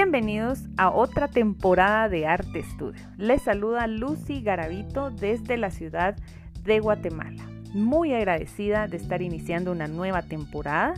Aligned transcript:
Bienvenidos 0.00 0.60
a 0.76 0.90
otra 0.90 1.26
temporada 1.26 2.08
de 2.08 2.24
Arte 2.24 2.60
Estudio. 2.60 3.04
Les 3.16 3.42
saluda 3.42 3.88
Lucy 3.88 4.42
Garavito 4.42 5.10
desde 5.10 5.56
la 5.56 5.72
ciudad 5.72 6.16
de 6.62 6.78
Guatemala. 6.78 7.42
Muy 7.74 8.14
agradecida 8.14 8.86
de 8.86 8.96
estar 8.96 9.22
iniciando 9.22 9.72
una 9.72 9.88
nueva 9.88 10.22
temporada 10.22 10.94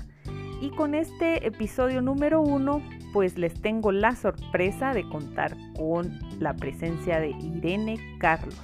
y 0.60 0.68
con 0.72 0.94
este 0.94 1.46
episodio 1.46 2.02
número 2.02 2.42
uno 2.42 2.82
pues 3.14 3.38
les 3.38 3.54
tengo 3.54 3.90
la 3.90 4.14
sorpresa 4.16 4.92
de 4.92 5.08
contar 5.08 5.56
con 5.78 6.18
la 6.38 6.52
presencia 6.52 7.20
de 7.20 7.30
Irene 7.30 8.18
Carlos, 8.18 8.60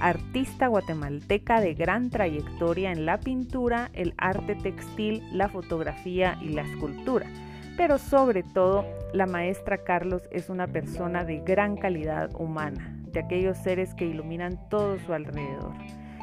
artista 0.00 0.66
guatemalteca 0.66 1.60
de 1.60 1.74
gran 1.74 2.10
trayectoria 2.10 2.90
en 2.90 3.06
la 3.06 3.20
pintura, 3.20 3.90
el 3.92 4.14
arte 4.18 4.56
textil, 4.56 5.22
la 5.30 5.48
fotografía 5.48 6.36
y 6.42 6.48
la 6.48 6.62
escultura 6.62 7.30
pero 7.76 7.98
sobre 7.98 8.42
todo 8.42 8.84
la 9.12 9.26
maestra 9.26 9.78
Carlos 9.78 10.22
es 10.30 10.48
una 10.48 10.66
persona 10.66 11.24
de 11.24 11.40
gran 11.40 11.76
calidad 11.76 12.30
humana, 12.34 12.96
de 13.12 13.20
aquellos 13.20 13.58
seres 13.58 13.94
que 13.94 14.06
iluminan 14.06 14.68
todo 14.68 14.98
su 14.98 15.12
alrededor 15.12 15.72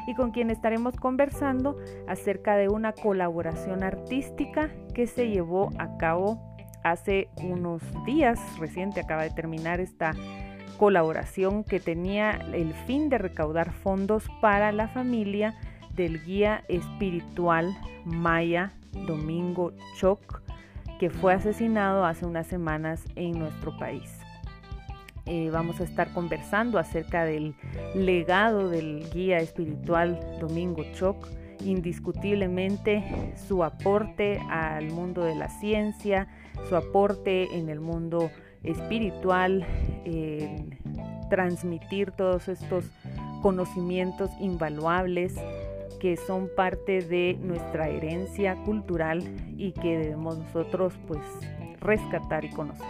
y 0.06 0.14
con 0.14 0.32
quien 0.32 0.50
estaremos 0.50 0.96
conversando 0.96 1.78
acerca 2.06 2.56
de 2.56 2.68
una 2.68 2.92
colaboración 2.92 3.82
artística 3.82 4.70
que 4.94 5.06
se 5.06 5.28
llevó 5.28 5.70
a 5.78 5.96
cabo 5.96 6.54
hace 6.82 7.28
unos 7.42 7.82
días, 8.04 8.38
reciente. 8.58 9.00
Acaba 9.00 9.22
de 9.22 9.30
terminar 9.30 9.80
esta 9.80 10.12
colaboración 10.76 11.64
que 11.64 11.80
tenía 11.80 12.32
el 12.52 12.74
fin 12.86 13.08
de 13.08 13.18
recaudar 13.18 13.72
fondos 13.72 14.24
para 14.40 14.72
la 14.72 14.88
familia 14.88 15.54
del 15.94 16.22
guía 16.22 16.64
espiritual 16.68 17.74
Maya 18.04 18.72
Domingo 19.06 19.72
Choc 19.96 20.42
que 20.98 21.10
fue 21.10 21.34
asesinado 21.34 22.04
hace 22.04 22.26
unas 22.26 22.46
semanas 22.46 23.02
en 23.16 23.38
nuestro 23.38 23.76
país. 23.76 24.10
Eh, 25.26 25.50
vamos 25.50 25.80
a 25.80 25.84
estar 25.84 26.12
conversando 26.12 26.78
acerca 26.78 27.24
del 27.24 27.54
legado 27.94 28.68
del 28.68 29.08
guía 29.12 29.38
espiritual 29.38 30.20
Domingo 30.40 30.84
Choc, 30.94 31.28
indiscutiblemente 31.64 33.32
su 33.48 33.64
aporte 33.64 34.38
al 34.50 34.90
mundo 34.90 35.24
de 35.24 35.34
la 35.34 35.48
ciencia, 35.48 36.28
su 36.68 36.76
aporte 36.76 37.56
en 37.56 37.70
el 37.70 37.80
mundo 37.80 38.30
espiritual, 38.62 39.66
transmitir 41.30 42.10
todos 42.12 42.48
estos 42.48 42.84
conocimientos 43.42 44.30
invaluables 44.40 45.34
que 46.04 46.18
son 46.18 46.50
parte 46.54 47.00
de 47.00 47.38
nuestra 47.40 47.88
herencia 47.88 48.56
cultural 48.56 49.22
y 49.56 49.72
que 49.72 49.96
debemos 49.96 50.36
nosotros 50.36 50.92
pues 51.08 51.22
rescatar 51.80 52.44
y 52.44 52.50
conocer. 52.50 52.86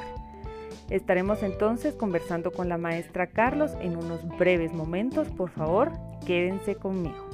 Estaremos 0.90 1.44
entonces 1.44 1.94
conversando 1.94 2.50
con 2.50 2.68
la 2.68 2.76
maestra 2.76 3.28
Carlos 3.28 3.76
en 3.80 3.96
unos 3.96 4.26
breves 4.36 4.72
momentos. 4.72 5.28
Por 5.28 5.50
favor, 5.50 5.92
quédense 6.26 6.74
conmigo. 6.74 7.30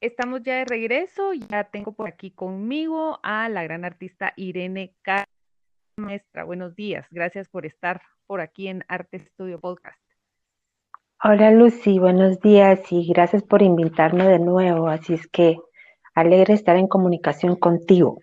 Estamos 0.00 0.42
ya 0.42 0.56
de 0.56 0.64
regreso, 0.64 1.34
ya 1.34 1.64
tengo 1.64 1.92
por 1.92 2.08
aquí 2.08 2.30
conmigo 2.30 3.20
a 3.22 3.50
la 3.50 3.62
gran 3.62 3.84
artista 3.84 4.32
Irene 4.36 4.94
Carlos 5.02 5.33
maestra, 5.96 6.44
buenos 6.44 6.74
días. 6.74 7.06
Gracias 7.10 7.48
por 7.48 7.66
estar 7.66 8.02
por 8.26 8.40
aquí 8.40 8.68
en 8.68 8.84
Arte 8.88 9.18
Estudio 9.18 9.60
Podcast. 9.60 10.00
Hola 11.22 11.50
Lucy, 11.52 11.98
buenos 11.98 12.40
días 12.40 12.80
y 12.90 13.06
gracias 13.08 13.42
por 13.42 13.62
invitarme 13.62 14.28
de 14.28 14.38
nuevo. 14.38 14.88
Así 14.88 15.14
es 15.14 15.26
que 15.28 15.56
alegre 16.14 16.54
estar 16.54 16.76
en 16.76 16.88
comunicación 16.88 17.56
contigo. 17.56 18.20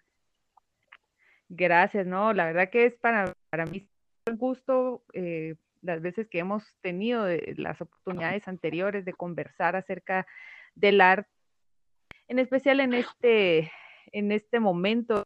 Gracias, 1.50 2.06
no, 2.06 2.34
la 2.34 2.46
verdad 2.46 2.69
que 2.69 2.85
es 2.85 2.96
para, 2.96 3.34
para 3.50 3.66
mí 3.66 3.88
un 4.29 4.38
gusto 4.38 5.03
eh, 5.13 5.56
las 5.81 6.01
veces 6.01 6.28
que 6.28 6.40
hemos 6.40 6.63
tenido 6.81 7.25
las 7.57 7.81
oportunidades 7.81 8.47
anteriores 8.47 9.03
de 9.03 9.13
conversar 9.13 9.75
acerca 9.75 10.28
del 10.75 11.01
arte, 11.01 11.29
en 12.28 12.40
especial 12.40 12.79
en 12.79 12.94
este, 12.94 13.72
en 14.12 14.31
este 14.31 14.59
momento 14.59 15.25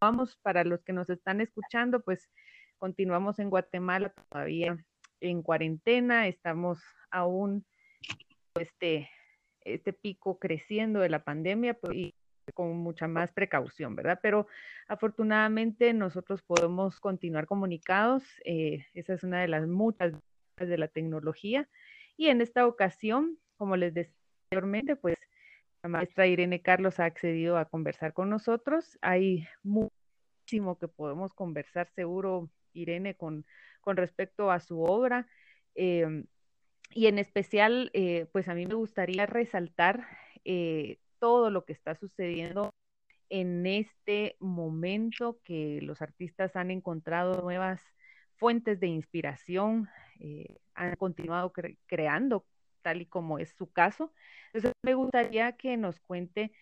Vamos, 0.00 0.36
para 0.36 0.64
los 0.64 0.82
que 0.82 0.94
nos 0.94 1.10
están 1.10 1.42
escuchando, 1.42 2.00
pues 2.00 2.30
continuamos 2.78 3.38
en 3.38 3.50
Guatemala 3.50 4.14
todavía 4.30 4.82
en 5.20 5.42
cuarentena, 5.42 6.26
estamos 6.26 6.80
aún 7.10 7.66
este, 8.58 9.10
este 9.60 9.92
pico 9.92 10.38
creciendo 10.38 11.00
de 11.00 11.10
la 11.10 11.22
pandemia 11.22 11.74
pues, 11.74 11.94
y 11.94 12.14
con 12.54 12.78
mucha 12.78 13.08
más 13.08 13.30
precaución, 13.32 13.94
¿verdad? 13.94 14.20
Pero 14.22 14.46
afortunadamente 14.88 15.92
nosotros 15.92 16.40
podemos 16.40 16.98
continuar 16.98 17.46
comunicados, 17.46 18.24
eh, 18.46 18.86
esa 18.94 19.12
es 19.12 19.22
una 19.22 19.42
de 19.42 19.48
las 19.48 19.66
muchas 19.68 20.14
de 20.56 20.78
la 20.78 20.88
tecnología 20.88 21.68
y 22.16 22.28
en 22.28 22.40
esta 22.40 22.66
ocasión, 22.66 23.38
como 23.58 23.76
les 23.76 23.92
decía 23.92 24.14
anteriormente, 24.46 24.96
pues 24.96 25.18
la 25.82 25.88
maestra 25.88 26.26
Irene 26.26 26.60
Carlos 26.60 27.00
ha 27.00 27.06
accedido 27.06 27.56
a 27.56 27.64
conversar 27.64 28.12
con 28.12 28.28
nosotros. 28.28 28.98
Hay 29.00 29.46
muchísimo 29.62 30.78
que 30.78 30.88
podemos 30.88 31.32
conversar 31.32 31.88
seguro, 31.94 32.50
Irene, 32.72 33.14
con, 33.14 33.46
con 33.80 33.96
respecto 33.96 34.50
a 34.50 34.60
su 34.60 34.82
obra. 34.82 35.26
Em, 35.74 36.26
y 36.90 37.06
en 37.06 37.18
especial, 37.18 37.90
eh, 37.94 38.26
pues 38.32 38.48
a 38.48 38.54
mí 38.54 38.66
me 38.66 38.74
gustaría 38.74 39.26
resaltar 39.26 40.06
eh, 40.44 40.98
todo 41.18 41.50
lo 41.50 41.64
que 41.64 41.72
está 41.72 41.94
sucediendo 41.94 42.74
en 43.28 43.64
este 43.66 44.36
momento 44.40 45.40
que 45.44 45.80
los 45.82 46.02
artistas 46.02 46.56
han 46.56 46.70
encontrado 46.70 47.42
nuevas 47.42 47.80
fuentes 48.36 48.80
de 48.80 48.88
inspiración, 48.88 49.88
eh, 50.18 50.56
han 50.74 50.96
continuado 50.96 51.52
creando 51.86 52.44
tal 52.80 53.02
y 53.02 53.06
como 53.06 53.38
es 53.38 53.54
su 53.56 53.70
caso. 53.70 54.12
Entonces, 54.52 54.72
me 54.82 54.94
gustaría 54.94 55.52
que 55.52 55.76
nos 55.76 56.00
cuente 56.00 56.52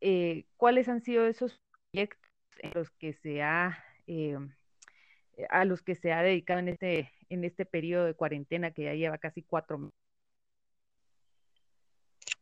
eh, 0.00 0.46
cuáles 0.56 0.88
han 0.88 1.02
sido 1.02 1.26
esos 1.26 1.58
proyectos 1.90 2.30
en 2.58 2.72
los 2.74 2.90
que 2.90 3.12
se 3.14 3.42
ha, 3.42 3.82
eh, 4.06 4.38
a 5.50 5.64
los 5.64 5.82
que 5.82 5.94
se 5.94 6.12
ha 6.12 6.22
dedicado 6.22 6.60
en 6.60 6.68
este, 6.68 7.10
en 7.28 7.44
este 7.44 7.64
periodo 7.64 8.06
de 8.06 8.14
cuarentena 8.14 8.70
que 8.70 8.84
ya 8.84 8.94
lleva 8.94 9.18
casi 9.18 9.42
cuatro 9.42 9.78
meses. 9.78 9.94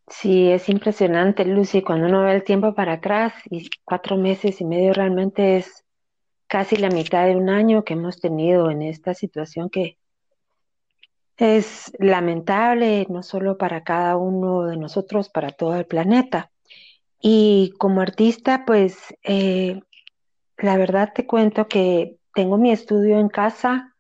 Sí, 0.08 0.50
es 0.50 0.68
impresionante, 0.68 1.44
Lucy, 1.44 1.82
cuando 1.82 2.06
uno 2.06 2.22
ve 2.22 2.32
el 2.32 2.44
tiempo 2.44 2.74
para 2.74 2.94
atrás 2.94 3.34
y 3.50 3.68
cuatro 3.84 4.16
meses 4.16 4.60
y 4.60 4.64
medio 4.64 4.92
realmente 4.92 5.56
es 5.56 5.84
casi 6.46 6.76
la 6.76 6.90
mitad 6.90 7.26
de 7.26 7.34
un 7.36 7.48
año 7.50 7.84
que 7.84 7.94
hemos 7.94 8.20
tenido 8.20 8.70
en 8.70 8.82
esta 8.82 9.14
situación 9.14 9.68
que 9.68 9.98
es 11.38 11.92
lamentable, 11.98 13.06
no 13.08 13.22
solo 13.22 13.58
para 13.58 13.84
cada 13.84 14.16
uno 14.16 14.64
de 14.64 14.76
nosotros, 14.76 15.28
para 15.28 15.50
todo 15.50 15.76
el 15.76 15.86
planeta. 15.86 16.50
Y 17.20 17.72
como 17.78 18.00
artista, 18.00 18.64
pues 18.66 19.14
eh, 19.22 19.80
la 20.58 20.76
verdad 20.76 21.12
te 21.14 21.26
cuento 21.26 21.68
que 21.68 22.18
tengo 22.34 22.58
mi 22.58 22.70
estudio 22.70 23.18
en 23.18 23.28
casa 23.28 23.94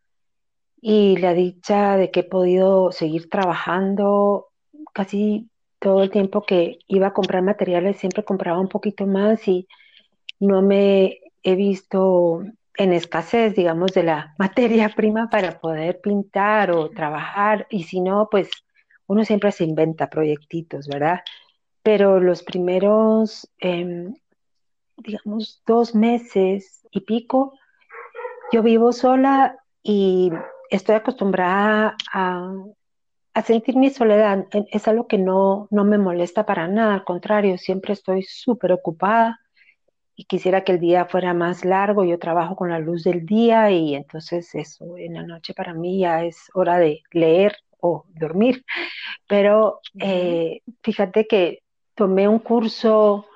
y 0.80 1.16
la 1.16 1.34
dicha 1.34 1.96
de 1.96 2.10
que 2.10 2.20
he 2.20 2.24
podido 2.24 2.92
seguir 2.92 3.28
trabajando 3.28 4.48
casi 4.92 5.50
todo 5.78 6.02
el 6.02 6.10
tiempo 6.10 6.42
que 6.42 6.78
iba 6.86 7.08
a 7.08 7.12
comprar 7.12 7.42
materiales, 7.42 7.98
siempre 7.98 8.24
compraba 8.24 8.60
un 8.60 8.68
poquito 8.68 9.06
más 9.06 9.46
y 9.48 9.68
no 10.40 10.62
me 10.62 11.18
he 11.42 11.54
visto 11.54 12.42
en 12.76 12.92
escasez, 12.92 13.54
digamos, 13.54 13.92
de 13.92 14.02
la 14.02 14.34
materia 14.38 14.88
prima 14.90 15.28
para 15.30 15.58
poder 15.58 16.00
pintar 16.00 16.70
o 16.70 16.90
trabajar, 16.90 17.66
y 17.70 17.84
si 17.84 18.00
no, 18.00 18.28
pues 18.30 18.50
uno 19.06 19.24
siempre 19.24 19.52
se 19.52 19.64
inventa 19.64 20.08
proyectitos, 20.08 20.88
¿verdad? 20.88 21.20
Pero 21.82 22.20
los 22.20 22.42
primeros, 22.42 23.48
em, 23.58 24.14
digamos, 24.96 25.62
dos 25.66 25.94
meses 25.94 26.86
y 26.90 27.00
pico, 27.00 27.52
yo 28.52 28.62
vivo 28.62 28.92
sola 28.92 29.58
y 29.82 30.32
estoy 30.70 30.96
acostumbrada 30.96 31.96
a, 32.12 32.52
a 33.34 33.42
sentir 33.42 33.76
mi 33.76 33.90
soledad. 33.90 34.46
Es 34.72 34.88
algo 34.88 35.06
que 35.06 35.18
no, 35.18 35.68
no 35.70 35.84
me 35.84 35.98
molesta 35.98 36.46
para 36.46 36.66
nada, 36.66 36.94
al 36.94 37.04
contrario, 37.04 37.58
siempre 37.58 37.92
estoy 37.92 38.22
súper 38.24 38.72
ocupada 38.72 39.40
y 40.16 40.24
quisiera 40.24 40.64
que 40.64 40.72
el 40.72 40.80
día 40.80 41.04
fuera 41.04 41.34
más 41.34 41.64
largo. 41.64 42.04
Yo 42.04 42.18
trabajo 42.18 42.56
con 42.56 42.70
la 42.70 42.78
luz 42.78 43.04
del 43.04 43.26
día 43.26 43.70
y 43.70 43.94
entonces 43.94 44.54
eso, 44.54 44.96
en 44.96 45.14
la 45.14 45.22
noche 45.22 45.52
para 45.54 45.74
mí 45.74 46.00
ya 46.00 46.24
es 46.24 46.50
hora 46.54 46.78
de 46.78 47.02
leer 47.12 47.56
o 47.80 48.06
dormir. 48.08 48.64
Pero 49.28 49.80
eh, 50.00 50.62
fíjate 50.82 51.26
que 51.26 51.62
tomé 51.94 52.26
un 52.26 52.38
curso 52.38 53.26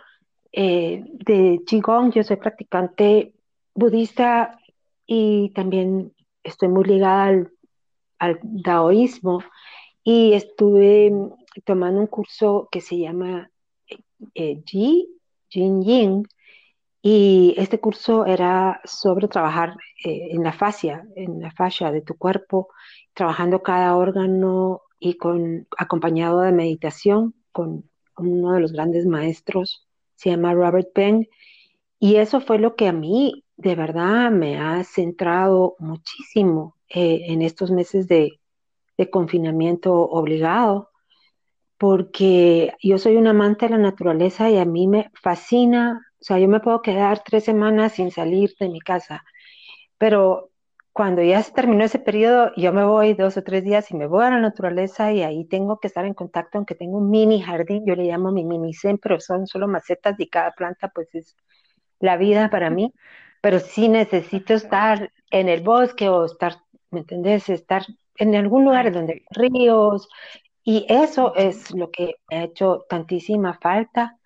eh, 0.52 1.04
de 1.06 1.60
Qigong, 1.66 2.12
yo 2.12 2.24
soy 2.24 2.36
practicante 2.36 3.34
budista 3.74 4.58
y 5.06 5.50
también 5.50 6.12
estoy 6.42 6.68
muy 6.68 6.84
ligada 6.84 7.24
al, 7.24 7.52
al 8.18 8.38
daoísmo 8.42 9.42
y 10.02 10.32
estuve 10.32 11.12
tomando 11.64 12.00
un 12.00 12.06
curso 12.06 12.68
que 12.70 12.80
se 12.80 12.98
llama 12.98 13.50
eh, 14.34 14.62
Ji, 14.64 15.08
Jin 15.48 15.82
Yin, 15.82 16.26
y 17.02 17.54
este 17.56 17.80
curso 17.80 18.26
era 18.26 18.80
sobre 18.84 19.28
trabajar 19.28 19.76
eh, 20.04 20.28
en 20.32 20.42
la 20.42 20.52
fascia, 20.52 21.04
en 21.16 21.40
la 21.40 21.50
fascia 21.52 21.90
de 21.90 22.02
tu 22.02 22.16
cuerpo, 22.16 22.68
trabajando 23.14 23.62
cada 23.62 23.96
órgano 23.96 24.82
y 24.98 25.14
con, 25.14 25.66
acompañado 25.78 26.40
de 26.40 26.52
meditación 26.52 27.34
con 27.52 27.90
uno 28.16 28.52
de 28.52 28.60
los 28.60 28.72
grandes 28.72 29.06
maestros, 29.06 29.86
se 30.14 30.30
llama 30.30 30.54
Robert 30.54 30.92
Peng. 30.92 31.26
Y 31.98 32.16
eso 32.16 32.40
fue 32.40 32.58
lo 32.58 32.76
que 32.76 32.88
a 32.88 32.92
mí 32.92 33.44
de 33.56 33.74
verdad 33.74 34.30
me 34.30 34.58
ha 34.58 34.82
centrado 34.84 35.76
muchísimo 35.78 36.76
eh, 36.88 37.24
en 37.28 37.42
estos 37.42 37.70
meses 37.70 38.08
de, 38.08 38.38
confinamiento 39.10 39.94
obligado, 39.94 40.90
porque 41.78 42.74
yo 42.82 42.98
soy 42.98 43.16
un 43.16 43.26
amante 43.26 43.64
de 43.64 43.70
la 43.70 43.78
naturaleza 43.78 44.50
y 44.50 44.58
a 44.58 44.66
mí 44.66 44.86
me 44.86 45.10
fascina, 45.14 46.06
o 46.20 46.24
sea, 46.24 46.38
yo 46.38 46.48
me 46.48 46.60
puedo 46.60 46.82
quedar 46.82 47.22
tres 47.24 47.44
semanas 47.44 47.92
sin 47.92 48.10
salir 48.10 48.54
de 48.60 48.68
mi 48.68 48.80
casa, 48.80 49.24
pero 49.98 50.50
cuando 50.92 51.22
ya 51.22 51.42
se 51.42 51.52
terminó 51.52 51.84
ese 51.84 51.98
periodo, 52.00 52.52
yo 52.56 52.72
me 52.72 52.84
voy 52.84 53.14
dos 53.14 53.36
o 53.36 53.42
tres 53.42 53.64
días 53.64 53.90
y 53.90 53.96
me 53.96 54.06
voy 54.06 54.24
a 54.24 54.30
la 54.30 54.40
naturaleza 54.40 55.12
y 55.12 55.22
ahí 55.22 55.46
tengo 55.46 55.78
que 55.78 55.88
estar 55.88 56.04
en 56.04 56.14
contacto, 56.14 56.58
aunque 56.58 56.74
tengo 56.74 56.98
un 56.98 57.10
mini 57.10 57.40
jardín, 57.42 57.84
yo 57.86 57.94
le 57.96 58.04
llamo 58.04 58.32
mi 58.32 58.44
mini 58.44 58.74
zen, 58.74 58.98
pero 58.98 59.20
son 59.20 59.46
solo 59.46 59.68
macetas 59.68 60.18
y 60.18 60.28
cada 60.28 60.52
planta 60.52 60.88
pues 60.94 61.14
es 61.14 61.36
la 62.00 62.16
vida 62.16 62.50
para 62.50 62.70
mí, 62.70 62.92
pero 63.40 63.60
sí 63.60 63.88
necesito 63.88 64.54
estar 64.54 65.12
en 65.30 65.48
el 65.48 65.62
bosque 65.62 66.08
o 66.08 66.24
estar, 66.24 66.56
¿me 66.90 67.00
entendés? 67.00 67.48
Estar 67.48 67.84
en 68.16 68.34
algún 68.34 68.64
lugar 68.64 68.92
donde 68.92 69.14
hay 69.14 69.22
ríos 69.30 70.08
y 70.64 70.86
eso 70.88 71.34
es 71.36 71.70
lo 71.74 71.90
que 71.90 72.16
me 72.30 72.38
ha 72.38 72.44
hecho 72.44 72.84
tantísima 72.88 73.58
falta. 73.60 74.18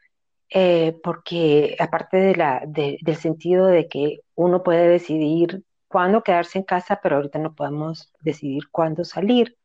Eh, 0.51 0.97
porque 1.03 1.77
aparte 1.81 2.17
de 2.19 2.37
la, 2.37 2.63
del 2.67 3.17
sentido 3.17 3.67
de 3.67 3.89
que 3.89 4.21
uno 4.35 4.63
puede 4.63 4.89
decidir 4.89 5.65
cuándo 5.89 6.23
quedarse 6.23 6.59
en 6.59 6.65
casa, 6.65 7.01
pero 7.03 7.17
ahorita 7.17 7.39
no 7.39 7.55
podemos 7.55 8.13
decidir 8.21 8.65
cuándo 8.71 9.05
salir. 9.05 9.57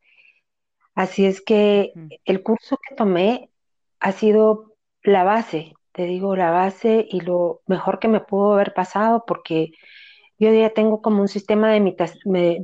Así 0.95 1.25
es 1.25 1.41
que 1.41 1.93
el 2.25 2.43
curso 2.43 2.77
que 2.87 2.95
tomé 2.95 3.49
ha 3.99 4.11
sido 4.11 4.75
la 5.03 5.23
base 5.23 5.73
te 5.99 6.05
digo, 6.05 6.35
la 6.35 6.51
base 6.51 7.05
y 7.09 7.21
lo 7.21 7.61
mejor 7.67 7.99
que 7.99 8.07
me 8.07 8.21
pudo 8.21 8.53
haber 8.53 8.73
pasado, 8.73 9.25
porque 9.27 9.71
yo 10.37 10.53
ya 10.53 10.69
tengo 10.69 11.01
como 11.01 11.21
un 11.21 11.27
sistema 11.27 11.73
de, 11.73 11.81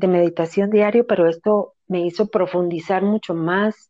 meditación 0.08 0.70
diario, 0.70 1.06
pero 1.06 1.28
esto 1.28 1.74
me 1.88 2.00
hizo 2.06 2.28
profundizar 2.28 3.04
mucho 3.04 3.34
más 3.34 3.90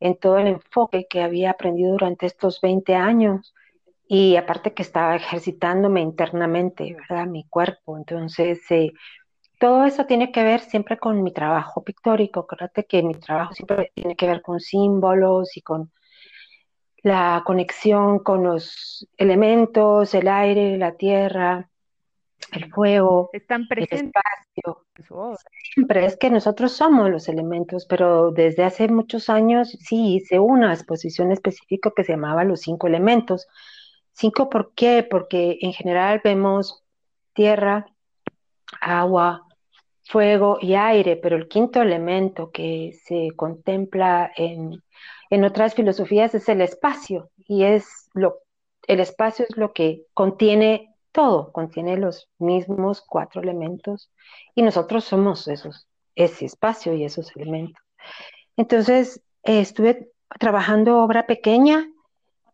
en 0.00 0.16
todo 0.18 0.36
el 0.38 0.48
enfoque 0.48 1.06
que 1.08 1.22
había 1.22 1.52
aprendido 1.52 1.92
durante 1.92 2.26
estos 2.26 2.60
20 2.60 2.94
años 2.94 3.54
y 4.14 4.36
aparte 4.36 4.74
que 4.74 4.82
estaba 4.82 5.16
ejercitándome 5.16 6.02
internamente, 6.02 6.94
¿verdad? 6.94 7.26
Mi 7.26 7.44
cuerpo. 7.48 7.96
Entonces, 7.96 8.60
eh, 8.70 8.92
todo 9.58 9.86
eso 9.86 10.04
tiene 10.04 10.30
que 10.30 10.44
ver 10.44 10.60
siempre 10.60 10.98
con 10.98 11.22
mi 11.22 11.32
trabajo 11.32 11.82
pictórico. 11.82 12.40
Acuérdate 12.40 12.84
que 12.84 13.02
mi 13.02 13.14
trabajo 13.14 13.54
siempre 13.54 13.90
tiene 13.94 14.14
que 14.14 14.26
ver 14.26 14.42
con 14.42 14.60
símbolos 14.60 15.56
y 15.56 15.62
con 15.62 15.90
la 17.02 17.42
conexión 17.46 18.18
con 18.18 18.44
los 18.44 19.08
elementos, 19.16 20.12
el 20.12 20.28
aire, 20.28 20.76
la 20.76 20.92
tierra, 20.92 21.70
el 22.52 22.70
fuego, 22.70 23.30
Están 23.32 23.66
presentes 23.66 24.12
el 24.56 24.72
espacio. 24.72 25.38
Siempre 25.72 26.04
es 26.04 26.18
que 26.18 26.28
nosotros 26.28 26.72
somos 26.72 27.08
los 27.08 27.30
elementos, 27.30 27.86
pero 27.86 28.30
desde 28.30 28.64
hace 28.64 28.88
muchos 28.88 29.30
años 29.30 29.70
sí 29.80 30.16
hice 30.16 30.38
una 30.38 30.74
exposición 30.74 31.32
específica 31.32 31.92
que 31.96 32.04
se 32.04 32.12
llamaba 32.12 32.44
Los 32.44 32.60
cinco 32.60 32.88
elementos. 32.88 33.48
Cinco, 34.12 34.48
¿por 34.48 34.74
qué? 34.74 35.06
Porque 35.08 35.58
en 35.60 35.72
general 35.72 36.20
vemos 36.22 36.82
tierra, 37.32 37.86
agua, 38.80 39.46
fuego 40.04 40.58
y 40.60 40.74
aire, 40.74 41.16
pero 41.16 41.36
el 41.36 41.48
quinto 41.48 41.82
elemento 41.82 42.50
que 42.50 42.92
se 43.04 43.30
contempla 43.36 44.30
en 44.36 44.82
en 45.32 45.46
otras 45.46 45.74
filosofías 45.74 46.34
es 46.34 46.46
el 46.50 46.60
espacio 46.60 47.30
y 47.38 47.64
es 47.64 48.10
lo, 48.12 48.40
el 48.86 49.00
espacio 49.00 49.46
es 49.48 49.56
lo 49.56 49.72
que 49.72 50.02
contiene 50.12 50.94
todo, 51.10 51.52
contiene 51.52 51.96
los 51.96 52.28
mismos 52.38 53.00
cuatro 53.00 53.40
elementos 53.40 54.10
y 54.54 54.60
nosotros 54.60 55.04
somos 55.04 55.48
esos, 55.48 55.88
ese 56.16 56.44
espacio 56.44 56.92
y 56.92 57.04
esos 57.04 57.34
elementos. 57.34 57.82
Entonces, 58.58 59.22
estuve 59.42 60.10
trabajando 60.38 60.98
obra 60.98 61.26
pequeña 61.26 61.88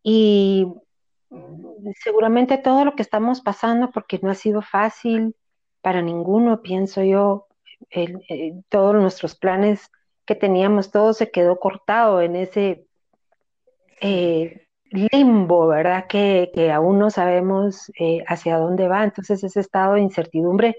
y 0.05 0.69
seguramente 2.03 2.59
todo 2.59 2.85
lo 2.85 2.95
que 2.95 3.03
estamos 3.03 3.41
pasando, 3.41 3.91
porque 3.91 4.19
no 4.23 4.31
ha 4.31 4.35
sido 4.35 4.63
fácil 4.63 5.37
para 5.83 6.03
ninguno, 6.03 6.63
pienso 6.63 7.03
yo, 7.03 7.47
todos 8.69 8.95
nuestros 8.97 9.37
planes 9.37 9.91
que 10.25 10.35
teníamos, 10.35 10.91
todo 10.91 11.13
se 11.13 11.31
quedó 11.31 11.59
cortado 11.59 12.21
en 12.21 12.37
ese 12.37 12.87
eh, 14.01 14.67
limbo, 14.91 15.69
¿verdad? 15.69 16.07
Que, 16.07 16.51
aún 16.73 16.99
no 16.99 17.11
sabemos 17.11 17.91
eh, 17.99 18.23
hacia 18.27 18.59
dónde 18.59 18.89
va. 18.89 19.05
Entonces 19.05 19.43
ese 19.43 19.61
estado 19.61 19.95
de 19.95 20.01
incertidumbre 20.01 20.77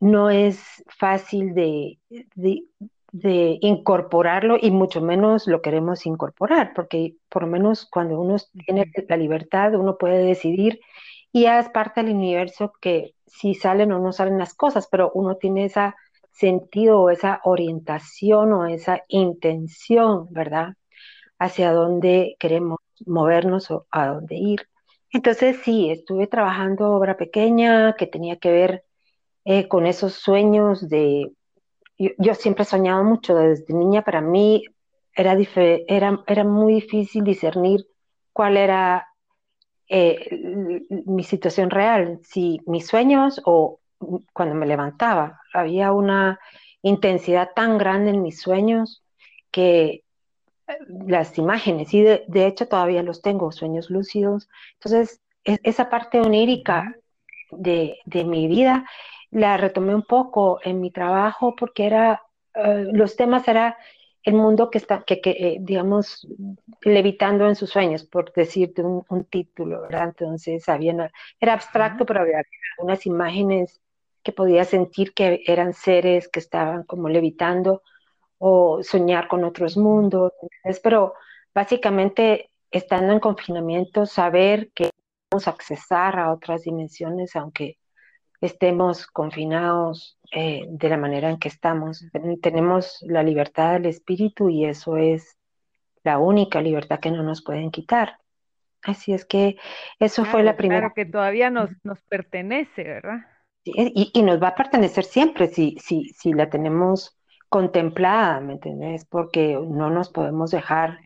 no 0.00 0.30
es 0.30 0.84
fácil 0.86 1.54
de, 1.54 1.98
de, 2.34 2.64
incorporarlo 3.12 4.58
y 4.60 4.70
mucho 4.70 5.00
menos 5.00 5.46
lo 5.46 5.62
queremos 5.62 6.06
incorporar, 6.06 6.72
porque 6.74 7.16
por 7.28 7.42
lo 7.42 7.48
menos 7.48 7.86
cuando 7.86 8.20
uno 8.20 8.36
tiene 8.66 8.90
la 9.08 9.16
libertad, 9.16 9.74
uno 9.74 9.96
puede 9.96 10.24
decidir 10.24 10.80
y 11.32 11.42
ya 11.42 11.58
es 11.58 11.68
parte 11.70 12.02
del 12.02 12.14
universo 12.14 12.72
que 12.80 13.14
si 13.26 13.54
salen 13.54 13.92
o 13.92 13.98
no 13.98 14.12
salen 14.12 14.38
las 14.38 14.54
cosas, 14.54 14.88
pero 14.90 15.10
uno 15.14 15.36
tiene 15.36 15.64
esa 15.64 15.96
sentido 16.32 17.00
o 17.02 17.10
esa 17.10 17.40
orientación 17.44 18.52
o 18.52 18.66
esa 18.66 19.02
intención, 19.08 20.28
¿verdad? 20.30 20.74
Hacia 21.38 21.72
dónde 21.72 22.36
queremos 22.38 22.78
movernos 23.06 23.70
o 23.70 23.86
a 23.90 24.06
dónde 24.08 24.36
ir. 24.36 24.68
Entonces 25.12 25.58
sí, 25.64 25.90
estuve 25.90 26.26
trabajando 26.26 26.92
obra 26.92 27.16
pequeña 27.16 27.94
que 27.96 28.06
tenía 28.06 28.36
que 28.38 28.50
ver 28.52 28.84
eh, 29.44 29.68
con 29.68 29.86
esos 29.86 30.14
sueños 30.14 30.88
de... 30.88 31.32
Yo, 31.98 32.34
siempre 32.34 32.62
he 32.62 32.66
soñado 32.66 33.02
mucho 33.02 33.34
desde 33.34 33.74
niña, 33.74 34.02
para 34.02 34.20
mí 34.20 34.64
era, 35.14 35.36
era, 35.88 36.22
era 36.26 36.44
muy 36.44 36.74
difícil 36.74 37.24
discernir 37.24 37.86
cuál 38.32 38.56
era 38.56 39.08
eh, 39.88 40.86
mi 41.06 41.24
situación 41.24 41.70
real, 41.70 42.20
si 42.22 42.60
mis 42.66 42.86
sueños 42.86 43.40
o 43.44 43.80
cuando 44.32 44.54
me 44.54 44.66
levantaba. 44.66 45.40
Había 45.52 45.92
una 45.92 46.38
intensidad 46.82 47.50
tan 47.54 47.78
grande 47.78 48.10
en 48.10 48.22
mis 48.22 48.40
sueños 48.40 49.02
que 49.50 50.04
eh, 50.66 50.78
las 51.06 51.36
imágenes, 51.38 51.92
y 51.94 52.02
de, 52.02 52.46
hecho 52.46 52.68
todavía 52.68 53.02
los 53.02 53.22
tengo, 53.22 53.50
sueños 53.50 53.90
lúcidos. 53.90 54.48
Entonces, 54.74 55.20
esa 55.44 55.88
parte 55.88 56.20
onírica 56.20 56.94
de, 57.50 57.98
mi 58.26 58.46
vida 58.46 58.84
la 59.30 59.56
retomé 59.56 59.94
un 59.94 60.02
poco 60.02 60.60
en 60.62 60.80
mi 60.80 60.90
trabajo 60.90 61.54
porque 61.56 61.86
era, 61.86 62.22
eh, 62.54 62.86
los 62.92 63.16
temas 63.16 63.46
era 63.48 63.76
el 64.22 64.34
mundo 64.34 64.70
que 64.70 64.78
está, 64.78 65.02
que, 65.04 65.20
eh, 65.24 65.58
digamos, 65.60 66.26
levitando 66.82 67.48
en 67.48 67.56
sus 67.56 67.70
sueños, 67.70 68.04
por 68.04 68.32
decirte 68.32 68.82
un, 68.82 69.24
título, 69.24 69.82
¿verdad? 69.82 70.08
Entonces, 70.08 70.68
había 70.68 71.10
era 71.40 71.52
abstracto, 71.54 72.04
pero 72.06 72.20
había 72.20 72.42
unas 72.78 73.06
imágenes 73.06 73.80
que 74.22 74.32
podía 74.32 74.64
sentir 74.64 75.14
que 75.14 75.42
eran 75.46 75.72
seres 75.72 76.28
que 76.28 76.40
estaban 76.40 76.84
como 76.84 77.08
levitando 77.08 77.82
o 78.38 78.82
soñar 78.82 79.28
con 79.28 79.44
otros 79.44 79.76
mundos. 79.76 80.32
pero 80.82 81.14
básicamente, 81.54 82.50
estando 82.70 83.12
en 83.12 83.20
confinamiento, 83.20 84.06
saber 84.06 84.70
que 84.74 84.90
podemos 85.28 85.48
accesar 85.48 86.18
a 86.18 86.32
otras 86.32 86.62
dimensiones, 86.64 87.36
aunque 87.36 87.78
estemos 88.40 89.06
confinados 89.06 90.18
eh, 90.32 90.66
de 90.68 90.88
la 90.88 90.96
manera 90.96 91.30
en 91.30 91.38
que 91.38 91.48
estamos. 91.48 92.04
Tenemos 92.42 92.98
la 93.02 93.22
libertad 93.22 93.74
del 93.74 93.86
espíritu 93.86 94.48
y 94.48 94.64
eso 94.64 94.96
es 94.96 95.36
la 96.04 96.18
única 96.18 96.60
libertad 96.60 97.00
que 97.00 97.10
no 97.10 97.22
nos 97.22 97.42
pueden 97.42 97.70
quitar. 97.70 98.18
Así 98.82 99.12
es 99.12 99.24
que 99.24 99.56
eso 99.98 100.24
fue 100.24 100.42
la 100.42 100.56
primera. 100.56 100.80
Claro 100.80 100.94
que 100.94 101.06
todavía 101.06 101.50
nos, 101.50 101.70
nos 101.82 102.00
pertenece, 102.02 102.84
¿verdad? 102.84 103.18
Y, 103.64 104.22
nos 104.22 104.40
va 104.42 104.48
a 104.48 104.54
pertenecer 104.54 105.04
siempre 105.04 105.48
si, 105.48 105.76
si, 105.78 106.08
si 106.10 106.32
la 106.32 106.48
tenemos 106.48 107.18
contemplada, 107.48 108.40
¿me 108.40 108.54
entiendes? 108.54 109.04
Porque 109.04 109.58
no 109.60 109.90
nos 109.90 110.08
podemos 110.08 110.52
dejar 110.52 111.00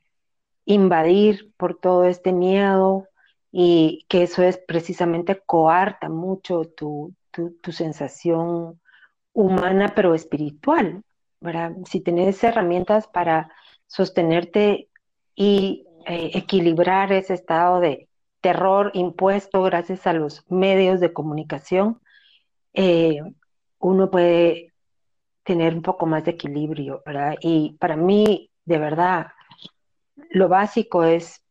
invadir 0.65 1.53
por 1.57 1.79
todo 1.79 2.05
este 2.05 2.33
miedo 2.33 3.09
y 3.51 4.05
que 4.09 4.23
eso 4.23 4.43
es 4.43 4.59
precisamente 4.59 5.41
coarta 5.45 6.09
mucho 6.09 6.65
tu, 6.65 7.15
tu, 7.33 7.73
sensación 7.73 8.81
humana 9.33 9.93
pero 9.95 10.15
espiritual, 10.15 11.03
¿verdad? 11.41 11.73
Si 11.87 12.01
tienes 12.01 12.43
herramientas 12.45 13.09
para 13.09 13.51
sostenerte 13.87 14.89
y 15.35 15.87
eh, 16.07 16.31
equilibrar 16.35 17.13
ese 17.13 17.35
estado 17.35 17.81
de 17.81 18.09
terror 18.41 18.91
impuesto 18.95 19.63
gracias 19.63 20.07
a 20.07 20.13
los 20.13 20.45
medios 20.51 21.01
de 21.01 21.13
comunicación, 21.13 22.01
eh, 22.75 23.21
uno 23.79 24.11
puede 24.11 24.73
tener 25.45 25.75
un 25.75 25.83
poco 25.83 26.07
más 26.07 26.25
de 26.25 26.33
equilibrio. 26.33 27.03
Y 27.41 27.77
para 27.79 27.97
mí, 27.97 28.51
de 28.65 28.79
verdad, 28.79 29.29
lo 30.31 30.49
básico 30.49 31.05
es, 31.05 31.43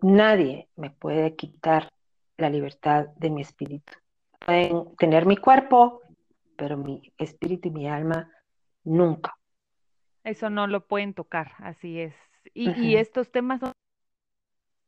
nadie 0.00 0.68
me 0.76 0.90
puede 0.90 1.36
quitar 1.36 1.88
la 2.36 2.50
libertad 2.50 3.06
de 3.16 3.30
mi 3.30 3.42
espíritu. 3.42 3.92
Pueden 4.44 4.96
tener 4.96 5.26
mi 5.26 5.36
cuerpo, 5.36 6.02
pero 6.56 6.76
mi 6.76 7.12
espíritu 7.18 7.68
y 7.68 7.72
mi 7.72 7.88
alma 7.88 8.30
nunca. 8.84 9.36
Eso 10.24 10.50
no 10.50 10.66
lo 10.66 10.86
pueden 10.86 11.14
tocar, 11.14 11.52
así 11.58 12.00
es. 12.00 12.14
Y, 12.54 12.96
estos 12.96 13.30
temas 13.30 13.60
son 13.60 13.72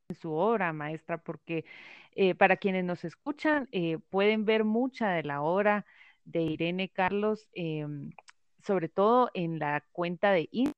en 0.09 0.17
su 0.17 0.33
obra, 0.33 0.73
maestra, 0.73 1.19
porque 1.19 1.65
eh, 2.13 2.35
para 2.35 2.57
quienes 2.57 2.85
nos 2.85 3.05
escuchan, 3.05 3.69
eh, 3.73 3.99
pueden 4.11 4.45
ver 4.45 4.65
mucha 4.65 5.11
de 5.11 5.23
la 5.23 5.43
obra 5.43 5.87
de 6.25 6.43
Irene 6.43 6.89
Carlos, 6.89 7.49
em, 7.53 8.11
sobre 8.63 8.89
todo 8.89 9.31
en 9.35 9.59
la 9.59 9.85
cuenta 9.93 10.33
de 10.33 10.49
Instagram. 10.53 10.75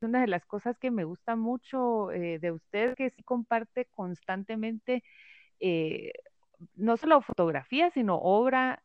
Una 0.00 0.20
de 0.20 0.28
las 0.28 0.46
cosas 0.46 0.78
que 0.78 0.90
me 0.90 1.04
gusta 1.04 1.36
mucho 1.36 2.12
eh, 2.12 2.38
de 2.38 2.52
usted, 2.52 2.94
que 2.94 3.10
sí 3.10 3.22
comparte 3.22 3.86
constantemente 3.86 5.02
no 6.74 6.96
solo 6.96 7.20
fotografía, 7.20 7.90
sino 7.90 8.16
obra 8.16 8.82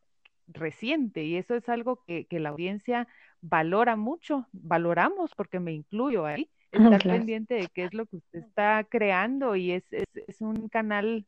reciente 0.48 1.24
y 1.24 1.36
eso 1.36 1.54
es 1.54 1.68
algo 1.68 2.04
que, 2.04 2.26
la 2.30 2.50
audiencia 2.50 3.08
valora 3.40 3.96
mucho, 3.96 4.46
valoramos 4.52 5.32
porque 5.34 5.60
me 5.60 5.72
incluyo 5.72 6.26
ahí, 6.26 6.50
estar 6.72 7.02
pendiente 7.02 7.54
de 7.54 7.68
qué 7.68 7.84
es 7.84 7.94
lo 7.94 8.06
que 8.06 8.16
usted 8.16 8.40
está 8.40 8.84
creando 8.84 9.56
y 9.56 9.72
es, 9.72 9.84
es, 9.92 10.40
un 10.40 10.68
canal 10.68 11.26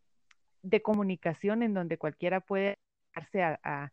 de 0.62 0.82
comunicación 0.82 1.62
en 1.62 1.74
donde 1.74 1.98
cualquiera 1.98 2.40
puede 2.40 2.78
darse 3.14 3.42
a, 3.42 3.92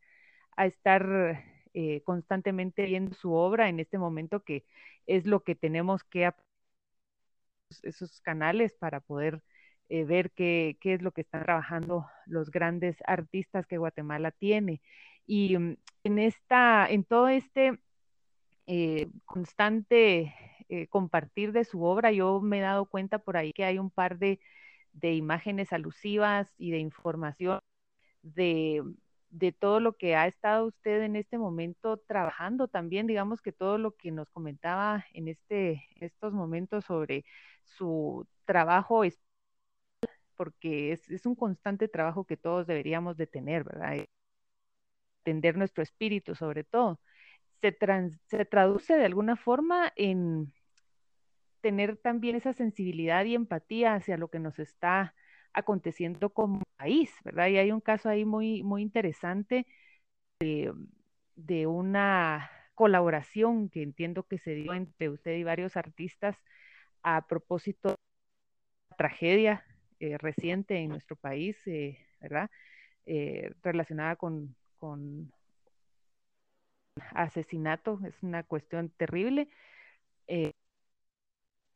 estar 0.57 1.43
eh, 1.73 2.01
constantemente 2.03 2.85
viendo 2.85 3.15
su 3.15 3.33
obra 3.33 3.69
en 3.69 3.79
este 3.79 3.97
momento 3.97 4.43
que 4.43 4.65
es 5.07 5.25
lo 5.25 5.43
que 5.43 5.55
tenemos 5.55 6.03
que 6.03 6.31
esos 7.81 8.21
canales 8.21 8.73
para 8.73 8.99
poder 8.99 9.41
eh, 9.89 10.03
ver 10.05 10.31
qué, 10.31 10.77
qué, 10.81 10.93
es 10.93 11.01
lo 11.01 11.11
que 11.11 11.21
están 11.21 11.43
trabajando 11.43 12.07
los 12.25 12.51
grandes 12.51 12.97
artistas 13.05 13.67
que 13.67 13.77
Guatemala 13.77 14.31
tiene. 14.31 14.81
Y 15.25 15.57
mm, 15.57 15.77
en, 16.03 16.19
esta, 16.19 16.87
en 16.89 17.03
todo 17.03 17.27
este 17.27 17.79
eh, 18.67 19.09
constante 19.25 20.33
eh, 20.69 20.87
compartir 20.87 21.51
de 21.51 21.65
su 21.65 21.83
obra, 21.83 22.11
yo 22.11 22.39
me 22.41 22.59
he 22.59 22.61
dado 22.61 22.85
cuenta 22.85 23.19
por 23.19 23.37
ahí 23.37 23.51
que 23.53 23.65
hay 23.65 23.77
un 23.77 23.89
par 23.91 24.17
de, 24.17 24.39
imágenes 25.01 25.73
alusivas 25.73 26.53
y 26.57 26.71
de 26.71 26.79
información 26.79 27.59
de, 28.21 28.83
de, 29.29 29.51
todo 29.51 29.79
lo 29.79 29.97
que 29.97 30.15
ha 30.15 30.27
estado 30.27 30.67
usted 30.67 31.01
en 31.03 31.15
este 31.15 31.37
momento 31.37 31.97
trabajando 31.97 32.67
también, 32.67 33.07
digamos 33.07 33.41
que 33.41 33.51
todo 33.51 33.77
lo 33.77 33.95
que 33.95 34.11
nos 34.11 34.29
comentaba 34.29 35.05
en 35.13 35.27
este, 35.27 35.83
estos 35.99 36.33
momentos 36.33 36.85
sobre 36.85 37.25
su 37.63 38.27
trabajo, 38.45 39.03
porque 40.35 40.93
es, 40.93 41.09
es 41.09 41.25
un 41.25 41.35
constante 41.35 41.87
trabajo 41.87 42.25
que 42.25 42.37
todos 42.37 42.67
deberíamos 42.67 43.17
de 43.17 43.27
tener, 43.27 43.63
¿verdad? 43.63 44.05
entender 45.25 45.57
nuestro 45.57 45.83
espíritu 45.83 46.35
sobre 46.35 46.63
todo, 46.63 46.99
se, 47.61 47.77
se 48.27 48.45
traduce 48.45 48.95
de 48.95 49.05
alguna 49.05 49.35
forma 49.37 49.91
en 49.95 50.53
tener 51.61 51.97
también 51.97 52.35
esa 52.35 52.53
sensibilidad 52.53 53.23
y 53.25 53.35
empatía 53.35 53.95
hacia 53.95 54.17
lo 54.17 54.29
que 54.29 54.39
nos 54.39 54.59
está 54.59 55.15
aconteciendo 55.53 56.31
como 56.31 56.61
país, 56.77 57.11
¿verdad? 57.23 57.47
Y 57.47 57.57
hay 57.57 57.71
un 57.71 57.79
caso 57.79 58.09
ahí 58.09 58.25
muy, 58.25 58.63
muy 58.63 58.81
interesante 58.81 59.65
de, 60.39 60.73
de 61.35 61.67
una 61.67 62.51
colaboración 62.75 63.69
que 63.69 63.83
entiendo 63.83 64.23
que 64.23 64.39
se 64.39 64.55
dio 64.55 64.73
entre 64.73 65.09
usted 65.09 65.37
y 65.37 65.43
varios 65.43 65.77
artistas 65.77 66.37
a 67.03 67.27
propósito 67.27 67.89
de 67.89 67.95
la 68.89 68.97
tragedia 68.97 69.65
eh, 70.03 70.17
reciente 70.17 70.75
en 70.77 70.89
nuestro 70.89 71.15
país, 71.15 71.55
eh, 71.65 71.97
¿verdad? 72.19 72.49
Eh, 73.05 73.53
relacionada 73.63 74.17
con, 74.17 74.53
con 74.77 75.31
asesinato, 77.13 77.99
es 78.05 78.21
una 78.21 78.43
cuestión 78.43 78.89
terrible. 78.89 79.47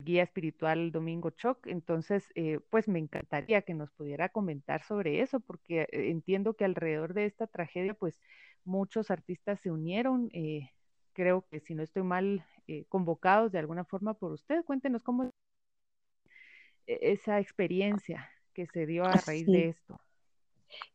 Guía 0.00 0.22
espiritual 0.22 0.92
Domingo 0.92 1.30
Choc, 1.30 1.66
entonces 1.66 2.28
pues 2.70 2.86
me 2.86 2.98
encantaría 3.00 3.62
que 3.62 3.74
nos 3.74 3.90
pudiera 3.90 4.28
comentar 4.28 4.82
sobre 4.84 5.22
eso, 5.22 5.40
porque 5.40 5.88
entiendo 5.90 6.54
que 6.54 6.64
alrededor 6.64 7.14
de 7.14 7.24
esta 7.24 7.46
tragedia 7.48 7.94
pues 7.94 8.20
muchos 8.64 9.10
artistas 9.10 9.58
se 9.60 9.72
unieron, 9.72 10.30
creo 11.14 11.44
que 11.50 11.60
si 11.60 11.74
no 11.74 11.82
estoy 11.82 12.04
mal, 12.04 12.44
convocados 12.88 13.50
de 13.50 13.58
alguna 13.58 13.84
forma 13.84 14.14
por 14.14 14.32
usted, 14.32 14.64
cuéntenos 14.64 15.02
cómo 15.02 15.30
esa 16.88 17.38
experiencia 17.38 18.28
que 18.54 18.66
se 18.66 18.86
dio 18.86 19.04
a 19.04 19.12
raíz 19.12 19.46
de 19.46 19.68
esto. 19.68 20.00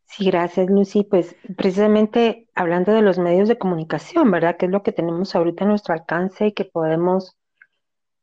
Sí, 0.04 0.26
gracias, 0.26 0.68
Lucy. 0.68 1.02
Pues 1.04 1.34
precisamente 1.56 2.48
hablando 2.54 2.92
de 2.92 3.02
los 3.02 3.18
medios 3.18 3.48
de 3.48 3.58
comunicación, 3.58 4.30
¿verdad? 4.30 4.56
Que 4.56 4.66
es 4.66 4.72
lo 4.72 4.82
que 4.82 4.92
tenemos 4.92 5.34
ahorita 5.34 5.64
a 5.64 5.68
nuestro 5.68 5.94
alcance 5.94 6.48
y 6.48 6.52
que 6.52 6.64
podemos 6.64 7.36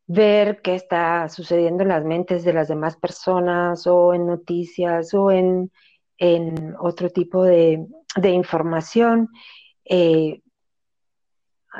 ver 0.08 0.62
qué 0.62 0.76
está 0.76 1.28
sucediendo 1.30 1.84
en 1.84 1.90
las 1.90 2.04
mentes 2.04 2.44
de 2.44 2.54
las 2.54 2.68
demás 2.68 2.98
personas 2.98 3.88
o 3.88 4.14
en 4.14 4.28
noticias 4.28 5.14
o 5.14 5.32
en, 5.32 5.72
otro 6.80 7.10
tipo 7.10 7.44
de, 7.44 7.88
información. 8.22 9.30
Eh, 9.86 10.42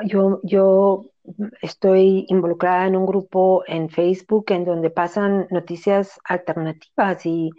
yo, 0.04 0.40
yo 0.42 1.11
estoy 1.60 2.26
involucrada 2.28 2.86
en 2.86 2.96
un 2.96 3.06
grupo 3.06 3.64
en 3.66 3.88
Facebook 3.88 4.46
en 4.48 4.64
donde 4.64 4.90
pasan 4.90 5.46
noticias 5.50 6.20
alternativas 6.24 7.24
y 7.26 7.50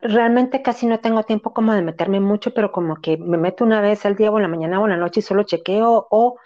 Realmente 0.00 0.62
casi 0.62 0.86
no 0.86 1.00
tengo 1.00 1.22
tiempo 1.24 1.52
como 1.54 1.72
de 1.72 1.82
meterme 1.82 2.20
mucho, 2.20 2.52
pero 2.52 2.70
como 2.70 2.96
que 2.96 3.16
me 3.16 3.38
meto 3.38 3.64
una 3.64 3.80
vez 3.80 4.04
al 4.04 4.14
día 4.14 4.30
o 4.30 4.36
en 4.36 4.42
la 4.42 4.48
mañana 4.48 4.80
o 4.80 4.84
en 4.84 4.90
la 4.90 4.96
noche 4.96 5.20
y 5.20 5.22
solo 5.22 5.42
chequeo 5.44 6.06
o 6.10 6.36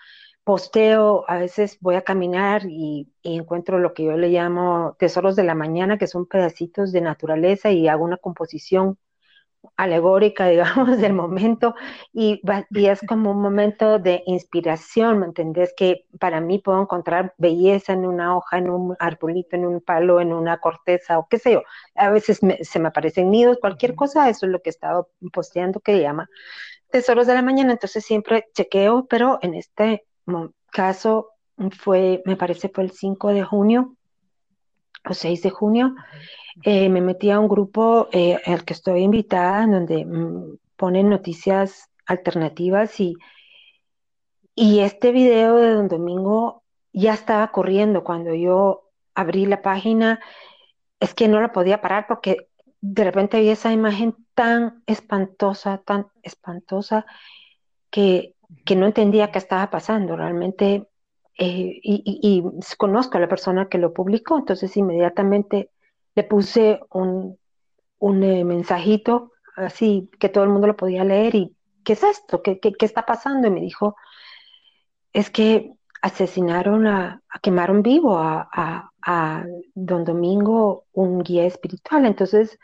posteo, 0.45 1.25
a 1.29 1.37
veces 1.37 1.77
voy 1.81 1.97
a 1.97 2.03
caminar 2.03 2.63
y, 2.67 3.13
encuentro 3.23 3.79
lo 3.79 3.93
que 3.93 4.05
yo 4.05 4.17
le 4.17 4.29
llamo 4.31 4.97
tesoros 4.99 5.37
de 5.37 5.45
la 5.45 5.55
mañana, 5.55 5.99
que 5.99 6.07
son 6.07 6.27
pedacitos 6.27 6.93
de 6.93 7.01
naturaleza 7.01 7.71
y 7.71 7.89
hago 7.89 8.05
una 8.05 8.17
composición 8.17 8.99
alegórica, 9.77 10.47
digamos, 10.49 10.99
del 10.99 11.13
momento 11.13 11.75
y, 12.13 12.41
y, 12.71 12.87
es 12.87 13.01
como 13.07 13.31
un 13.33 13.43
momento 13.43 13.99
de 13.99 14.23
inspiración, 14.27 15.19
¿me 15.19 15.27
entendés? 15.27 15.73
Que 15.77 16.07
para 16.19 16.41
mí 16.41 16.59
puedo 16.59 16.83
encontrar 16.83 17.35
belleza 17.39 17.93
en 17.93 18.07
una 18.07 18.37
hoja, 18.37 18.59
en 18.59 18.71
un 18.71 18.97
arbolito, 18.99 19.57
en 19.57 19.67
un 19.67 19.81
palo, 19.81 20.21
en 20.21 20.33
una 20.33 20.59
corteza 20.59 21.19
o 21.19 21.29
qué 21.29 21.39
sé 21.39 21.53
yo. 21.53 21.63
A 21.95 22.11
veces 22.11 22.41
se 22.63 22.79
me 22.79 22.89
aparecen 22.89 23.31
nidos, 23.31 23.59
cualquier 23.61 23.95
cosa, 23.95 24.29
eso 24.29 24.47
es 24.47 24.53
lo 24.53 24.61
que 24.61 24.71
he 24.71 24.73
estado 24.73 25.11
posteando 25.33 25.81
que 25.81 26.01
llama 26.01 26.29
Tesoros 26.91 27.27
de 27.27 27.35
la 27.35 27.43
Mañana, 27.43 27.73
entonces 27.73 28.05
siempre 28.05 28.47
chequeo, 28.55 29.07
pero 29.09 29.39
en 29.43 29.55
este 29.55 30.05
caso 30.73 31.31
fue, 31.79 32.23
me 32.25 32.37
parece 32.37 32.69
fue 32.69 32.85
el 32.85 32.91
5 32.91 33.29
de 33.29 33.43
junio 33.45 33.97
o 35.05 35.15
6 35.15 35.43
de 35.43 35.51
junio, 35.51 35.95
eh, 36.65 36.89
me 36.89 37.01
metí 37.01 37.31
a 37.31 37.41
un 37.41 37.49
grupo 37.49 38.09
eh, 38.13 38.39
al 38.45 38.65
que 38.65 38.75
estoy 38.75 39.03
invitada, 39.03 39.65
en 39.65 39.73
donde 39.73 40.05
mm, 40.05 40.59
ponen 40.77 41.09
noticias 41.09 41.91
alternativas 42.07 42.99
y, 43.01 43.17
y 44.55 44.81
este 44.81 45.13
video 45.13 45.57
de 45.57 45.75
Don 45.75 45.89
Domingo 45.89 46.63
ya 46.93 47.15
estaba 47.15 47.51
corriendo 47.53 48.05
cuando 48.05 48.35
yo 48.35 48.91
abrí 49.15 49.47
la 49.47 49.63
página, 49.63 50.21
es 50.99 51.15
que 51.15 51.29
no 51.29 51.41
la 51.41 51.53
podía 51.53 51.81
parar 51.81 52.07
porque 52.09 52.49
de 52.81 53.05
repente 53.05 53.41
vi 53.41 53.51
esa 53.51 53.73
imagen 53.73 54.17
tan 54.35 54.83
espantosa, 54.87 55.79
tan 55.79 56.09
espantosa, 56.23 57.07
que, 57.91 58.35
que 58.65 58.77
no 58.77 58.87
entendía 58.87 59.31
qué 59.31 59.39
estaba 59.39 59.71
pasando. 59.71 60.17
Realmente 60.17 60.90
eh, 61.43 61.81
y, 61.83 62.45
conozco 62.77 63.17
a 63.17 63.21
la 63.21 63.29
persona 63.29 63.69
que 63.71 63.79
lo 63.79 63.95
publicó, 63.95 64.39
entonces 64.39 64.77
inmediatamente 64.77 65.71
le 66.15 66.25
puse 66.25 66.81
un, 66.91 67.39
un 67.99 68.23
eh, 68.23 68.45
mensajito 68.45 69.33
así 69.57 70.11
que 70.19 70.29
todo 70.29 70.45
el 70.45 70.51
mundo 70.51 70.67
lo 70.67 70.77
podía 70.77 71.03
leer 71.03 71.35
y 71.35 71.57
¿qué 71.83 71.95
es 71.95 72.03
esto? 72.03 72.43
¿Qué, 72.43 72.61
qué, 72.61 72.75
está 72.81 73.07
pasando? 73.07 73.49
Y 73.49 73.51
me 73.51 73.61
dijo, 73.61 73.97
es 75.15 75.31
que 75.31 75.73
asesinaron 76.03 76.87
a, 76.87 77.23
quemaron 77.41 77.83
vivo 77.83 78.19
a, 78.19 78.51
a, 79.03 79.45
don 79.75 80.05
Domingo, 80.05 80.85
un 80.93 81.23
guía 81.23 81.47
espiritual. 81.47 82.05
Entonces, 82.05 82.59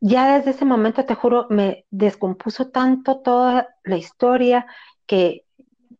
ya 0.00 0.36
desde 0.36 0.50
ese 0.50 0.66
momento, 0.66 1.06
te 1.06 1.14
juro, 1.14 1.46
me 1.48 1.86
descompuso 1.90 2.68
tanto 2.68 3.20
toda 3.20 3.68
la 3.82 3.96
historia 3.96 4.66
que 5.06 5.46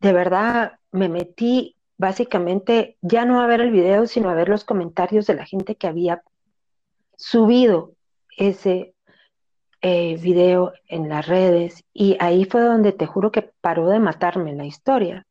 de 0.00 0.12
verdad 0.12 0.78
me 0.96 1.08
metí 1.08 1.76
básicamente 1.98 2.98
ya 3.00 3.24
no 3.24 3.40
a 3.40 3.46
ver 3.46 3.60
el 3.60 3.70
video, 3.70 4.06
sino 4.06 4.28
a 4.28 4.34
ver 4.34 4.48
los 4.48 4.64
comentarios 4.64 5.26
de 5.26 5.34
la 5.34 5.46
gente 5.46 5.76
que 5.76 5.86
había 5.86 6.22
subido 7.16 7.92
ese 8.36 8.94
eh, 9.80 10.16
video 10.16 10.72
en 10.88 11.08
las 11.08 11.26
redes 11.26 11.84
y 11.92 12.16
ahí 12.20 12.44
fue 12.44 12.62
donde 12.62 12.92
te 12.92 13.06
juro 13.06 13.30
que 13.30 13.50
paró 13.60 13.88
de 13.88 14.00
matarme 14.00 14.54
la 14.54 14.64
historia. 14.64 15.26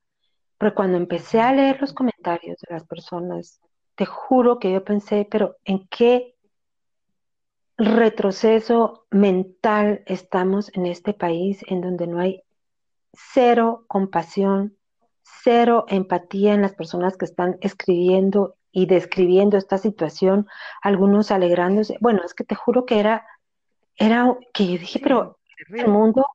Pero 0.58 0.74
cuando 0.74 0.98
empecé 0.98 1.42
a 1.42 1.54
leer 1.54 1.82
los 1.82 1.94
comentarios 1.94 2.58
de 2.62 2.74
las 2.74 2.86
personas, 2.86 3.60
te 3.96 4.06
juro 4.06 4.60
que 4.60 4.72
yo 4.72 4.84
pensé, 4.84 5.28
pero 5.30 5.58
¿en 5.66 5.88
qué 5.88 6.36
retroceso 7.78 9.06
mental 9.12 10.04
estamos 10.06 10.72
en 10.74 10.86
este 10.86 11.14
país 11.14 11.60
en 11.68 11.82
donde 11.82 12.08
no 12.08 12.20
hay 12.20 12.42
cero 13.14 13.86
compasión, 13.88 14.75
cero 15.44 15.86
empatía 15.88 16.54
en 16.54 16.62
las 16.62 16.74
personas 16.74 17.18
que 17.18 17.26
están 17.26 17.58
escribiendo 17.62 18.56
y 18.72 18.86
describiendo 18.86 19.58
esta 19.58 19.78
situación, 19.78 20.48
algunos 20.82 21.32
alegrándose. 21.32 21.98
Bueno, 22.02 22.22
es 22.26 22.34
que 22.34 22.44
te 22.44 22.56
juro 22.56 22.86
que 22.86 23.00
era, 23.00 23.26
era 23.96 24.38
que 24.54 24.68
yo 24.68 24.78
dije, 24.78 25.00
pero 25.00 25.40
el 25.70 25.88
mundo, 25.88 26.26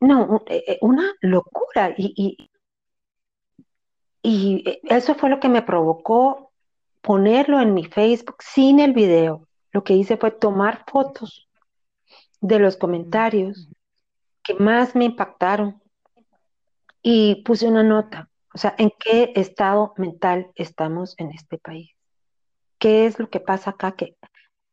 no, 0.00 0.42
eh, 0.46 0.64
eh, 0.66 0.78
una 0.80 1.12
locura. 1.20 1.94
Y, 1.96 2.14
y, 2.16 2.50
y 4.22 4.68
eh, 4.68 4.80
eso 4.84 5.14
fue 5.14 5.28
lo 5.28 5.40
que 5.40 5.50
me 5.50 5.62
provocó 5.62 6.52
ponerlo 7.02 7.60
en 7.60 7.74
mi 7.74 7.84
Facebook 7.84 8.36
sin 8.40 8.80
el 8.80 8.94
video. 8.94 9.46
Lo 9.72 9.84
que 9.84 9.94
hice 9.94 10.16
fue 10.16 10.30
tomar 10.30 10.84
fotos 10.90 11.48
de 12.40 12.58
los 12.58 12.76
comentarios 12.78 13.68
que 14.42 14.54
más 14.54 14.94
me 14.94 15.04
impactaron 15.04 15.82
y 17.02 17.42
puse 17.44 17.68
una 17.68 17.82
nota. 17.82 18.29
O 18.54 18.58
sea, 18.58 18.74
¿en 18.78 18.90
qué 18.98 19.32
estado 19.36 19.94
mental 19.96 20.50
estamos 20.54 21.14
en 21.18 21.30
este 21.30 21.58
país? 21.58 21.90
¿Qué 22.78 23.06
es 23.06 23.18
lo 23.18 23.30
que 23.30 23.40
pasa 23.40 23.70
acá? 23.70 23.92
Que, 23.92 24.16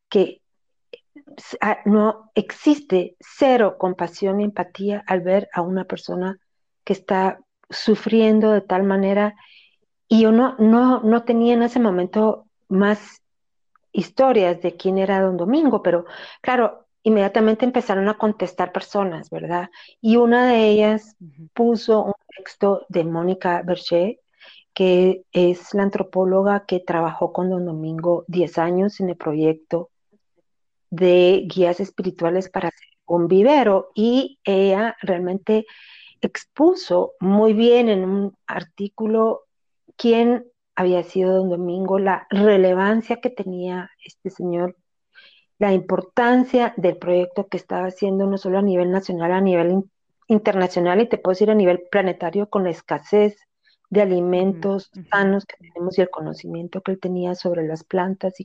que 0.09 0.41
ah, 1.61 1.79
no 1.85 2.31
existe 2.35 3.15
cero 3.19 3.77
compasión 3.77 4.41
y 4.41 4.45
empatía 4.45 5.03
al 5.05 5.21
ver 5.21 5.49
a 5.53 5.61
una 5.61 5.83
persona 5.83 6.39
que 6.83 6.93
está 6.93 7.39
sufriendo 7.69 8.51
de 8.51 8.61
tal 8.61 8.83
manera 8.83 9.35
y 10.07 10.21
yo 10.21 10.31
no, 10.31 10.55
no, 10.57 11.01
no 11.01 11.23
tenía 11.23 11.53
en 11.53 11.63
ese 11.63 11.79
momento 11.79 12.47
más 12.69 13.21
historias 13.91 14.61
de 14.61 14.75
quién 14.75 14.97
era 14.97 15.21
Don 15.21 15.37
Domingo, 15.37 15.83
pero 15.83 16.05
claro, 16.41 16.87
inmediatamente 17.03 17.65
empezaron 17.65 18.07
a 18.09 18.17
contestar 18.17 18.71
personas, 18.71 19.29
¿verdad? 19.29 19.69
Y 20.01 20.17
una 20.17 20.47
de 20.47 20.67
ellas 20.67 21.15
puso 21.53 22.03
un 22.03 22.13
texto 22.37 22.85
de 22.89 23.03
Mónica 23.03 23.61
Berger, 23.63 24.19
que 24.73 25.23
es 25.31 25.73
la 25.73 25.83
antropóloga 25.83 26.65
que 26.65 26.79
trabajó 26.79 27.33
con 27.33 27.49
Don 27.49 27.65
Domingo 27.65 28.25
10 28.27 28.57
años 28.59 28.99
en 28.99 29.09
el 29.09 29.17
proyecto 29.17 29.89
de 30.89 31.43
guías 31.47 31.79
espirituales 31.79 32.49
para 32.49 32.69
hacer 32.69 32.87
un 33.05 33.27
vivero. 33.27 33.89
Y 33.95 34.39
ella 34.43 34.95
realmente 35.01 35.65
expuso 36.21 37.13
muy 37.19 37.53
bien 37.53 37.89
en 37.89 38.05
un 38.05 38.37
artículo 38.45 39.45
quién 39.95 40.45
había 40.75 41.03
sido 41.03 41.37
Don 41.37 41.49
Domingo, 41.49 41.97
la 41.97 42.27
relevancia 42.29 43.19
que 43.19 43.31
tenía 43.31 43.89
este 44.05 44.29
señor, 44.29 44.77
la 45.57 45.73
importancia 45.73 46.75
del 46.77 46.97
proyecto 46.97 47.47
que 47.47 47.57
estaba 47.57 47.87
haciendo 47.87 48.27
no 48.27 48.37
solo 48.37 48.59
a 48.59 48.61
nivel 48.61 48.91
nacional, 48.91 49.31
a 49.31 49.41
nivel 49.41 49.85
internacional 50.27 51.01
y 51.01 51.09
te 51.09 51.17
puedo 51.17 51.33
decir 51.33 51.49
a 51.49 51.55
nivel 51.55 51.83
planetario 51.89 52.49
con 52.49 52.63
la 52.63 52.69
escasez 52.69 53.37
de 53.89 54.01
alimentos 54.01 54.91
sanos 55.09 55.45
que 55.45 55.55
tenemos 55.57 55.97
y 55.97 56.01
el 56.01 56.09
conocimiento 56.09 56.81
que 56.81 56.91
él 56.91 56.99
tenía 56.99 57.35
sobre 57.35 57.65
las 57.65 57.83
plantas 57.83 58.39
y 58.39 58.43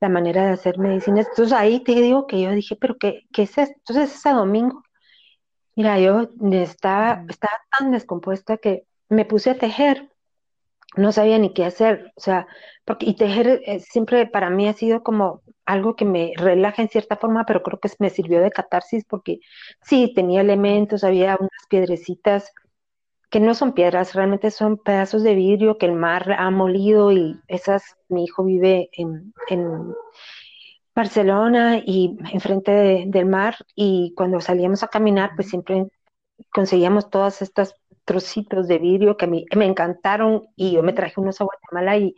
la 0.00 0.08
manera 0.08 0.44
de 0.44 0.52
hacer 0.52 0.78
medicinas. 0.78 1.26
Entonces 1.28 1.52
ahí 1.52 1.80
te 1.80 1.94
digo 1.94 2.26
que 2.26 2.40
yo 2.42 2.50
dije, 2.50 2.76
pero 2.76 2.96
¿qué, 2.98 3.26
qué 3.32 3.42
es 3.42 3.56
esto? 3.56 3.74
Entonces 3.78 4.14
ese 4.14 4.30
domingo, 4.30 4.82
mira, 5.74 5.98
yo 5.98 6.28
estaba, 6.52 7.24
estaba 7.28 7.58
tan 7.78 7.92
descompuesta 7.92 8.58
que 8.58 8.84
me 9.08 9.24
puse 9.24 9.50
a 9.50 9.58
tejer 9.58 10.10
no 10.96 11.12
sabía 11.12 11.38
ni 11.38 11.52
qué 11.52 11.64
hacer, 11.64 12.12
o 12.16 12.20
sea, 12.20 12.46
porque 12.84 13.06
y 13.06 13.16
tejer 13.16 13.60
eh, 13.66 13.80
siempre 13.80 14.26
para 14.26 14.50
mí 14.50 14.68
ha 14.68 14.72
sido 14.74 15.02
como 15.02 15.42
algo 15.64 15.96
que 15.96 16.04
me 16.04 16.32
relaja 16.36 16.82
en 16.82 16.88
cierta 16.88 17.16
forma, 17.16 17.44
pero 17.46 17.62
creo 17.62 17.80
que 17.80 17.90
me 17.98 18.10
sirvió 18.10 18.40
de 18.40 18.50
catarsis 18.50 19.04
porque 19.04 19.40
sí, 19.82 20.12
tenía 20.14 20.40
elementos, 20.42 21.04
había 21.04 21.36
unas 21.38 21.66
piedrecitas 21.68 22.52
que 23.30 23.40
no 23.40 23.54
son 23.54 23.72
piedras, 23.72 24.14
realmente 24.14 24.50
son 24.52 24.78
pedazos 24.78 25.24
de 25.24 25.34
vidrio 25.34 25.76
que 25.76 25.86
el 25.86 25.92
mar 25.92 26.32
ha 26.38 26.50
molido 26.50 27.10
y 27.10 27.36
esas, 27.48 27.96
mi 28.08 28.24
hijo 28.24 28.44
vive 28.44 28.90
en, 28.92 29.32
Barcelona 30.94 31.82
y 31.84 32.16
enfrente 32.32 33.04
del 33.08 33.26
mar 33.26 33.56
y 33.74 34.14
cuando 34.16 34.40
salíamos 34.40 34.84
a 34.84 34.88
caminar, 34.88 35.32
pues 35.34 35.48
siempre 35.48 35.88
conseguíamos 36.52 37.10
todas 37.10 37.42
estas 37.42 37.74
trocitos 38.04 38.68
de 38.68 38.78
vidrio 38.78 39.16
que 39.16 39.24
a 39.24 39.28
mí 39.28 39.46
me 39.56 39.64
encantaron 39.64 40.48
y 40.56 40.72
yo 40.72 40.82
me 40.82 40.92
traje 40.92 41.20
unos 41.20 41.40
a 41.40 41.44
Guatemala 41.44 41.96
y, 41.96 42.14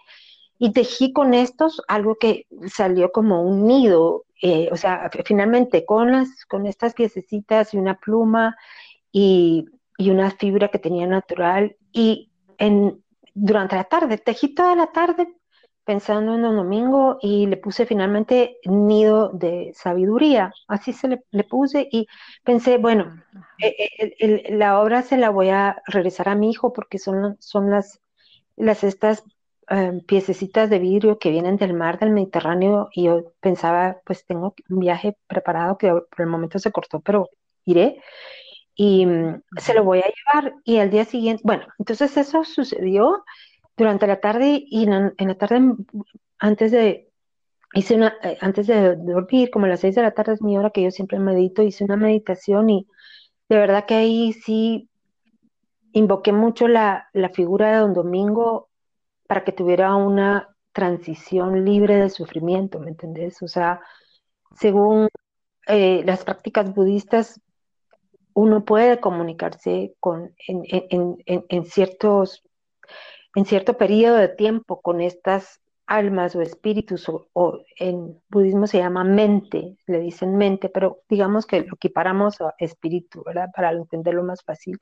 y 0.58 0.72
tejí 0.72 1.12
con 1.12 1.34
estos 1.34 1.82
algo 1.88 2.16
que 2.16 2.46
salió 2.66 3.12
como 3.12 3.42
un 3.42 3.66
nido, 3.66 4.24
eh, 4.42 4.68
o 4.72 4.76
sea, 4.76 5.10
finalmente 5.24 5.84
con, 5.84 6.12
las, 6.12 6.44
con 6.46 6.66
estas 6.66 6.94
piececitas 6.94 7.74
y 7.74 7.78
una 7.78 7.98
pluma 7.98 8.56
y, 9.12 9.66
y 9.98 10.10
una 10.10 10.30
fibra 10.30 10.68
que 10.68 10.78
tenía 10.78 11.06
natural 11.06 11.76
y 11.92 12.30
en, 12.58 13.02
durante 13.34 13.76
la 13.76 13.84
tarde, 13.84 14.18
tejí 14.18 14.54
toda 14.54 14.74
la 14.74 14.86
tarde 14.88 15.28
pensando 15.86 16.34
en 16.34 16.44
un 16.44 16.56
domingo 16.56 17.16
y 17.22 17.46
le 17.46 17.56
puse 17.56 17.86
finalmente 17.86 18.58
nido 18.64 19.30
de 19.30 19.72
sabiduría, 19.74 20.52
así 20.66 20.92
se 20.92 21.08
le, 21.08 21.44
puse 21.44 21.88
y 21.90 22.08
pensé, 22.42 22.76
bueno, 22.76 23.22
eh, 23.62 23.88
eh, 24.18 24.56
la 24.56 24.80
obra 24.80 25.02
se 25.02 25.16
la 25.16 25.30
voy 25.30 25.50
a 25.50 25.80
regresar 25.86 26.28
a 26.28 26.34
mi 26.34 26.50
hijo 26.50 26.72
porque 26.72 26.98
son, 26.98 27.36
son 27.38 27.70
las, 27.70 28.00
las 28.56 28.82
estas 28.82 29.22
eh, 29.70 30.02
piececitas 30.08 30.68
de 30.70 30.80
vidrio 30.80 31.20
que 31.20 31.30
vienen 31.30 31.56
del 31.56 31.72
mar 31.72 32.00
del 32.00 32.10
Mediterráneo 32.10 32.88
y 32.92 33.04
yo 33.04 33.32
pensaba, 33.40 34.00
pues 34.04 34.26
tengo 34.26 34.56
un 34.68 34.80
viaje 34.80 35.16
preparado 35.28 35.78
que 35.78 35.88
por 35.88 36.20
el 36.20 36.26
momento 36.26 36.58
se 36.58 36.72
cortó, 36.72 37.00
pero 37.00 37.30
iré. 37.64 38.02
Y 38.74 39.06
mm, 39.06 39.42
se 39.58 39.72
lo 39.72 39.84
voy 39.84 40.00
a 40.00 40.12
llevar 40.12 40.54
y 40.64 40.78
al 40.78 40.90
día 40.90 41.04
siguiente, 41.04 41.42
bueno, 41.44 41.66
entonces 41.78 42.16
eso 42.16 42.44
sucedió 42.44 43.24
durante 43.76 44.06
la 44.06 44.20
tarde 44.20 44.64
y 44.66 44.84
en, 44.84 45.14
la 45.18 45.34
tarde, 45.34 45.74
antes 46.38 46.72
de, 46.72 47.10
hice 47.74 47.94
una, 47.94 48.14
eh, 48.22 48.38
antes 48.40 48.66
de 48.66 48.96
dormir, 48.96 49.50
como 49.50 49.66
a 49.66 49.68
las 49.68 49.80
seis 49.80 49.94
de 49.94 50.02
la 50.02 50.12
tarde 50.12 50.34
es 50.34 50.42
mi 50.42 50.56
hora 50.56 50.70
que 50.70 50.82
yo 50.82 50.90
siempre 50.90 51.18
medito, 51.18 51.62
hice 51.62 51.84
una 51.84 51.96
meditación 51.96 52.70
y 52.70 52.88
de 53.48 53.56
verdad 53.58 53.84
que 53.86 53.94
ahí 53.94 54.32
sí 54.32 54.88
invoqué 55.92 56.32
mucho 56.32 56.68
la, 56.68 57.08
figura 57.34 57.70
de 57.72 57.78
don 57.78 57.94
Domingo 57.94 58.68
para 59.26 59.44
que 59.44 59.52
tuviera 59.52 59.94
una 59.96 60.48
transición 60.72 61.64
libre 61.64 61.96
de 61.96 62.10
sufrimiento, 62.10 62.78
¿me 62.80 62.90
entendés? 62.90 63.42
O 63.42 63.48
sea, 63.48 63.80
según 64.54 65.08
eh, 65.66 66.02
las 66.04 66.24
prácticas 66.24 66.74
budistas, 66.74 67.40
uno 68.34 68.64
puede 68.64 69.00
comunicarse 69.00 69.94
con, 70.00 70.34
en 70.46 71.64
ciertos 71.64 72.45
en 73.36 73.44
cierto 73.44 73.76
periodo 73.76 74.16
de 74.16 74.28
tiempo 74.28 74.80
con 74.80 75.02
estas 75.02 75.60
almas 75.86 76.34
o 76.34 76.40
espíritus, 76.40 77.06
o, 77.08 77.60
en 77.78 78.18
budismo 78.30 78.66
se 78.66 78.78
llama 78.78 79.04
mente, 79.04 79.76
le 79.86 80.00
dicen 80.00 80.36
mente, 80.36 80.70
pero 80.70 81.02
digamos 81.08 81.44
que 81.44 81.60
lo 81.60 81.74
equiparamos 81.74 82.40
a 82.40 82.54
espíritu, 82.58 83.22
¿verdad? 83.24 83.50
Para 83.54 83.70
entenderlo 83.72 84.24
más 84.24 84.42
fácil. 84.42 84.78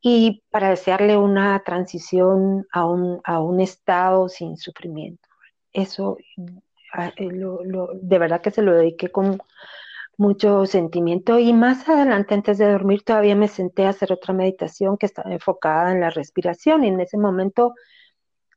Y 0.00 0.42
para 0.50 0.70
desearle 0.70 1.18
una 1.18 1.62
transición 1.64 2.66
a 2.72 2.86
un, 2.86 3.20
a 3.24 3.40
un 3.40 3.60
estado 3.60 4.30
sin 4.30 4.56
sufrimiento. 4.56 5.28
Eso, 5.70 6.16
ah, 6.94 7.12
eh, 7.14 7.28
de 7.28 8.18
verdad 8.18 8.40
que 8.40 8.50
se 8.50 8.62
lo 8.62 8.72
dediqué 8.72 9.10
con 9.10 9.38
mucho 10.16 10.64
sentimiento 10.66 11.38
y 11.38 11.52
más 11.52 11.88
adelante 11.88 12.34
antes 12.34 12.58
de 12.58 12.70
dormir 12.70 13.02
todavía 13.02 13.36
me 13.36 13.48
senté 13.48 13.86
a 13.86 13.90
hacer 13.90 14.12
otra 14.12 14.32
meditación 14.32 14.96
que 14.96 15.06
estaba 15.06 15.32
enfocada 15.32 15.92
en 15.92 16.00
la 16.00 16.10
respiración 16.10 16.84
y 16.84 16.88
en 16.88 17.00
ese 17.00 17.18
momento 17.18 17.74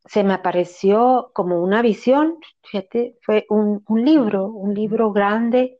se 0.06 0.24
me 0.24 0.34
apareció 0.34 1.32
como 1.34 1.62
una 1.62 1.82
visión, 1.82 2.38
fíjate, 2.63 3.17
fue 3.22 3.45
un, 3.50 3.84
libro, 3.89 4.48
un 4.48 4.74
libro 4.74 5.12
grande 5.12 5.80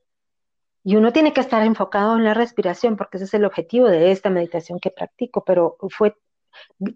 y 0.84 0.98
uno 0.98 1.13
tiene 1.13 1.34
que 1.34 1.42
estar 1.42 1.63
enfocado 1.65 2.18
en 2.18 2.26
la 2.26 2.34
respiración 2.34 2.98
porque 2.98 3.18
ese 3.18 3.26
es 3.26 3.34
el 3.34 3.46
objetivo 3.46 3.88
de 3.88 4.12
esta 4.12 4.30
meditación 4.30 4.80
que 4.80 4.92
practico, 4.92 5.44
pero 5.46 5.78
fue 5.89 6.15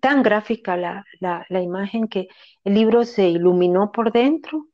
tan 0.02 0.24
gráfica 0.24 0.76
la, 0.76 1.06
imagen 1.50 2.08
que 2.08 2.28
el 2.66 2.74
libro 2.74 3.06
se 3.06 3.30
iluminó 3.30 3.92
por 3.92 4.12
dentro 4.12 4.68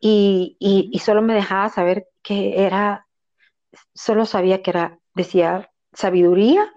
y, 0.00 0.56
y 0.58 0.98
solo 1.00 1.22
me 1.22 1.34
dejaba 1.34 1.68
saber 1.68 2.08
que 2.22 2.64
era 2.64 3.06
solo 3.94 4.26
sabía 4.26 4.62
que 4.62 4.70
era, 4.70 4.98
decía, 5.14 5.70
sabiduría 5.92 6.70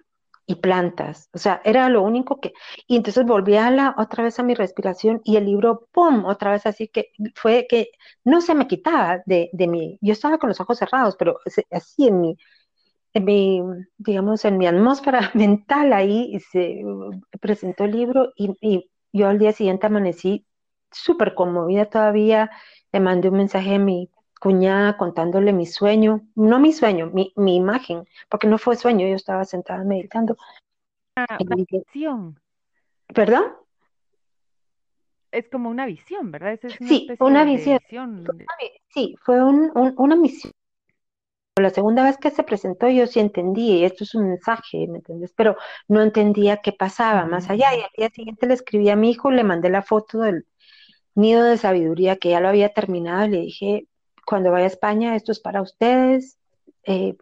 y 0.48 0.56
plantas. 0.56 1.30
O 1.34 1.38
sea, 1.40 1.62
era 1.66 1.90
lo 1.90 2.04
único 2.04 2.40
que... 2.40 2.54
Y 2.88 2.98
entonces 2.98 3.26
volví 3.26 3.58
a 3.58 3.72
la, 3.72 3.96
otra 3.98 4.24
vez 4.24 4.40
a 4.40 4.44
mi 4.44 4.54
respiración 4.56 5.22
y 5.24 5.38
el 5.38 5.46
libro, 5.46 5.88
¡pum!, 5.92 6.26
otra 6.26 6.52
vez 6.52 6.66
así 6.66 6.88
que 6.88 7.12
fue 7.36 7.66
que 7.70 7.90
no 8.24 8.42
se 8.42 8.54
me 8.56 8.68
quitaba 8.68 9.22
de, 9.26 9.50
de 9.54 9.68
mí. 9.68 9.98
Yo 10.02 10.14
estaba 10.14 10.38
con 10.38 10.50
los 10.50 10.60
ojos 10.62 10.78
cerrados, 10.78 11.16
pero 11.18 11.40
así 11.72 12.08
en 12.08 12.22
mi, 12.22 12.38
en 13.14 13.26
mi, 13.26 13.62
digamos, 13.98 14.46
en 14.46 14.58
mi 14.58 14.68
atmósfera 14.68 15.32
mental 15.36 15.94
ahí 15.94 16.40
se 16.52 16.82
presentó 17.42 17.86
el 17.86 17.92
libro 17.92 18.34
y, 18.36 18.56
y 18.62 18.92
yo 19.14 19.28
al 19.30 19.40
día 19.40 19.54
siguiente 19.54 19.88
amanecí 19.88 20.46
súper 20.92 21.34
conmovida 21.34 21.86
todavía. 21.86 22.52
Le 22.92 23.00
mandé 23.00 23.30
un 23.30 23.38
mensaje 23.38 23.76
a 23.76 23.80
mi 23.80 24.10
cuñada 24.39 24.98
contándole 24.98 25.54
mi 25.54 25.65
sueño, 25.65 26.21
no 26.36 26.60
mi 26.60 26.74
sueño, 26.74 27.10
mi, 27.13 27.34
mi 27.36 27.56
imagen, 27.56 28.08
porque 28.30 28.48
no 28.48 28.58
fue 28.58 28.76
sueño, 28.76 29.08
yo 29.08 29.15
estaba 29.15 29.45
sentada 29.45 29.84
meditando. 29.84 30.38
Ah, 31.15 31.38
una 31.39 31.56
visión. 31.56 32.39
¿Perdón? 33.13 33.54
Es 35.32 35.50
como 35.50 35.69
una 35.69 35.86
visión, 35.86 36.32
¿verdad? 36.32 36.54
Es 36.54 36.80
una 36.80 36.89
sí, 36.89 37.08
una 37.19 37.43
visión. 37.43 37.80
Sí, 38.93 39.15
fue 39.21 39.43
un, 39.43 39.71
una 39.98 40.15
misión. 40.15 40.52
La 41.58 41.69
segunda 41.69 42.04
vez 42.04 42.17
que 42.17 42.32
se 42.32 42.43
presentó 42.43 42.89
yo 42.89 43.08
sí 43.08 43.21
entendí, 43.21 43.80
y 43.80 43.86
esto 43.86 44.04
es 44.04 44.13
un 44.13 44.28
mensaje, 44.28 44.88
¿me 44.88 44.98
entiendes? 44.98 45.34
Pero 45.36 45.56
no 45.88 46.02
entendía 46.02 46.58
qué 46.58 46.74
pasaba 46.74 47.26
más 47.26 47.50
allá. 47.50 47.74
Y 47.74 47.82
al 47.82 47.89
día 47.95 48.10
siguiente 48.10 48.45
le 48.45 48.54
escribí 48.56 48.89
a 48.89 48.98
mi 48.98 49.12
hijo, 49.12 49.32
le 49.32 49.45
mandé 49.45 49.69
la 49.69 49.82
foto 49.82 50.19
del 50.19 50.45
nido 51.15 51.43
de 51.43 51.58
sabiduría 51.58 52.17
que 52.17 52.32
ya 52.32 52.41
lo 52.41 52.50
había 52.50 52.74
terminado 52.74 53.26
y 53.26 53.30
le 53.30 53.39
dije, 53.39 53.88
cuando 54.26 54.52
vaya 54.52 54.66
a 54.66 54.68
España, 54.68 55.16
esto 55.16 55.32
es 55.32 55.40
para 55.40 55.62
ustedes. 55.62 56.38
Eh, 56.84 57.16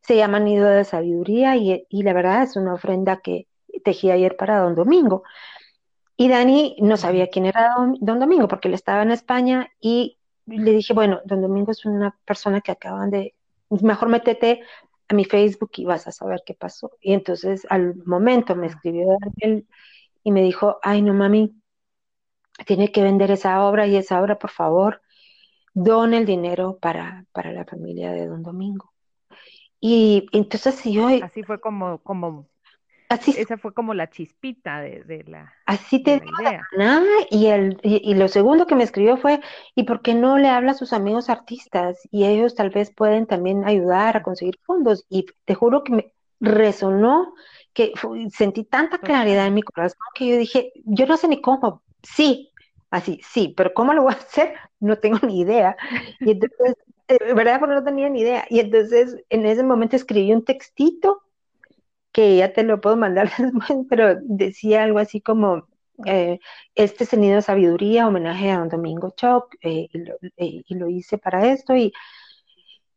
se 0.00 0.16
llama 0.16 0.40
Nido 0.40 0.68
de 0.68 0.84
Sabiduría 0.84 1.56
y, 1.56 1.86
la 1.90 2.12
verdad 2.12 2.42
es 2.42 2.56
una 2.56 2.74
ofrenda 2.74 3.20
que 3.20 3.46
tejí 3.84 4.10
ayer 4.10 4.36
para 4.36 4.58
Don 4.58 4.74
Domingo. 4.74 5.22
Y 6.16 6.28
Dani 6.28 6.76
no 6.80 6.96
sabía 6.96 7.28
quién 7.28 7.46
era 7.46 7.74
Don, 8.00 8.20
Domingo 8.20 8.46
porque 8.48 8.68
él 8.68 8.74
estaba 8.74 9.02
en 9.02 9.10
España 9.10 9.70
y 9.80 10.18
le 10.46 10.72
dije, 10.72 10.92
bueno, 10.92 11.20
Don 11.24 11.40
Domingo 11.40 11.72
es 11.72 11.84
una 11.84 12.16
persona 12.24 12.60
que 12.60 12.72
acaban 12.72 13.10
de, 13.10 13.34
mejor 13.70 14.08
métete 14.08 14.60
a 15.08 15.14
mi 15.14 15.24
Facebook 15.24 15.70
y 15.76 15.84
vas 15.84 16.06
a 16.06 16.12
saber 16.12 16.42
qué 16.44 16.54
pasó. 16.54 16.92
Y 17.00 17.14
entonces 17.14 17.66
al 17.70 17.96
momento 18.04 18.54
me 18.54 18.66
escribió 18.66 19.06
Daniel 19.20 19.66
y 20.22 20.32
me 20.32 20.42
dijo, 20.42 20.78
ay 20.82 21.02
no 21.02 21.14
mami, 21.14 21.54
tiene 22.66 22.92
que 22.92 23.02
vender 23.02 23.30
esa 23.30 23.64
obra 23.64 23.86
y 23.86 23.96
esa 23.96 24.20
obra, 24.20 24.38
por 24.38 24.50
favor, 24.50 25.00
dona 25.72 26.18
el 26.18 26.26
dinero 26.26 26.78
para, 26.80 27.26
para 27.32 27.52
la 27.52 27.64
familia 27.64 28.12
de 28.12 28.26
Don 28.26 28.42
Domingo. 28.42 28.92
Y 29.80 30.26
entonces 30.32 30.82
yo... 30.84 31.08
Así 31.22 31.42
fue 31.42 31.60
como, 31.60 31.98
como 31.98 32.50
Así, 33.10 33.34
esa 33.36 33.58
fue 33.58 33.74
como 33.74 33.92
la 33.92 34.08
chispita 34.08 34.80
de, 34.80 35.24
la. 35.26 35.52
Así 35.66 36.00
te 36.00 36.22
nada. 36.76 37.04
Y, 37.28 37.46
el, 37.46 37.76
y, 37.82 38.14
lo 38.14 38.28
segundo 38.28 38.68
que 38.68 38.76
me 38.76 38.84
escribió 38.84 39.16
fue: 39.16 39.40
¿y 39.74 39.82
por 39.82 40.00
qué 40.00 40.14
no 40.14 40.38
le 40.38 40.48
habla 40.48 40.70
a 40.70 40.74
sus 40.74 40.92
amigos 40.92 41.28
artistas? 41.28 41.98
Y 42.12 42.24
ellos 42.24 42.54
tal 42.54 42.70
vez 42.70 42.94
pueden 42.94 43.26
también 43.26 43.64
ayudar 43.64 44.16
a 44.16 44.22
conseguir 44.22 44.60
fondos. 44.62 45.06
Y 45.08 45.26
te 45.44 45.56
juro 45.56 45.82
que 45.82 45.92
me 45.92 46.14
resonó, 46.38 47.34
que 47.72 47.92
sentí 48.32 48.62
tanta 48.62 48.98
claridad 48.98 49.48
en 49.48 49.54
mi 49.54 49.62
corazón 49.62 49.98
que 50.14 50.28
yo 50.28 50.36
dije: 50.36 50.72
Yo 50.84 51.06
no 51.06 51.16
sé 51.16 51.26
ni 51.26 51.40
cómo. 51.40 51.82
Sí, 52.04 52.52
Así, 52.90 53.20
sí, 53.22 53.54
pero 53.56 53.72
¿cómo 53.72 53.94
lo 53.94 54.02
voy 54.02 54.14
a 54.14 54.16
hacer? 54.16 54.54
No 54.80 54.96
tengo 54.98 55.18
ni 55.26 55.40
idea. 55.40 55.76
Y 56.20 56.32
entonces, 56.32 56.76
eh, 57.08 57.34
¿verdad? 57.34 57.60
Porque 57.60 57.74
no 57.74 57.84
tenía 57.84 58.08
ni 58.08 58.20
idea. 58.20 58.44
Y 58.50 58.60
entonces, 58.60 59.16
en 59.30 59.46
ese 59.46 59.62
momento 59.62 59.96
escribí 59.96 60.32
un 60.32 60.44
textito 60.44 61.22
que 62.12 62.36
ya 62.36 62.52
te 62.52 62.64
lo 62.64 62.80
puedo 62.80 62.96
mandar 62.96 63.30
pero 63.88 64.16
decía 64.22 64.82
algo 64.82 64.98
así 64.98 65.20
como, 65.20 65.68
eh, 66.06 66.40
este 66.74 67.06
sonido 67.06 67.36
de 67.36 67.42
sabiduría, 67.42 68.08
homenaje 68.08 68.50
a 68.50 68.58
don 68.58 68.68
Domingo 68.68 69.10
Choc, 69.10 69.54
eh, 69.62 69.88
y, 70.36 70.74
lo, 70.74 70.88
hice 70.88 71.18
para 71.18 71.52
esto. 71.52 71.76
Y, 71.76 71.92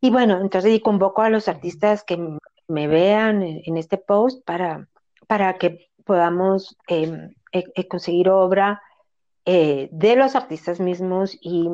y 0.02 0.10
bueno, 0.10 0.42
entonces 0.42 0.74
y 0.74 0.80
convoco 0.80 1.22
a 1.22 1.30
los 1.30 1.48
artistas 1.48 2.04
que 2.04 2.18
me 2.68 2.88
vean 2.88 3.44
en, 3.44 3.78
este 3.78 3.98
post 3.98 4.44
para, 4.46 4.88
para 5.28 5.58
que 5.58 5.90
podamos 6.06 6.76
em, 6.88 7.34
conseguir 7.90 8.30
obra 8.30 8.82
eh, 9.46 9.90
de 9.92 10.16
los 10.16 10.36
artistas 10.36 10.80
mismos 10.80 11.38
y, 11.42 11.70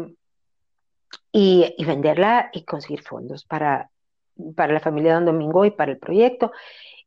y, 1.31 1.85
venderla 1.85 2.49
y 2.53 2.63
conseguir 2.63 3.03
fondos 3.03 3.45
para, 3.45 3.91
para 4.55 4.73
la 4.73 4.79
familia 4.79 5.11
de 5.11 5.15
Don 5.15 5.25
Domingo 5.25 5.65
y 5.65 5.71
para 5.71 5.91
el 5.91 5.99
proyecto. 5.99 6.51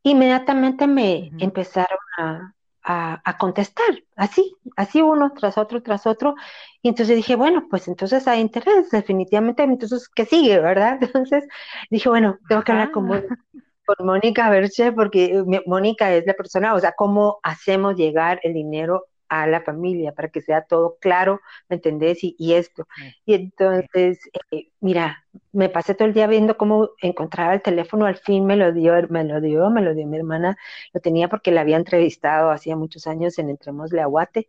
Inmediatamente 0.03 0.87
me 0.87 1.31
empezaron 1.39 1.99
a, 2.19 2.55
a, 2.83 3.39
contestar, 3.39 4.03
así, 4.17 4.57
así 4.77 5.03
uno 5.03 5.33
tras 5.33 5.59
otro, 5.59 5.83
tras 5.83 6.07
otro. 6.07 6.35
Y 6.83 6.89
entonces 6.89 7.17
dije, 7.17 7.37
bueno, 7.37 7.67
pues 7.71 7.89
entonces 7.89 8.27
hay 8.27 8.41
interés, 8.41 8.91
definitivamente, 8.91 9.63
entonces, 9.63 10.09
¿qué 10.09 10.25
sigue, 10.25 10.59
verdad? 10.59 10.99
Entonces 11.01 11.45
dije, 11.91 12.09
bueno, 12.09 12.39
tengo 12.49 12.63
que 12.63 12.73
hablar 12.73 12.91
con, 12.91 13.09
con 13.09 14.07
Mónica 14.07 14.51
Verche, 14.51 14.93
porque 14.93 15.43
Mónica 15.67 16.13
es 16.13 16.27
la 16.27 16.35
persona, 16.35 16.75
o 16.75 16.81
sea, 16.81 16.93
cómo 16.93 17.39
hacemos 17.43 17.97
llegar 17.97 18.41
el 18.43 18.55
dinero 18.55 19.07
a 19.33 19.47
la 19.47 19.63
familia 19.63 20.13
para 20.13 20.29
que 20.29 20.43
sea 20.43 20.63
todo 20.63 20.99
claro, 21.01 21.41
¿me 21.71 21.77
entendés? 21.77 22.19
Y, 22.23 22.53
esto. 22.53 22.87
Y 23.25 23.33
entonces, 23.35 24.21
eh, 24.51 24.69
mira, 24.81 25.25
me 25.53 25.71
pasé 25.71 25.95
todo 25.95 26.07
el 26.07 26.13
día 26.13 26.27
viendo 26.27 26.59
cómo 26.59 26.91
encontraba 27.01 27.55
el 27.55 27.63
teléfono, 27.63 28.05
al 28.05 28.19
fin 28.19 28.45
me 28.45 28.57
lo 28.57 28.73
dio, 28.73 28.93
me 29.09 29.25
lo 29.25 29.41
dio, 29.41 29.71
me 29.71 29.81
lo 29.81 29.95
dio 29.95 30.07
mi 30.07 30.19
hermana, 30.19 30.59
lo 30.93 31.01
tenía 31.01 31.29
porque 31.29 31.51
la 31.51 31.63
había 31.63 31.79
entrevistado 31.79 32.51
hacía 32.51 32.77
muchos 32.77 33.07
años 33.07 33.39
en 33.39 33.49
Entremos 33.49 33.95
Aguate. 33.95 34.49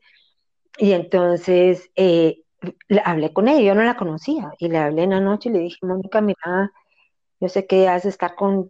Y 0.77 0.91
entonces 0.91 1.89
eh, 1.95 2.43
hablé 3.05 3.31
con 3.31 3.47
ella, 3.47 3.61
yo 3.61 3.75
no 3.75 3.83
la 3.83 3.95
conocía, 3.95 4.51
y 4.59 4.67
le 4.67 4.79
hablé 4.79 5.03
en 5.03 5.11
la 5.11 5.21
noche 5.21 5.49
y 5.49 5.53
le 5.53 5.59
dije, 5.59 5.85
Mónica, 5.85 6.19
mira, 6.19 6.73
yo 7.39 7.47
sé 7.49 7.67
que 7.67 7.87
has 7.87 8.03
de 8.03 8.09
estar 8.09 8.35
con, 8.35 8.69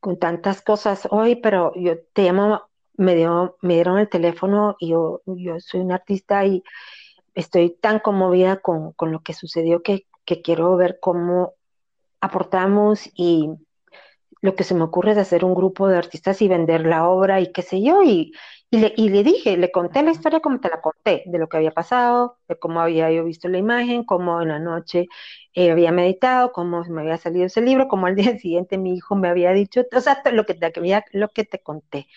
con 0.00 0.18
tantas 0.18 0.62
cosas 0.62 1.06
hoy, 1.12 1.36
pero 1.36 1.72
yo 1.76 1.96
te 2.12 2.22
llamo 2.24 2.67
me, 2.98 3.14
dio, 3.14 3.56
me 3.62 3.74
dieron 3.74 3.98
el 3.98 4.08
teléfono 4.08 4.76
y 4.78 4.90
yo, 4.90 5.22
yo 5.26 5.60
soy 5.60 5.80
una 5.80 5.94
artista 5.94 6.44
y 6.44 6.62
estoy 7.34 7.70
tan 7.70 8.00
conmovida 8.00 8.60
con, 8.60 8.92
con 8.92 9.12
lo 9.12 9.22
que 9.22 9.34
sucedió 9.34 9.82
que, 9.82 10.06
que, 10.24 10.42
quiero 10.42 10.76
ver 10.76 10.98
cómo 11.00 11.54
aportamos 12.20 13.08
y 13.14 13.50
lo 14.40 14.54
que 14.54 14.64
se 14.64 14.74
me 14.74 14.84
ocurre 14.84 15.12
es 15.12 15.18
hacer 15.18 15.44
un 15.44 15.54
grupo 15.54 15.88
de 15.88 15.96
artistas 15.96 16.42
y 16.42 16.48
vender 16.48 16.86
la 16.86 17.08
obra 17.08 17.40
y 17.40 17.52
qué 17.52 17.62
sé 17.62 17.82
yo. 17.82 18.02
Y, 18.02 18.32
y, 18.70 18.78
le, 18.78 18.92
y 18.96 19.08
le 19.10 19.22
dije, 19.24 19.56
le 19.56 19.70
conté 19.72 20.02
la 20.02 20.10
historia 20.10 20.40
como 20.40 20.60
te 20.60 20.68
la 20.68 20.80
conté, 20.80 21.22
de 21.26 21.38
lo 21.38 21.48
que 21.48 21.56
había 21.56 21.70
pasado, 21.70 22.38
de 22.48 22.58
cómo 22.58 22.80
había 22.80 23.10
yo 23.10 23.24
visto 23.24 23.48
la 23.48 23.58
imagen, 23.58 24.04
cómo 24.04 24.42
en 24.42 24.48
la 24.48 24.58
noche 24.58 25.08
eh, 25.54 25.70
había 25.70 25.92
meditado, 25.92 26.52
cómo 26.52 26.84
me 26.84 27.02
había 27.02 27.16
salido 27.16 27.46
ese 27.46 27.60
libro, 27.60 27.88
cómo 27.88 28.06
al 28.06 28.16
día 28.16 28.38
siguiente 28.38 28.78
mi 28.78 28.94
hijo 28.94 29.16
me 29.16 29.28
había 29.28 29.52
dicho, 29.52 29.84
o 29.92 30.00
sea, 30.00 30.22
lo 30.32 30.44
que, 30.46 30.58
lo 31.12 31.28
que 31.30 31.44
te 31.44 31.60
conté. 31.60 32.08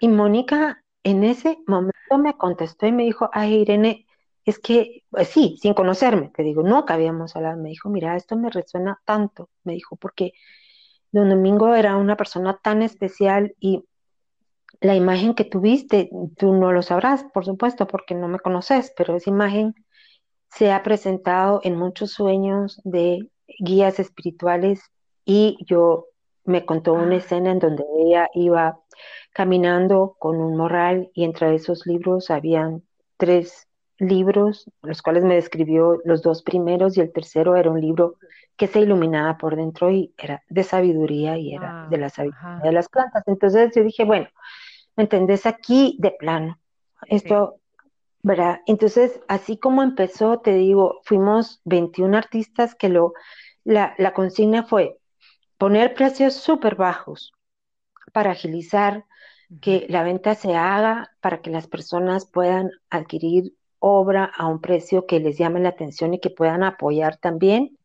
Y 0.00 0.08
Mónica 0.08 0.82
en 1.02 1.24
ese 1.24 1.58
momento 1.66 2.18
me 2.18 2.36
contestó 2.36 2.86
y 2.86 2.92
me 2.92 3.04
dijo, 3.04 3.30
ay 3.32 3.54
Irene, 3.62 4.06
es 4.44 4.58
que, 4.58 5.02
pues 5.10 5.28
sí, 5.28 5.56
sin 5.60 5.74
conocerme, 5.74 6.30
te 6.34 6.42
digo, 6.42 6.62
nunca 6.62 6.94
habíamos 6.94 7.34
hablado, 7.36 7.56
me 7.56 7.70
dijo, 7.70 7.88
mira, 7.88 8.16
esto 8.16 8.36
me 8.36 8.50
resuena 8.50 9.00
tanto, 9.04 9.50
me 9.64 9.74
dijo, 9.74 9.96
porque 9.96 10.32
don 11.10 11.28
Domingo 11.28 11.74
era 11.74 11.96
una 11.96 12.16
persona 12.16 12.58
tan 12.62 12.82
especial 12.82 13.54
y 13.58 13.84
la 14.80 14.94
imagen 14.94 15.34
que 15.34 15.44
tuviste, 15.44 16.10
tú 16.36 16.52
no 16.52 16.72
lo 16.72 16.82
sabrás, 16.82 17.24
por 17.32 17.44
supuesto, 17.44 17.86
porque 17.86 18.14
no 18.14 18.28
me 18.28 18.38
conoces, 18.38 18.92
pero 18.96 19.16
esa 19.16 19.30
imagen 19.30 19.74
se 20.50 20.72
ha 20.72 20.82
presentado 20.82 21.60
en 21.64 21.76
muchos 21.76 22.12
sueños 22.12 22.80
de 22.84 23.30
guías 23.58 23.98
espirituales 23.98 24.80
y 25.24 25.56
yo 25.66 26.06
me 26.44 26.64
contó 26.64 26.92
una 26.92 27.14
ah. 27.14 27.18
escena 27.18 27.50
en 27.50 27.58
donde 27.58 27.84
ella 27.98 28.28
iba 28.32 28.78
caminando 29.36 30.16
con 30.18 30.36
un 30.36 30.56
morral 30.56 31.10
y 31.12 31.22
entre 31.22 31.54
esos 31.54 31.86
libros 31.86 32.30
habían 32.30 32.84
tres 33.18 33.68
libros, 33.98 34.64
los 34.80 35.02
cuales 35.02 35.24
me 35.24 35.34
describió 35.34 36.00
los 36.06 36.22
dos 36.22 36.42
primeros 36.42 36.96
y 36.96 37.02
el 37.02 37.12
tercero 37.12 37.54
era 37.54 37.70
un 37.70 37.78
libro 37.78 38.16
que 38.56 38.66
se 38.66 38.80
iluminaba 38.80 39.36
por 39.36 39.54
dentro 39.54 39.90
y 39.90 40.14
era 40.16 40.42
de 40.48 40.62
sabiduría 40.62 41.36
y 41.36 41.54
era 41.54 41.86
de 41.90 41.98
la 41.98 42.08
sabiduría 42.08 42.60
de 42.62 42.72
las 42.72 42.88
plantas. 42.88 43.24
Entonces 43.26 43.72
yo 43.76 43.84
dije, 43.84 44.04
bueno, 44.04 44.26
¿me 44.96 45.02
entendés 45.02 45.44
aquí 45.44 45.98
de 46.00 46.12
plano? 46.12 46.58
Esto, 47.06 47.60
¿verdad? 48.22 48.60
Entonces, 48.64 49.20
así 49.28 49.58
como 49.58 49.82
empezó, 49.82 50.38
te 50.38 50.54
digo, 50.54 51.02
fuimos 51.04 51.60
21 51.64 52.16
artistas 52.16 52.74
que 52.74 52.88
lo, 52.88 53.12
la, 53.64 53.94
la 53.98 54.14
consigna 54.14 54.62
fue 54.62 54.96
poner 55.58 55.92
precios 55.92 56.32
súper 56.32 56.74
bajos 56.74 57.34
para 58.14 58.30
agilizar 58.30 59.04
que 59.60 59.86
la 59.88 60.02
venta 60.02 60.34
se 60.34 60.54
haga 60.54 61.10
para 61.20 61.40
que 61.40 61.50
las 61.50 61.66
personas 61.66 62.26
puedan 62.26 62.70
adquirir 62.90 63.54
obra 63.78 64.24
a 64.24 64.46
un 64.46 64.60
precio 64.60 65.06
que 65.06 65.20
les 65.20 65.38
llame 65.38 65.60
la 65.60 65.70
atención 65.70 66.14
y 66.14 66.20
que 66.20 66.30
puedan 66.30 66.62
apoyar 66.62 67.16
también 67.18 67.76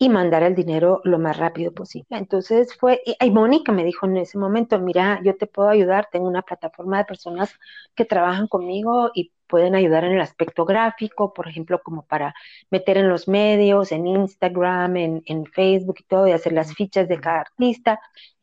y 0.00 0.08
mandar 0.08 0.44
el 0.44 0.54
dinero 0.54 1.00
lo 1.04 1.18
más 1.18 1.36
rápido 1.36 1.72
posible. 1.72 2.06
Entonces 2.10 2.74
fue, 2.76 3.02
y, 3.20 3.30
Mónica 3.30 3.72
me 3.72 3.84
dijo 3.84 4.06
en 4.06 4.16
ese 4.16 4.38
momento, 4.38 4.78
mira, 4.78 5.20
yo 5.24 5.36
te 5.36 5.46
puedo 5.46 5.68
ayudar, 5.68 6.08
tengo 6.10 6.28
una 6.28 6.42
plataforma 6.42 6.98
de 6.98 7.04
personas 7.04 7.52
que 7.96 8.04
trabajan 8.04 8.46
conmigo 8.46 9.10
y 9.12 9.32
pueden 9.48 9.74
ayudar 9.74 10.04
en 10.04 10.12
el 10.12 10.20
aspecto 10.20 10.64
gráfico, 10.64 11.32
por 11.34 11.48
ejemplo, 11.48 11.80
como 11.82 12.06
para 12.06 12.34
meter 12.70 12.96
en 12.98 13.08
los 13.08 13.26
medios, 13.26 13.90
en 13.90 14.06
Instagram, 14.06 14.96
en, 14.96 15.22
en 15.26 15.46
Facebook 15.46 15.96
y 16.00 16.04
todo, 16.04 16.28
y 16.28 16.32
hacer 16.32 16.52
las 16.52 16.74
fichas 16.74 17.08
de 17.08 17.18
cada 17.20 17.40
artista. 17.40 18.00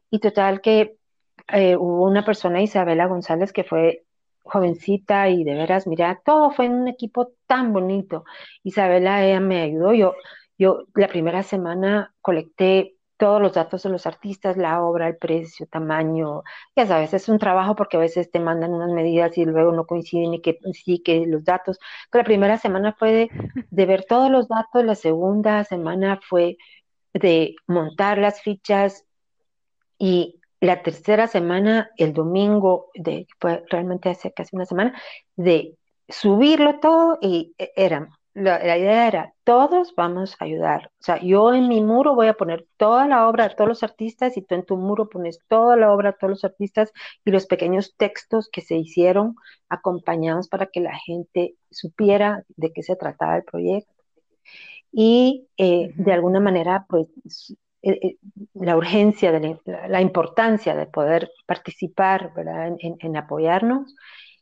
Y 0.10 0.20
total 0.20 0.62
que 0.62 0.98
eh, 1.48 1.76
hubo 1.76 2.06
una 2.06 2.26
persona, 2.26 2.62
Isabela 2.62 3.08
González, 3.08 3.54
que 3.54 3.64
fue 3.64 4.06
jovencita 4.44 5.30
y 5.30 5.44
de 5.44 5.56
veras, 5.56 5.88
mira, 5.88 6.22
todo 6.24 6.52
fue 6.52 6.66
en 6.66 6.74
un 6.76 6.88
equipo 6.88 7.34
tan 7.48 7.74
bonito. 7.74 8.26
Isabela, 8.64 9.26
ella 9.26 9.40
me 9.40 9.62
ayudó, 9.62 9.94
yo 9.94 10.14
yo 10.58 10.86
la 10.96 11.08
primera 11.08 11.44
semana 11.44 12.14
colecté 12.22 12.96
todos 13.18 13.42
los 13.42 13.54
datos 13.54 13.84
de 13.84 13.90
los 13.90 14.06
artistas, 14.06 14.58
la 14.58 14.82
obra, 14.84 15.08
el 15.08 15.18
precio, 15.18 15.68
tamaño. 15.68 16.44
Ya 16.76 16.86
sabes, 16.86 17.14
es 17.14 17.30
un 17.30 17.40
trabajo 17.40 17.76
porque 17.76 17.98
a 17.98 18.00
veces 18.00 18.30
te 18.32 18.40
mandan 18.40 18.74
unas 18.74 18.92
medidas 18.92 19.38
y 19.38 19.46
luego 19.46 19.72
no 19.72 19.86
coinciden 19.86 20.34
y 20.34 20.42
que 20.42 20.58
sí, 20.74 21.00
que 21.00 21.26
los 21.26 21.44
datos. 21.46 21.80
la 22.12 22.24
primera 22.24 22.58
semana 22.58 22.94
fue 22.98 23.30
de, 23.72 23.86
ver 23.86 24.06
todos 24.06 24.30
los 24.30 24.48
datos, 24.48 24.84
la 24.84 24.96
segunda 24.96 25.64
semana 25.64 26.20
fue 26.28 26.58
de 27.14 27.56
montar 27.68 28.18
las 28.18 28.42
fichas 28.42 29.06
y 29.98 30.42
la 30.66 30.84
tercera 30.84 31.28
semana, 31.28 31.92
el 31.98 32.14
domingo, 32.14 32.90
de, 32.96 33.28
fue 33.40 33.64
realmente 33.70 34.10
hace 34.10 34.34
casi 34.34 34.56
una 34.56 34.66
semana, 34.66 35.00
de 35.36 35.78
subirlo 36.08 36.80
todo 36.80 37.18
y 37.22 37.54
e, 37.58 37.72
eran 37.76 38.10
la, 38.36 38.78
idea 38.78 39.08
era, 39.08 39.34
todos 39.46 39.94
vamos 39.96 40.36
a 40.40 40.46
ayudar. 40.46 40.92
O 41.00 41.04
sea, 41.04 41.22
yo 41.22 41.54
en 41.54 41.70
mi 41.70 41.82
muro 41.82 42.16
voy 42.16 42.28
a 42.28 42.34
poner 42.34 42.68
toda 42.78 43.08
la 43.08 43.30
obra 43.30 43.48
de 43.48 43.56
todos 43.56 43.70
los 43.70 43.84
artistas 43.84 44.36
y 44.36 44.42
tú 44.42 44.56
en 44.56 44.66
tu 44.66 44.76
muro 44.78 45.08
pones 45.10 45.40
toda 45.48 45.78
la 45.78 45.94
obra 45.94 46.12
de 46.12 46.18
todos 46.20 46.32
los 46.32 46.44
artistas 46.44 46.92
y 47.24 47.32
los 47.32 47.48
pequeños 47.48 47.96
textos 47.96 48.50
que 48.52 48.62
se 48.62 48.76
hicieron 48.76 49.36
acompañados 49.70 50.50
para 50.50 50.68
que 50.68 50.82
la 50.82 50.98
gente 51.00 51.56
supiera 51.72 52.44
de 52.58 52.74
qué 52.74 52.84
se 52.84 52.98
trataba 52.98 53.38
el 53.38 53.44
proyecto. 53.46 53.94
Y 54.92 55.48
eh, 55.58 55.92
de 55.96 56.14
alguna 56.14 56.42
manera, 56.42 56.86
pues, 56.90 57.08
eh, 57.86 58.00
eh, 58.02 58.18
la 58.54 58.76
urgencia, 58.76 59.32
de 59.32 59.60
la, 59.88 60.02
importancia 60.02 60.76
de 60.76 60.86
poder 60.86 61.32
participar 61.46 62.34
en 62.80 63.18
apoyarnos 63.18 63.96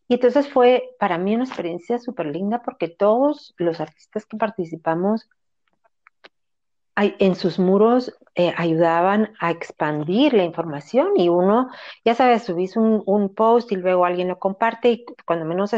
y 0.08 0.15
entonces 0.15 0.49
fue 0.49 0.91
para 0.99 1.17
mí 1.17 1.34
una 1.34 1.45
experiencia 1.45 1.97
súper 1.97 2.27
linda 2.27 2.62
porque 2.62 2.88
todos 2.88 3.53
los 3.58 3.79
artistas 3.79 4.25
que 4.25 4.38
participamos 4.38 5.29
en 6.95 7.36
sus 7.36 7.58
muros 7.58 8.15
eh, 8.36 8.53
ayudaban 8.56 9.34
a 9.39 9.49
expandir 9.49 10.34
la 10.34 10.43
información 10.43 11.13
y 11.15 11.29
uno, 11.29 11.69
ya 12.06 12.13
sabes, 12.13 12.43
subís 12.43 12.77
un, 12.77 13.34
post 13.34 13.71
y 13.71 13.75
luego 13.75 14.06
alguien 14.06 14.27
lo 14.27 14.38
comparte 14.38 14.91
y 14.91 15.06
cuando 15.25 15.45
menos 15.45 15.71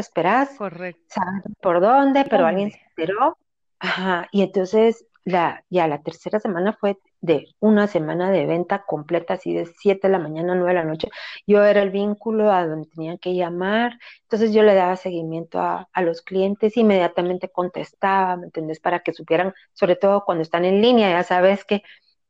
Correcto. 0.58 1.02
sabes 1.06 1.42
por 1.62 1.80
dónde, 1.80 2.26
pero 2.28 2.46
alguien 2.46 2.70
se 2.72 2.80
enteró. 2.90 3.38
Ajá, 3.78 4.28
y 4.32 4.42
entonces 4.42 5.06
la, 5.24 5.64
ya 5.70 5.88
la 5.88 6.02
tercera 6.02 6.40
semana 6.40 6.76
fue 6.78 6.98
de 7.20 7.46
una 7.60 7.86
semana 7.86 8.30
de 8.30 8.46
venta 8.46 8.84
completa, 8.86 9.34
así 9.34 9.54
de 9.54 9.66
7 9.66 10.08
de 10.08 10.12
la 10.12 10.18
mañana, 10.18 10.54
9 10.54 10.70
de 10.70 10.74
la 10.74 10.84
noche. 10.84 11.08
Yo 11.46 11.64
era 11.64 11.82
el 11.82 11.90
vínculo 11.90 12.50
a 12.52 12.66
donde 12.66 12.88
tenían 12.88 13.18
que 13.18 13.34
llamar, 13.34 13.98
entonces 14.22 14.52
yo 14.52 14.62
le 14.62 14.74
daba 14.74 14.96
seguimiento 14.96 15.60
a, 15.60 15.88
los 16.02 16.22
clientes, 16.22 16.76
inmediatamente 16.76 17.48
contestaba, 17.50 18.36
¿me 18.36 18.46
entendés? 18.46 18.80
Para 18.80 19.00
que 19.00 19.12
supieran, 19.12 19.54
sobre 19.72 19.96
todo 19.96 20.24
cuando 20.24 20.42
están 20.42 20.64
en 20.64 20.80
línea, 20.82 21.10
ya 21.10 21.22
sabes 21.22 21.64
que 21.64 21.82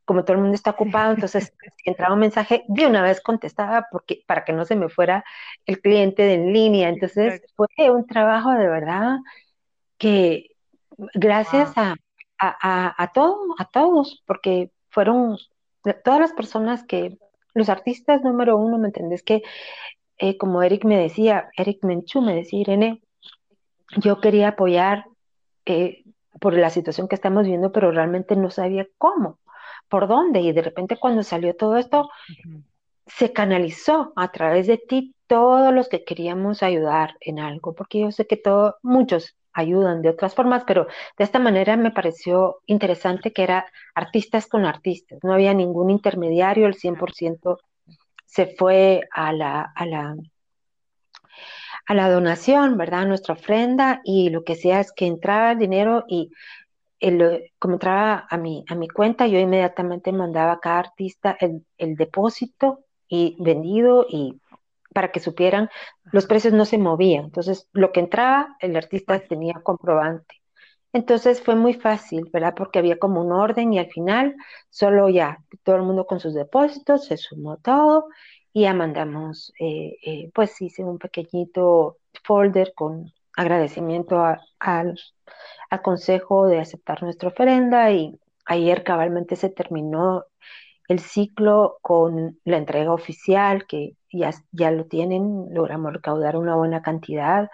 como 0.05 0.25
todo 0.25 0.37
el 0.37 0.43
mundo 0.43 0.55
está 0.55 0.71
ocupado, 0.71 1.13
entonces 1.15 1.53
si 1.77 1.91
entraba 1.91 2.15
un 2.15 2.21
mensaje, 2.21 2.65
de 2.69 2.87
una 2.87 3.03
vez 3.03 3.21
contestaba 3.21 3.87
porque, 3.91 4.23
para 4.27 4.45
que 4.45 4.53
no 4.53 4.65
se 4.65 4.77
me 4.77 4.89
fuera 4.89 5.25
el 5.67 5.81
cliente 5.81 6.23
de 6.23 6.35
en 6.35 6.53
línea. 6.53 6.89
Entonces 6.89 7.43
fue 7.57 7.69
un 7.91 8.07
trabajo 8.07 8.53
de 8.53 8.69
verdad 8.69 9.19
que 9.99 10.51
gracias 11.15 11.73
a, 11.77 11.97
a, 12.39 13.03
a, 13.03 13.13
todo, 13.13 13.39
a 13.59 13.65
todos, 13.67 14.23
porque 14.27 14.71
fueron 14.97 15.37
todas 16.05 16.21
las 16.21 16.33
personas 16.33 16.83
que, 16.85 17.19
los 17.53 17.69
artistas 17.69 18.23
número 18.23 18.57
uno, 18.57 18.79
¿me 18.79 18.89
entendés? 18.89 19.23
Que 19.23 19.43
eh, 20.17 20.39
como 20.39 20.63
Eric 20.63 20.87
me 20.87 20.97
decía, 20.99 21.51
Eric 21.55 21.85
Menchú 21.85 22.23
me 22.23 22.35
decía, 22.35 22.61
Irene, 22.61 23.03
yo 23.99 24.21
quería 24.23 24.49
apoyar 24.49 25.05
eh, 25.67 26.03
por 26.41 26.55
la 26.55 26.71
situación 26.71 27.09
que 27.09 27.15
estamos 27.15 27.43
viviendo, 27.45 27.73
pero 27.73 27.91
realmente 27.91 28.37
no 28.37 28.49
sabía 28.49 28.87
cómo, 28.97 29.39
por 29.91 30.09
dónde. 30.09 30.41
Y 30.41 30.53
de 30.53 30.63
repente 30.63 30.97
cuando 30.99 31.23
salió 31.23 31.55
todo 31.55 31.77
esto, 31.77 32.09
se 33.07 33.35
canalizó 33.35 34.15
a 34.17 34.33
través 34.33 34.67
de 34.67 34.79
ti 34.79 35.15
todos 35.27 35.75
los 35.75 35.91
que 35.91 36.05
queríamos 36.05 36.63
ayudar 36.63 37.17
en 37.21 37.39
algo, 37.39 37.75
porque 37.75 38.01
yo 38.01 38.13
sé 38.13 38.27
que 38.27 38.39
todos, 38.39 38.77
muchos 38.83 39.37
ayudan 39.57 40.03
de 40.03 40.11
otras 40.11 40.35
formas, 40.35 40.65
pero 40.67 40.87
de 41.19 41.25
esta 41.25 41.39
manera 41.39 41.77
me 41.77 41.91
pareció 41.91 42.61
interesante 42.67 43.33
que 43.33 43.43
era 43.43 43.67
artistas 43.95 44.47
con 44.47 44.67
artistas, 44.67 45.19
no 45.23 45.33
había 45.33 45.55
ningún 45.55 45.91
intermediario, 45.91 46.67
el 46.67 46.75
100% 46.75 47.59
se 48.27 48.47
fue 48.47 49.09
a 49.13 49.33
la, 49.33 49.73
a 49.75 49.87
la, 49.87 50.15
a 51.87 51.95
la 51.95 52.11
donación, 52.11 52.77
¿verdad? 52.77 53.07
nuestra 53.07 53.35
ofrenda 53.35 54.03
y 54.05 54.29
lo 54.29 54.45
que 54.45 54.53
hacía 54.53 54.81
es 54.81 54.93
que 54.93 55.07
entraba 55.07 55.53
el 55.53 55.59
dinero 55.59 56.05
y 56.07 56.31
el, 57.01 57.51
como 57.59 57.75
entraba 57.75 58.27
a 58.29 58.37
mi, 58.37 58.65
a 58.69 58.75
mi 58.75 58.89
cuenta, 58.89 59.27
yo 59.27 59.39
inmediatamente 59.39 60.13
mandaba 60.13 60.53
a 60.53 60.61
cada 60.61 60.81
artista 60.81 61.37
el, 61.41 61.65
el 61.79 61.97
depósito 61.97 62.81
y 63.09 63.37
vendido 63.39 64.07
y 64.09 64.39
para 64.97 65.13
que 65.13 65.21
supieran, 65.21 65.69
los 66.11 66.25
precios 66.25 66.55
no 66.55 66.65
se 66.65 66.79
movían. 66.79 67.27
Entonces, 67.27 67.69
lo 67.75 67.93
que 67.93 68.01
entraba, 68.01 68.57
el 68.61 68.75
artista 68.77 69.21
tenía 69.21 69.61
comprobante. 69.63 70.37
Entonces 70.95 71.43
fue 71.43 71.55
muy 71.55 71.75
fácil, 71.75 72.31
¿verdad? 72.33 72.55
Porque 72.57 72.79
había 72.79 72.99
como 72.99 73.21
un 73.21 73.31
orden 73.31 73.75
y 73.75 73.79
al 73.79 73.91
final 73.91 74.35
solo 74.71 75.11
ya 75.11 75.45
todo 75.65 75.77
el 75.77 75.83
mundo 75.83 76.07
con 76.07 76.19
sus 76.19 76.33
depósitos, 76.33 77.05
se 77.05 77.19
sumó 77.19 77.59
todo 77.59 78.07
y 78.55 78.63
ya 78.63 78.73
mandamos, 78.73 79.53
eh, 79.61 79.99
eh, 80.03 80.31
pues 80.35 80.59
hice 80.63 80.83
un 80.83 80.99
pequeñito 80.99 81.99
folder 82.25 82.73
con 82.75 83.13
agradecimiento 83.37 84.25
al 84.59 84.97
consejo 85.83 86.47
de 86.47 86.61
aceptar 86.61 87.03
nuestra 87.03 87.29
ofrenda 87.29 87.91
y 87.91 88.19
ayer 88.47 88.83
cabalmente 88.83 89.37
se 89.37 89.51
terminó 89.51 90.25
el 90.89 91.01
ciclo 91.01 91.79
con 91.83 92.39
la 92.45 92.57
entrega 92.59 92.93
oficial, 92.93 93.67
que 93.67 93.97
ya, 94.13 94.31
ya 94.53 94.71
lo 94.71 94.87
tienen, 94.87 95.47
logramos 95.53 95.93
recaudar 95.93 96.37
una 96.37 96.57
buena 96.57 96.83
cantidad 96.83 97.49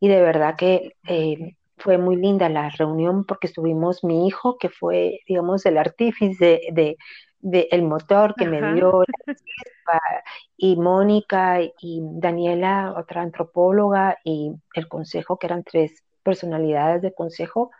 y 0.00 0.08
de 0.08 0.20
verdad 0.20 0.56
que 0.56 0.92
eh, 1.08 1.56
fue 1.78 1.98
muy 1.98 2.16
linda 2.16 2.48
la 2.48 2.70
reunión 2.70 3.24
porque 3.24 3.46
estuvimos 3.48 4.04
mi 4.04 4.26
hijo, 4.26 4.58
que 4.58 4.68
fue, 4.68 5.20
digamos, 5.28 5.66
el 5.66 5.78
artífice 5.78 6.60
de, 6.72 6.96
el 7.42 7.82
motor 7.82 8.34
que 8.34 8.46
me 8.46 8.74
dio, 8.74 9.02
y 10.56 10.76
Mónica 10.76 11.60
y 11.62 12.00
Daniela, 12.02 12.94
otra 12.96 13.22
antropóloga, 13.22 14.18
y 14.24 14.52
el 14.74 14.88
consejo, 14.88 15.38
que 15.38 15.46
eran 15.46 15.64
tres 15.64 16.02
personalidades 16.22 17.02
de 17.02 17.14
consejo. 17.14 17.70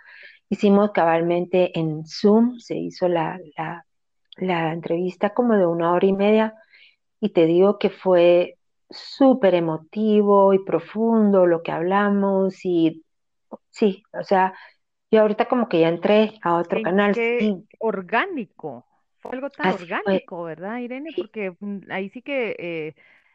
Hicimos 0.49 0.93
cabalmente 0.93 1.79
en 1.79 2.05
Zoom, 2.07 2.59
se 2.61 2.77
hizo 2.77 3.09
la, 3.09 3.41
la 3.57 3.86
la 4.37 4.73
entrevista 4.73 5.31
como 5.31 5.57
de 5.57 5.67
una 5.67 5.93
hora 5.93 6.07
y 6.07 6.13
media 6.13 6.55
y 7.21 7.31
te 7.31 7.47
digo 7.47 7.79
que 7.79 7.91
fue 7.91 8.59
súper 8.91 9.55
emotivo 9.55 10.53
y 10.53 10.65
profundo 10.65 11.47
lo 11.47 11.63
que 11.63 11.73
hablamos 11.73 12.65
y 12.65 13.05
sí, 13.71 14.03
o 14.13 14.23
sea, 14.23 14.55
yo 15.11 15.23
ahorita 15.23 15.47
como 15.47 15.69
que 15.69 15.81
ya 15.81 15.89
entré 15.89 16.39
a 16.43 16.57
otro 16.57 16.83
canal. 16.83 17.15
Qué 17.15 17.55
orgánico, 17.79 18.85
fue 19.19 19.33
algo 19.33 19.51
tan 19.51 19.73
orgánico, 19.73 20.45
¿verdad, 20.45 20.79
Irene? 20.79 21.11
Porque 21.17 21.57
mm, 21.59 21.91
ahí 21.91 22.11
sí 22.11 22.23
que 22.23 22.57
eh, 22.59 22.95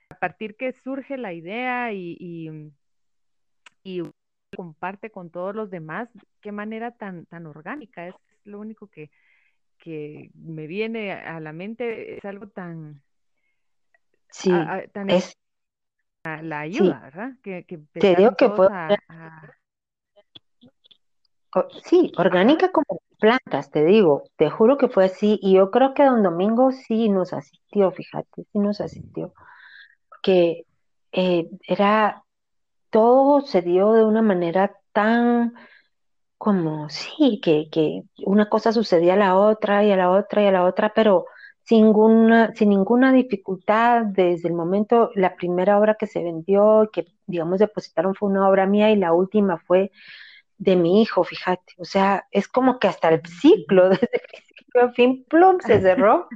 a 0.10 0.16
partir 0.16 0.56
que 0.56 0.74
surge 0.84 1.18
la 1.18 1.34
idea 1.34 1.92
y, 1.94 2.18
y, 2.20 2.72
y, 3.84 4.04
comparte 4.56 5.12
con 5.12 5.30
todos 5.30 5.56
los 5.56 5.70
demás, 5.70 6.10
qué 6.42 6.52
manera 6.52 6.92
tan, 6.92 7.26
tan 7.26 7.46
orgánica, 7.46 8.08
es 8.08 8.16
lo 8.44 8.60
único 8.60 8.88
que, 8.88 9.10
que 9.82 10.30
me 10.36 10.68
viene 10.68 11.12
a 11.12 11.40
la 11.40 11.52
mente 11.52 12.18
es 12.18 12.24
algo 12.24 12.48
tan, 12.48 13.02
sí, 14.30 14.52
tan 14.94 15.10
es, 15.10 15.36
la 16.24 16.60
ayuda, 16.60 17.02
¿verdad? 17.02 17.32
Que, 17.42 17.66
te 17.94 18.16
digo 18.16 18.36
que 18.38 18.50
fue 18.50 18.70
sí, 21.84 22.12
orgánica 22.18 22.72
como 22.72 23.02
plantas, 23.20 23.72
te 23.72 23.84
digo, 23.84 24.24
te 24.36 24.50
juro 24.50 24.78
que 24.78 24.88
fue 24.88 25.06
así 25.06 25.40
y 25.42 25.56
yo 25.56 25.72
creo 25.72 25.94
que 25.94 26.06
don 26.06 26.24
Domingo 26.24 26.72
sí 26.72 27.10
nos 27.10 27.34
asistió, 27.34 27.92
fíjate, 27.92 28.44
sí 28.52 28.60
nos 28.60 28.82
asistió, 28.82 29.34
que 30.22 30.66
eh, 31.12 31.50
era, 31.68 32.24
todo 32.92 33.42
se 33.42 33.62
dio 33.62 33.94
de 33.94 34.06
una 34.06 34.22
manera 34.22 34.78
tan 34.94 35.56
como, 36.42 36.90
sí, 36.90 37.40
que, 37.40 37.70
que 37.72 38.02
una 38.26 38.50
cosa 38.50 38.72
sucedía 38.72 39.14
a 39.14 39.16
la 39.16 39.36
otra 39.36 39.84
y 39.84 39.92
a 39.92 39.96
la 39.96 40.10
otra 40.10 40.42
y 40.42 40.48
a 40.48 40.52
la 40.52 40.66
otra, 40.66 40.92
pero 40.92 41.28
sin 41.62 41.84
ninguna, 41.84 42.52
sin 42.56 42.70
ninguna 42.70 43.14
dificultad 43.14 44.06
desde 44.06 44.48
el 44.48 44.56
momento, 44.56 45.12
la 45.14 45.36
primera 45.36 45.78
obra 45.78 45.98
que 46.00 46.08
se 46.08 46.24
vendió, 46.24 46.90
que 46.92 47.06
digamos 47.28 47.60
depositaron 47.60 48.16
fue 48.16 48.30
una 48.30 48.50
obra 48.50 48.66
mía 48.66 48.90
y 48.90 48.96
la 48.96 49.14
última 49.14 49.60
fue 49.60 49.92
de 50.58 50.76
mi 50.76 51.04
hijo, 51.04 51.24
fíjate. 51.24 51.76
O 51.78 51.86
sea, 51.86 52.26
es 52.32 52.48
como 52.48 52.80
que 52.80 52.88
hasta 52.88 53.10
el 53.10 53.22
ciclo, 53.24 53.90
desde 53.90 54.08
principio 54.08 54.82
a 54.82 54.92
fin, 54.94 55.24
plum, 55.30 55.60
se 55.60 55.80
cerró. 55.80 56.28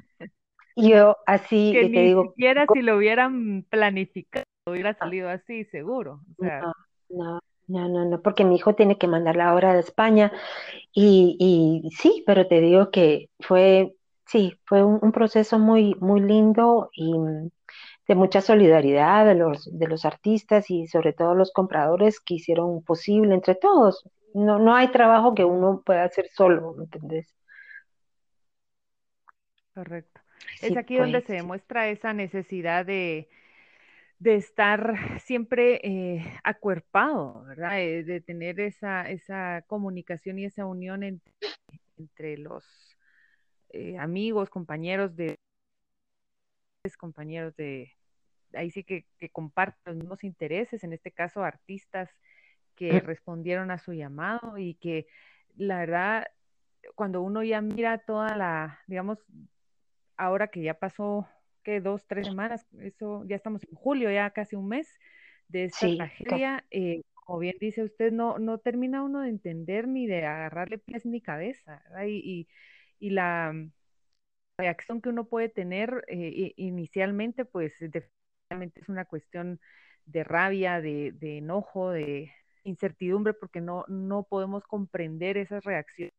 Y 0.75 0.91
yo 0.91 1.17
así, 1.25 1.71
que 1.73 1.81
te 1.81 1.89
ni 1.89 2.03
digo, 2.03 2.25
siquiera 2.27 2.67
si 2.71 2.83
lo 2.83 2.97
hubieran 2.97 3.65
planificado, 3.71 4.45
hubiera 4.69 4.93
salido 4.93 5.29
así, 5.29 5.65
seguro. 5.65 6.21
O 6.37 6.43
sea, 6.43 6.61
no, 6.61 6.73
no, 7.09 7.39
no, 7.67 7.89
no, 7.89 8.05
no, 8.05 8.21
porque 8.21 8.45
mi 8.45 8.55
hijo 8.55 8.75
tiene 8.75 8.97
que 8.97 9.07
mandar 9.07 9.35
la 9.35 9.53
obra 9.55 9.73
de 9.73 9.79
España 9.79 10.31
y, 10.93 11.37
y 11.39 11.91
sí, 11.91 12.23
pero 12.27 12.47
te 12.47 12.61
digo 12.61 12.91
que 12.91 13.29
fue, 13.39 13.95
sí, 14.27 14.59
fue 14.65 14.83
un, 14.83 14.99
un 15.01 15.11
proceso 15.11 15.59
muy, 15.59 15.95
muy 16.01 16.21
lindo 16.21 16.89
y 16.93 17.13
mm, 17.17 17.49
de 18.07 18.15
mucha 18.15 18.41
solidaridad 18.41 19.25
de 19.25 19.35
los, 19.35 19.69
de 19.77 19.87
los 19.87 20.05
artistas 20.05 20.69
y 20.71 20.87
sobre 20.87 21.13
todo 21.13 21.35
los 21.35 21.51
compradores 21.53 22.19
que 22.19 22.35
hicieron 22.35 22.83
posible 22.83 23.33
entre 23.35 23.55
todos. 23.55 24.03
No, 24.33 24.59
no 24.59 24.75
hay 24.75 24.89
trabajo 24.91 25.35
que 25.35 25.45
uno 25.45 25.81
pueda 25.85 26.03
hacer 26.05 26.27
solo, 26.35 26.73
¿me 26.75 26.85
entendés? 26.85 27.35
correcto. 29.73 30.21
Es 30.61 30.77
aquí 30.77 30.97
donde 30.97 31.19
pues, 31.19 31.25
se 31.25 31.33
demuestra 31.33 31.89
esa 31.89 32.13
necesidad 32.13 32.85
de, 32.85 33.27
de 34.19 34.35
estar 34.35 35.19
siempre 35.21 35.81
eh, 35.83 36.39
acuerpado, 36.43 37.43
¿verdad? 37.45 37.81
Eh, 37.81 38.03
de 38.03 38.21
tener 38.21 38.59
esa, 38.59 39.09
esa 39.09 39.63
comunicación 39.67 40.39
y 40.39 40.45
esa 40.45 40.65
unión 40.65 41.03
en- 41.03 41.21
entre 41.97 42.37
los 42.37 42.65
eh, 43.69 43.97
amigos, 43.97 44.49
compañeros 44.49 45.15
de 45.15 45.35
compañeros 46.97 47.55
de, 47.55 47.91
ahí 48.53 48.71
sí 48.71 48.83
que, 48.83 49.05
que 49.17 49.29
comparten 49.29 49.81
los 49.85 49.95
mismos 49.97 50.23
intereses, 50.23 50.83
en 50.83 50.93
este 50.93 51.11
caso 51.11 51.43
artistas 51.43 52.09
que 52.75 52.99
respondieron 52.99 53.71
a 53.71 53.79
su 53.79 53.93
llamado 53.93 54.57
y 54.57 54.75
que 54.75 55.07
la 55.57 55.79
verdad, 55.79 56.27
cuando 56.95 57.21
uno 57.21 57.41
ya 57.43 57.61
mira 57.61 57.97
toda 57.99 58.35
la, 58.35 58.79
digamos, 58.87 59.17
ahora 60.17 60.47
que 60.49 60.61
ya 60.61 60.73
pasó, 60.75 61.27
que 61.65 61.81
dos, 61.81 62.07
tres 62.07 62.27
semanas, 62.27 62.65
eso 62.79 63.25
ya 63.25 63.35
estamos 63.35 63.63
en 63.69 63.75
julio, 63.75 64.11
ya 64.11 64.31
casi 64.31 64.55
un 64.55 64.69
mes 64.69 64.87
de 65.49 65.65
esta 65.65 65.79
sí, 65.79 65.97
tragedia, 65.97 66.65
eh, 66.71 67.03
como 67.15 67.39
bien 67.39 67.57
dice 67.59 67.83
usted, 67.83 68.13
no, 68.13 68.39
no 68.39 68.59
termina 68.59 69.03
uno 69.03 69.21
de 69.21 69.29
entender 69.29 69.87
ni 69.87 70.07
de 70.07 70.25
agarrarle 70.25 70.77
pies 70.79 71.05
ni 71.05 71.21
cabeza. 71.21 71.83
Y, 72.07 72.47
y, 72.99 73.07
y 73.07 73.11
la 73.11 73.53
reacción 74.57 75.01
que 75.01 75.09
uno 75.09 75.25
puede 75.27 75.49
tener 75.49 76.05
eh, 76.07 76.53
inicialmente, 76.57 77.45
pues 77.45 77.73
definitivamente 77.79 78.81
es 78.81 78.89
una 78.89 79.05
cuestión 79.05 79.59
de 80.05 80.23
rabia, 80.23 80.81
de, 80.81 81.11
de 81.13 81.39
enojo, 81.39 81.91
de 81.91 82.31
incertidumbre, 82.63 83.33
porque 83.33 83.61
no, 83.61 83.85
no 83.87 84.23
podemos 84.23 84.65
comprender 84.67 85.37
esas 85.37 85.63
reacciones 85.63 86.13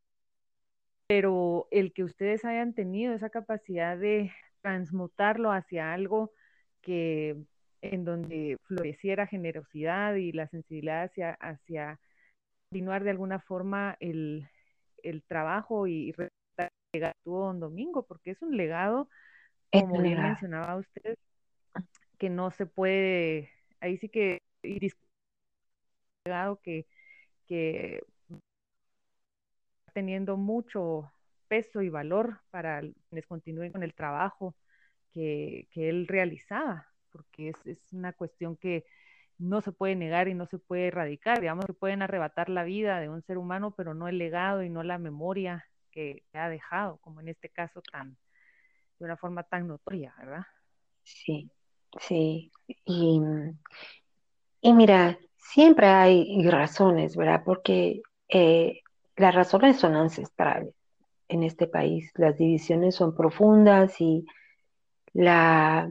pero 1.07 1.69
el 1.71 1.93
que 1.93 2.05
ustedes 2.05 2.45
hayan 2.45 2.75
tenido 2.75 3.15
esa 3.15 3.31
capacidad 3.31 3.97
de 3.97 4.33
transmutarlo 4.67 5.53
hacia 5.53 5.93
algo 5.93 6.33
que 6.81 7.37
en 7.83 8.05
donde 8.05 8.59
floreciera 8.65 9.29
generosidad 9.29 10.17
y 10.17 10.33
la 10.33 10.49
sensibilidad 10.49 11.05
hacia, 11.05 11.35
hacia 11.35 12.01
continuar 12.65 13.05
de 13.05 13.11
alguna 13.11 13.39
forma 13.39 13.97
el, 14.01 14.49
el 15.05 15.23
trabajo 15.23 15.87
y 15.87 16.13
llegar 16.93 17.13
a 17.13 17.31
don 17.31 17.61
Domingo, 17.61 18.07
porque 18.07 18.33
es 18.33 18.43
un 18.43 18.57
legado, 18.57 19.09
como 19.71 20.03
bien 20.03 20.21
mencionaba 20.21 20.75
usted, 20.75 21.17
que 22.19 22.29
no 22.29 22.51
se 22.51 22.67
puede, 22.67 23.53
ahí 23.79 23.99
sí 23.99 24.09
que, 24.09 24.43
y 24.65 24.91
legado 26.25 26.61
que, 26.61 26.89
que 27.47 28.03
teniendo 29.93 30.37
mucho 30.37 31.13
peso 31.47 31.83
y 31.83 31.89
valor 31.89 32.41
para 32.51 32.81
quienes 33.09 33.27
continúen 33.27 33.73
con 33.73 33.83
el 33.83 33.95
trabajo 33.95 34.55
que, 35.13 35.69
que 35.71 35.89
él 35.89 36.07
realizaba, 36.07 36.89
porque 37.11 37.49
es, 37.51 37.67
es, 37.67 37.93
una 37.93 38.13
cuestión 38.13 38.57
que 38.57 38.85
no 39.39 39.61
se 39.61 39.73
puede 39.73 39.97
negar 39.97 40.29
y 40.29 40.35
no 40.35 40.47
se 40.47 40.59
puede 40.59 40.89
erradicar. 40.89 41.41
Digamos 41.41 41.67
que 41.67 41.73
pueden 41.73 42.03
arrebatar 42.03 42.49
la 42.49 42.65
vida 42.65 43.01
de 43.01 43.09
un 43.09 43.23
ser 43.23 43.39
humano, 43.39 43.75
pero 43.77 43.95
no 43.95 44.09
el 44.09 44.19
legado 44.19 44.63
y 44.63 44.71
no 44.71 44.83
la 44.83 44.99
memoria 44.99 45.67
que, 45.91 46.25
ha 46.35 46.49
dejado, 46.49 46.99
como 46.99 47.21
en 47.21 47.29
este 47.29 47.49
caso 47.49 47.81
tan, 47.81 48.19
de 48.99 49.05
una 49.05 49.17
forma 49.17 49.43
tan 49.45 49.67
notoria, 49.67 50.15
¿verdad? 50.19 50.45
Sí, 51.03 51.51
sí. 51.99 52.53
Y, 52.85 53.21
y 54.61 54.73
mira, 54.75 55.19
siempre 55.37 55.87
hay 55.87 56.47
razones, 56.49 57.17
¿verdad? 57.17 57.43
Porque 57.45 58.03
eh, 58.29 58.83
las 59.17 59.35
razones 59.35 59.79
son 59.79 59.97
ancestrales 59.97 60.75
en 61.29 61.43
este 61.43 61.67
país. 61.67 62.11
Las 62.15 62.37
divisiones 62.39 62.95
son 62.95 63.15
profundas 63.15 64.01
y 64.01 64.27
la, 65.13 65.91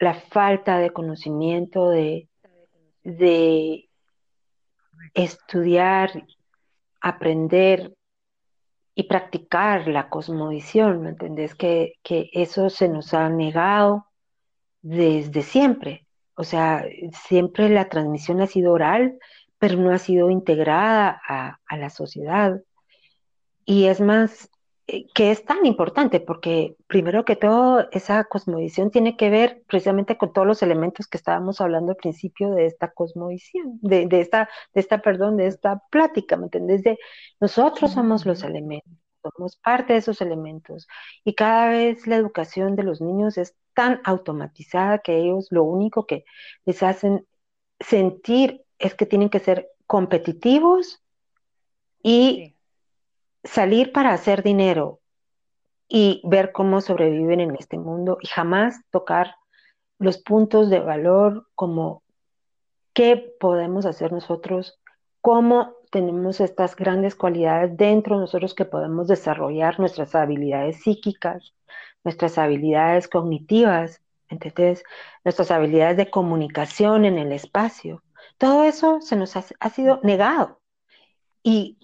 la 0.00 0.14
falta 0.14 0.78
de 0.78 0.90
conocimiento, 0.90 1.88
de, 1.90 2.28
de 3.04 3.88
estudiar, 5.14 6.24
aprender 7.00 7.94
y 8.94 9.04
practicar 9.04 9.86
la 9.86 10.08
cosmovisión, 10.08 11.02
¿me 11.02 11.10
entendés? 11.10 11.54
Que, 11.54 11.94
que 12.02 12.30
eso 12.32 12.68
se 12.68 12.88
nos 12.88 13.14
ha 13.14 13.28
negado 13.28 14.06
desde 14.82 15.42
siempre. 15.42 16.06
O 16.34 16.44
sea, 16.44 16.84
siempre 17.26 17.68
la 17.68 17.88
transmisión 17.88 18.40
ha 18.40 18.46
sido 18.46 18.72
oral, 18.72 19.18
pero 19.58 19.76
no 19.76 19.92
ha 19.92 19.98
sido 19.98 20.30
integrada 20.30 21.20
a, 21.28 21.58
a 21.66 21.76
la 21.76 21.90
sociedad. 21.90 22.60
Y 23.64 23.86
es 23.86 24.00
más, 24.00 24.50
que 25.14 25.30
es 25.30 25.44
tan 25.44 25.66
importante, 25.66 26.18
porque 26.20 26.76
primero 26.86 27.24
que 27.24 27.36
todo, 27.36 27.88
esa 27.92 28.24
cosmovisión 28.24 28.90
tiene 28.90 29.16
que 29.18 29.28
ver 29.28 29.62
precisamente 29.66 30.16
con 30.16 30.32
todos 30.32 30.46
los 30.46 30.62
elementos 30.62 31.06
que 31.06 31.18
estábamos 31.18 31.60
hablando 31.60 31.92
al 31.92 31.96
principio 31.96 32.50
de 32.52 32.66
esta 32.66 32.90
cosmovisión, 32.92 33.78
de, 33.82 34.06
de 34.06 34.20
esta, 34.20 34.48
de 34.72 34.80
esta, 34.80 35.02
perdón, 35.02 35.36
de 35.36 35.46
esta 35.46 35.82
plática, 35.90 36.36
¿me 36.38 36.44
entendés? 36.44 36.82
De 36.84 36.98
nosotros 37.38 37.92
somos 37.92 38.24
los 38.24 38.42
elementos, 38.42 38.90
somos 39.22 39.56
parte 39.56 39.92
de 39.92 39.98
esos 39.98 40.22
elementos. 40.22 40.86
Y 41.22 41.34
cada 41.34 41.68
vez 41.68 42.06
la 42.06 42.16
educación 42.16 42.74
de 42.74 42.84
los 42.84 43.02
niños 43.02 43.36
es 43.36 43.54
tan 43.74 44.00
automatizada 44.04 45.00
que 45.00 45.18
ellos 45.18 45.48
lo 45.50 45.64
único 45.64 46.06
que 46.06 46.24
les 46.64 46.82
hacen 46.82 47.26
sentir 47.78 48.64
es 48.78 48.94
que 48.94 49.06
tienen 49.06 49.28
que 49.28 49.40
ser 49.40 49.68
competitivos 49.86 51.02
y 52.02 52.44
Sí, 52.44 52.57
salir 53.48 53.92
para 53.92 54.12
hacer 54.12 54.42
dinero 54.42 55.00
y 55.88 56.20
ver 56.24 56.52
cómo 56.52 56.80
sobreviven 56.80 57.40
en 57.40 57.54
este 57.56 57.78
mundo 57.78 58.18
y 58.20 58.28
jamás 58.28 58.80
tocar 58.90 59.34
los 59.98 60.18
puntos 60.18 60.70
de 60.70 60.80
valor 60.80 61.48
como 61.54 62.02
qué 62.92 63.34
podemos 63.40 63.86
hacer 63.86 64.12
nosotros, 64.12 64.78
cómo 65.20 65.74
tenemos 65.90 66.40
estas 66.40 66.76
grandes 66.76 67.14
cualidades 67.14 67.76
dentro 67.76 68.16
de 68.16 68.22
nosotros 68.22 68.54
que 68.54 68.64
podemos 68.64 69.08
desarrollar 69.08 69.80
nuestras 69.80 70.14
habilidades 70.14 70.82
psíquicas, 70.82 71.54
nuestras 72.04 72.38
habilidades 72.38 73.08
cognitivas. 73.08 74.02
Nuestras 75.24 75.50
habilidades 75.50 75.96
de 75.96 76.10
comunicación 76.10 77.06
en 77.06 77.16
el 77.18 77.32
espacio. 77.32 78.02
Todo 78.36 78.64
eso 78.64 79.00
se 79.00 79.16
nos 79.16 79.34
ha 79.36 79.70
sido 79.70 80.00
negado. 80.02 80.60
Y 81.42 81.77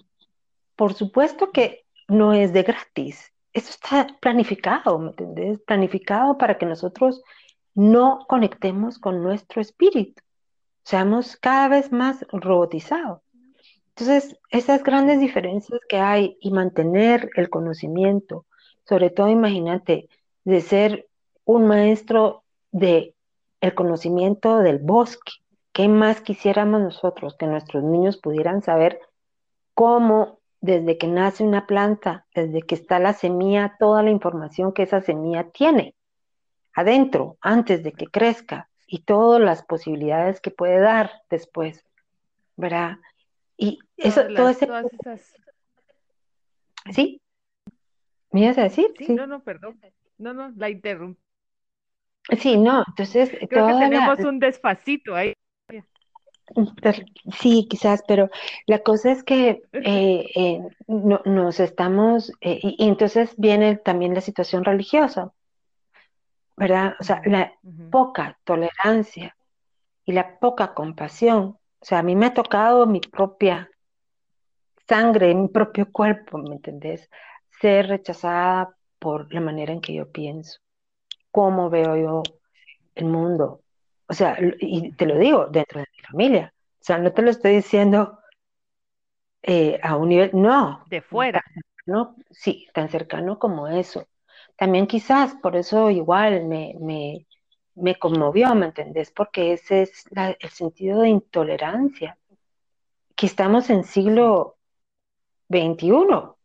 por 0.75 0.93
supuesto 0.93 1.51
que 1.51 1.85
no 2.07 2.33
es 2.33 2.53
de 2.53 2.63
gratis. 2.63 3.31
Eso 3.53 3.69
está 3.69 4.07
planificado, 4.19 4.99
¿me 4.99 5.09
entendés? 5.09 5.59
Planificado 5.61 6.37
para 6.37 6.57
que 6.57 6.65
nosotros 6.65 7.23
no 7.73 8.25
conectemos 8.27 8.99
con 8.99 9.21
nuestro 9.21 9.61
espíritu, 9.61 10.21
seamos 10.83 11.35
cada 11.37 11.67
vez 11.67 11.91
más 11.91 12.25
robotizados. 12.31 13.21
Entonces, 13.89 14.37
esas 14.49 14.83
grandes 14.83 15.19
diferencias 15.19 15.79
que 15.87 15.97
hay 15.97 16.37
y 16.41 16.51
mantener 16.51 17.29
el 17.35 17.49
conocimiento, 17.49 18.45
sobre 18.85 19.09
todo 19.09 19.29
imagínate, 19.29 20.09
de 20.43 20.61
ser 20.61 21.07
un 21.45 21.67
maestro 21.67 22.43
de 22.71 23.15
el 23.61 23.73
conocimiento 23.73 24.59
del 24.59 24.79
bosque, 24.79 25.31
¿qué 25.71 25.87
más 25.87 26.21
quisiéramos 26.21 26.81
nosotros 26.81 27.35
que 27.37 27.47
nuestros 27.47 27.83
niños 27.83 28.17
pudieran 28.17 28.61
saber 28.61 28.99
cómo 29.73 30.34
desde 30.65 30.97
que 30.97 31.07
nace 31.07 31.43
una 31.43 31.67
planta, 31.67 32.25
desde 32.33 32.63
que 32.63 32.73
está 32.73 32.97
la 32.99 33.13
semilla, 33.13 33.75
toda 33.79 34.01
la 34.01 34.09
información 34.09 34.73
que 34.73 34.83
esa 34.83 34.99
semilla 35.01 35.51
tiene 35.51 35.95
adentro, 36.73 37.37
antes 37.39 37.83
de 37.83 37.93
que 37.93 38.07
crezca, 38.07 38.69
y 38.87 39.03
todas 39.03 39.41
las 39.41 39.63
posibilidades 39.63 40.41
que 40.41 40.51
puede 40.51 40.79
dar 40.79 41.11
después, 41.29 41.85
¿verdad? 42.55 42.97
Y 43.57 43.79
eso, 43.95 44.27
todo 44.35 44.49
ese... 44.49 44.67
¿Sí? 46.91 47.21
¿Me 48.31 48.41
ibas 48.41 48.57
a 48.57 48.63
decir? 48.63 48.93
Sí, 48.97 49.13
no, 49.13 49.25
no, 49.25 49.43
perdón. 49.43 49.79
No, 50.17 50.33
no, 50.33 50.51
la 50.55 50.69
interrumpí. 50.69 51.21
Sí, 52.39 52.57
no, 52.57 52.83
entonces... 52.87 53.29
Creo 53.49 53.67
que 53.67 53.73
tenemos 53.73 54.19
un 54.19 54.39
desfacito 54.39 55.15
ahí. 55.15 55.33
Sí, 57.39 57.67
quizás, 57.69 58.03
pero 58.07 58.29
la 58.67 58.79
cosa 58.79 59.11
es 59.11 59.23
que 59.23 59.61
eh, 59.73 60.29
eh, 60.35 60.61
no, 60.87 61.21
nos 61.25 61.59
estamos, 61.59 62.31
eh, 62.41 62.59
y, 62.61 62.87
entonces 62.87 63.33
viene 63.37 63.77
también 63.77 64.13
la 64.13 64.21
situación 64.21 64.63
religiosa, 64.63 65.33
¿verdad? 66.55 66.93
O 66.99 67.03
sea, 67.03 67.21
la 67.25 67.53
poca 67.91 68.39
tolerancia 68.43 69.35
y 70.05 70.13
la 70.13 70.39
poca 70.39 70.73
compasión. 70.73 71.57
O 71.79 71.85
sea, 71.85 71.99
a 71.99 72.03
mí 72.03 72.15
me 72.15 72.27
ha 72.27 72.33
tocado 72.33 72.85
mi 72.85 73.01
propia 73.01 73.69
sangre, 74.87 75.33
mi 75.33 75.49
propio 75.49 75.91
cuerpo, 75.91 76.37
¿me 76.37 76.55
entendés? 76.55 77.09
Ser 77.59 77.87
rechazada 77.87 78.75
por 78.99 79.33
la 79.33 79.41
manera 79.41 79.73
en 79.73 79.81
que 79.81 79.93
yo 79.93 80.11
pienso, 80.11 80.59
cómo 81.31 81.69
veo 81.69 81.97
yo 81.97 82.23
el 82.95 83.05
mundo. 83.05 83.64
O 84.07 84.13
sea, 84.13 84.37
y 84.59 84.91
te 84.93 85.05
lo 85.05 85.17
digo, 85.17 85.47
dentro 85.47 85.79
de 85.79 85.87
mi 85.97 86.03
familia. 86.03 86.53
O 86.79 86.83
sea, 86.83 86.97
no 86.97 87.11
te 87.11 87.21
lo 87.21 87.31
estoy 87.31 87.55
diciendo 87.55 88.19
eh, 89.41 89.79
a 89.81 89.95
un 89.95 90.09
nivel, 90.09 90.31
no. 90.33 90.83
De 90.89 91.01
fuera. 91.01 91.43
No, 91.85 92.15
sí, 92.31 92.67
tan 92.73 92.89
cercano 92.89 93.37
como 93.39 93.67
eso. 93.67 94.07
También 94.57 94.87
quizás 94.87 95.35
por 95.35 95.55
eso 95.55 95.89
igual 95.89 96.45
me, 96.45 96.75
me, 96.79 97.27
me 97.75 97.95
conmovió, 97.95 98.55
¿me 98.55 98.67
entendés? 98.67 99.11
Porque 99.11 99.53
ese 99.53 99.83
es 99.83 100.05
el 100.11 100.49
sentido 100.49 101.01
de 101.01 101.09
intolerancia, 101.09 102.17
que 103.15 103.25
estamos 103.25 103.69
en 103.69 103.83
siglo 103.83 104.57
XXI 105.49 106.35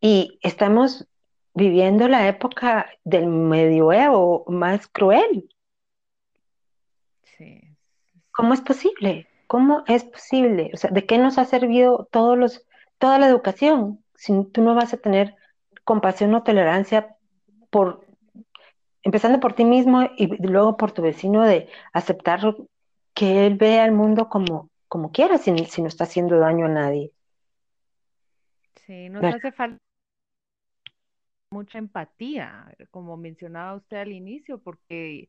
y 0.00 0.38
estamos 0.42 1.08
viviendo 1.54 2.08
la 2.08 2.28
época 2.28 2.90
del 3.04 3.26
medioevo 3.26 4.44
más 4.48 4.86
cruel. 4.86 5.48
Sí. 7.38 7.60
¿Cómo 8.32 8.52
es 8.52 8.60
posible? 8.60 9.28
¿Cómo 9.46 9.82
es 9.86 10.04
posible? 10.04 10.70
O 10.74 10.76
sea, 10.76 10.90
¿de 10.90 11.06
qué 11.06 11.18
nos 11.18 11.38
ha 11.38 11.44
servido 11.44 12.08
todos 12.10 12.36
los, 12.36 12.66
toda 12.98 13.18
la 13.18 13.28
educación 13.28 14.04
si 14.14 14.44
tú 14.52 14.62
no 14.62 14.74
vas 14.74 14.92
a 14.92 14.98
tener 14.98 15.34
compasión 15.84 16.34
o 16.34 16.42
tolerancia 16.42 17.16
por 17.70 18.04
empezando 19.02 19.40
por 19.40 19.54
ti 19.54 19.64
mismo 19.64 20.02
y 20.16 20.26
luego 20.46 20.76
por 20.76 20.92
tu 20.92 21.00
vecino 21.00 21.44
de 21.44 21.68
aceptar 21.92 22.40
que 23.14 23.46
él 23.46 23.56
vea 23.56 23.84
el 23.84 23.92
mundo 23.92 24.28
como, 24.28 24.68
como 24.86 25.12
quiera, 25.12 25.38
si, 25.38 25.56
si 25.64 25.80
no 25.80 25.88
está 25.88 26.04
haciendo 26.04 26.38
daño 26.38 26.66
a 26.66 26.68
nadie. 26.68 27.12
Sí, 28.86 29.08
nos 29.08 29.24
hace 29.24 29.52
falta 29.52 29.78
mucha 31.50 31.78
empatía, 31.78 32.74
como 32.90 33.16
mencionaba 33.16 33.74
usted 33.74 33.96
al 33.96 34.12
inicio, 34.12 34.58
porque 34.58 35.28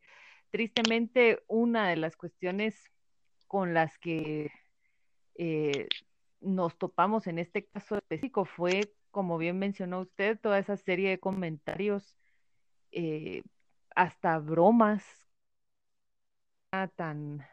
tristemente 0.51 1.43
una 1.47 1.89
de 1.89 1.95
las 1.95 2.15
cuestiones 2.15 2.91
con 3.47 3.73
las 3.73 3.97
que 3.97 4.51
eh, 5.35 5.87
nos 6.41 6.77
topamos 6.77 7.27
en 7.27 7.39
este 7.39 7.65
caso 7.65 7.95
específico 7.95 8.45
fue, 8.45 8.93
como 9.11 9.37
bien 9.37 9.59
mencionó 9.59 10.01
usted, 10.01 10.39
toda 10.39 10.59
esa 10.59 10.77
serie 10.77 11.09
de 11.09 11.19
comentarios 11.19 12.17
eh, 12.91 13.43
hasta 13.95 14.39
bromas 14.39 15.03
tan, 16.95 17.45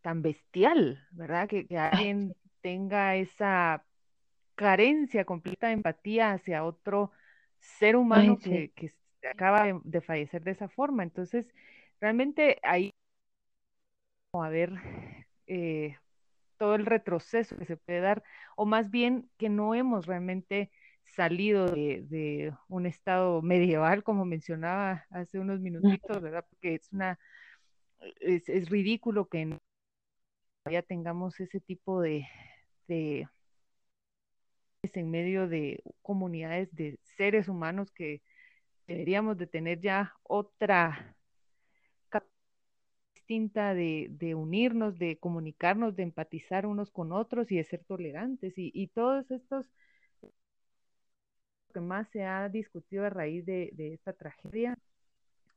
tan 0.00 0.22
bestial, 0.22 1.06
¿verdad? 1.12 1.48
Que, 1.48 1.66
alguien 1.78 2.34
tenga 2.60 3.16
esa 3.16 3.84
carencia 4.54 5.24
completa 5.24 5.68
de 5.68 5.74
empatía 5.74 6.32
hacia 6.32 6.64
otro 6.64 7.10
ser 7.58 7.96
humano 7.96 8.38
que, 8.38 8.72
acaba 9.28 9.80
de, 9.84 10.00
fallecer 10.00 10.42
de 10.42 10.50
esa 10.50 10.68
forma. 10.68 11.02
Entonces, 11.02 11.46
realmente 12.02 12.58
ahí 12.64 12.92
a 14.34 14.48
ver 14.48 14.72
eh, 15.46 15.96
todo 16.58 16.74
el 16.74 16.84
retroceso 16.84 17.56
que 17.56 17.64
se 17.64 17.76
puede 17.76 18.00
dar, 18.00 18.24
o 18.56 18.66
más 18.66 18.90
bien 18.90 19.30
que 19.38 19.48
no 19.48 19.74
hemos 19.74 20.06
realmente 20.06 20.70
salido 21.04 21.66
de, 21.66 22.52
un 22.68 22.86
estado 22.86 23.40
medieval, 23.42 24.02
como 24.02 24.24
mencionaba 24.24 25.04
hace 25.10 25.38
unos 25.38 25.60
minutitos, 25.60 26.20
¿verdad? 26.20 26.44
Porque 26.50 26.74
es 26.76 26.92
una, 26.92 27.18
es, 28.20 28.68
ridículo 28.68 29.28
que 29.28 29.58
ya 30.70 30.82
tengamos 30.82 31.38
ese 31.38 31.60
tipo 31.60 32.00
de, 32.00 32.26
de 32.88 33.28
en 34.82 35.10
medio 35.10 35.46
de 35.46 35.82
comunidades 36.00 36.74
de 36.74 36.98
seres 37.16 37.48
humanos 37.48 37.92
que 37.92 38.22
deberíamos 38.86 39.38
de 39.38 39.46
tener 39.46 39.80
ya 39.80 40.14
otra 40.24 41.14
de, 43.32 44.34
unirnos, 44.34 44.98
de 44.98 45.16
comunicarnos, 45.16 45.96
de 45.96 46.02
empatizar 46.02 46.66
unos 46.66 46.90
con 46.90 47.12
otros 47.12 47.50
y 47.50 47.56
de 47.56 47.64
ser 47.64 47.84
tolerantes. 47.84 48.54
Y, 48.56 48.86
todos 48.88 49.30
estos 49.30 49.66
que 51.72 51.80
más 51.80 52.08
se 52.10 52.24
ha 52.24 52.48
discutido 52.48 53.04
a 53.06 53.10
raíz 53.10 53.46
de, 53.46 53.72
esta 53.94 54.12
tragedia, 54.12 54.76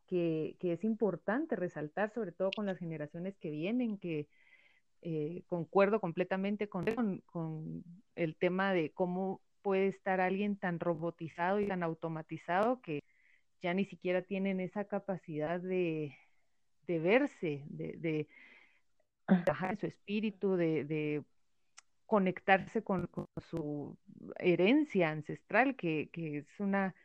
que, 0.07 0.55
es 0.61 0.83
importante 0.83 1.55
resaltar, 1.55 2.13
sobre 2.13 2.31
todo 2.31 2.51
con 2.55 2.65
las 2.65 2.77
generaciones 2.77 3.35
que 3.37 3.49
vienen, 3.49 3.97
que 3.97 4.27
eh, 5.01 5.43
concuerdo 5.47 5.99
completamente 5.99 6.67
con, 6.67 6.85
con, 7.25 7.83
el 8.15 8.35
tema 8.35 8.73
de 8.73 8.91
cómo 8.91 9.41
puede 9.61 9.87
estar 9.87 10.21
alguien 10.21 10.55
tan 10.57 10.79
robotizado 10.79 11.59
y 11.59 11.67
tan 11.67 11.83
automatizado 11.83 12.81
que 12.81 13.03
ya 13.61 13.73
ni 13.73 13.85
siquiera 13.85 14.21
tienen 14.21 14.59
esa 14.59 14.85
capacidad 14.85 15.59
de, 15.59 16.15
verse, 16.87 17.63
de, 17.69 17.93
de 17.97 18.27
trabajar 19.43 19.71
en 19.71 19.79
su 19.79 19.85
espíritu, 19.87 20.55
de 20.55 21.23
conectarse 22.05 22.83
con, 22.83 23.09
su 23.49 23.97
herencia 24.37 25.09
ancestral, 25.09 25.75
que, 25.75 26.09
es 26.13 26.59
una 26.59 26.95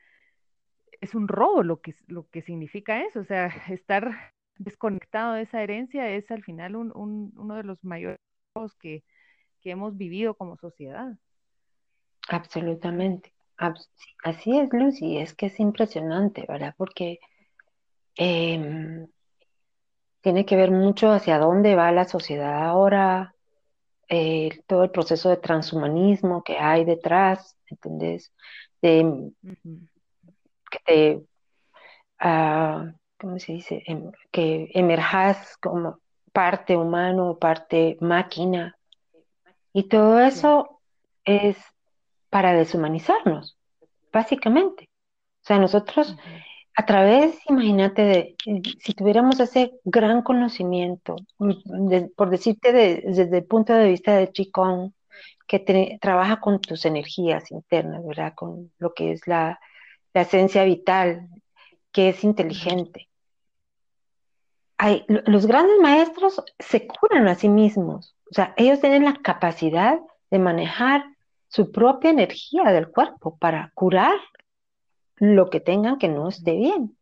es 1.01 1.15
un 1.15 1.29
robo 1.29 1.63
lo 1.63 1.81
que, 1.81 1.95
lo 2.09 2.29
que 2.29 2.43
significa 2.43 3.03
eso, 3.03 3.21
o 3.21 3.25
sea, 3.25 3.47
estar 3.71 4.33
desconectado 4.59 5.35
de 5.35 5.43
esa 5.43 5.63
herencia 5.63 6.11
es 6.11 6.31
al 6.31 6.43
final 6.43 6.77
uno 6.77 7.57
de 7.57 7.65
los 7.65 7.83
mayores 7.83 8.19
robos 8.55 8.75
que, 8.75 9.03
hemos 9.63 9.99
vivido 9.99 10.35
como 10.35 10.57
sociedad. 10.57 11.19
Absolutamente. 12.29 13.35
Así 14.25 14.59
es, 14.59 14.73
Lucy, 14.73 15.19
es 15.19 15.35
que 15.35 15.47
es 15.47 15.61
impresionante, 15.61 16.47
¿verdad? 16.49 16.75
Porque 16.79 17.21
em, 18.17 19.07
tiene 20.21 20.45
que 20.45 20.57
ver 20.57 20.71
mucho 20.71 21.11
hacia 21.11 21.39
dónde 21.39 21.75
va 21.75 21.93
la 21.93 22.05
sociedad 22.07 22.67
ahora, 22.67 23.35
eh, 24.09 24.63
todo 24.67 24.85
el 24.85 24.91
proceso 24.91 25.29
de 25.29 25.37
transhumanismo 25.37 26.43
que 26.43 26.59
hay 26.59 26.85
detrás, 26.85 27.57
¿entendés? 27.67 28.33
De, 28.83 29.33
que 30.87 31.23
ah, 32.19 32.93
¿cómo 33.19 33.39
se 33.39 33.53
dice? 33.53 33.83
Em, 33.87 34.11
que 34.31 34.71
emerjas 34.75 35.57
como 35.59 36.01
parte 36.33 36.77
humano, 36.77 37.39
parte 37.39 37.97
máquina. 38.01 38.77
Y 39.73 39.85
todo 39.85 40.21
eso 40.21 40.81
es 41.25 41.57
para 42.31 42.53
deshumanizarnos, 42.53 43.57
básicamente. 44.13 44.89
O 45.43 45.47
sea, 45.47 45.59
nosotros 45.59 46.17
a 46.75 46.87
través, 46.87 47.39
imagínate, 47.49 48.03
de, 48.03 48.37
si 48.79 48.95
tuviéramos 48.95 49.41
ese 49.41 49.73
gran 49.85 50.23
conocimiento, 50.23 51.17
mm, 51.39 52.15
por 52.17 52.31
decirte 52.31 52.73
desde 52.73 53.39
el 53.39 53.45
punto 53.45 53.73
de 53.75 53.89
vista 53.89 54.17
de 54.17 54.31
Qigong, 54.31 54.93
que 55.47 55.99
trabaja 56.01 56.39
con 56.39 56.61
tus 56.61 56.85
energías 56.85 57.51
internas, 57.51 58.07
¿verdad? 58.07 58.35
Con 58.37 58.71
lo 58.79 58.95
que 58.95 59.11
es 59.13 59.27
la, 59.27 59.59
esencia 60.15 60.65
vital, 60.65 61.29
que 61.93 62.11
es 62.11 62.23
inteligente. 62.25 63.09
Hay, 64.79 65.05
los 65.09 65.47
grandes 65.47 65.79
maestros 65.81 66.43
se 66.59 66.87
curan 66.87 67.27
a 67.29 67.35
sí 67.35 67.49
mismos, 67.49 68.17
o 68.31 68.35
sea, 68.35 68.55
ellos 68.57 68.81
tienen 68.81 69.05
la 69.05 69.15
capacidad 69.15 69.99
de 70.31 70.39
manejar 70.39 71.05
su 71.49 71.73
propia 71.73 72.11
energía 72.11 72.65
del 72.71 72.89
cuerpo 72.89 73.37
para 73.39 73.73
curar 73.75 74.19
lo 75.21 75.51
que 75.51 75.61
tengan 75.61 75.99
que 75.99 76.09
no 76.09 76.29
esté 76.29 76.57
bien. 76.57 76.97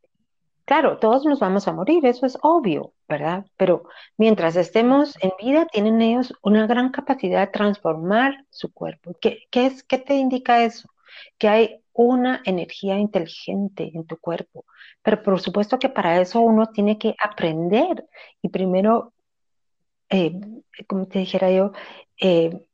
Claro, 0.67 0.99
todos 0.99 1.25
nos 1.25 1.41
vamos 1.41 1.67
a 1.67 1.73
morir, 1.73 2.05
eso 2.05 2.27
es 2.27 2.37
obvio, 2.43 2.93
¿verdad? 3.09 3.47
Pero 3.57 3.85
mientras 4.19 4.55
estemos 4.55 5.17
en 5.23 5.33
vida, 5.41 5.65
tienen 5.65 6.03
ellos 6.03 6.35
una 6.43 6.67
gran 6.67 6.91
capacidad 6.91 7.47
de 7.47 7.53
transformar 7.53 8.45
su 8.51 8.71
cuerpo. 8.71 9.17
¿Qué, 9.19 9.49
es, 9.51 9.83
qué 9.83 9.97
te 9.97 10.17
indica 10.17 10.63
eso? 10.65 10.91
Que 11.39 11.49
hay 11.49 11.81
una 11.95 12.43
energía 12.45 12.99
inteligente 12.99 13.91
en 13.95 14.07
tu 14.07 14.19
cuerpo. 14.19 14.67
Pero 15.03 15.23
por 15.23 15.41
supuesto 15.41 15.79
que 15.79 15.89
para 15.89 16.21
eso 16.21 16.41
uno 16.41 16.67
tiene 16.67 16.99
que 16.99 17.15
aprender 17.19 18.07
y 18.43 18.51
primero, 18.51 19.15
eh, 20.11 20.39
como 20.87 21.07
te 21.07 21.21
dijera 21.21 21.51
yo, 21.51 21.73
eh, 22.21 22.67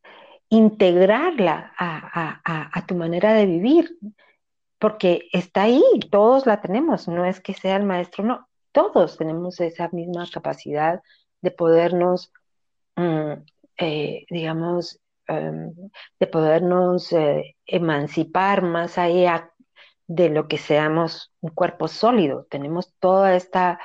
integrarla 0.49 1.73
a, 1.77 2.85
tu 2.87 2.95
manera 2.95 3.33
de 3.35 3.47
vivir, 3.47 3.97
porque 4.85 5.31
está 5.33 5.63
ahí, 5.63 5.83
todos 6.11 6.45
la 6.45 6.61
tenemos, 6.61 7.09
no 7.09 7.25
es 7.25 7.41
que 7.41 7.55
sea 7.55 7.77
el 7.77 7.85
maestro, 7.85 8.23
no, 8.23 8.47
todos 8.71 9.17
tenemos 9.17 9.59
esa 9.61 9.89
misma 9.89 10.29
capacidad 10.31 11.03
de 11.41 11.51
podernos, 11.51 12.31
mm, 12.95 13.33
eh, 13.79 14.27
digamos, 14.29 15.01
em, 15.27 15.73
de 16.21 16.27
podernos 16.27 17.11
eh, 17.15 17.57
emancipar 17.65 18.61
más 18.61 18.99
allá 18.99 19.51
de 20.07 20.29
lo 20.29 20.49
que 20.49 20.59
seamos 20.59 21.33
un 21.41 21.49
cuerpo 21.53 21.89
sólido. 21.89 22.47
Tenemos 22.51 22.93
toda 22.99 23.37
esta 23.37 23.79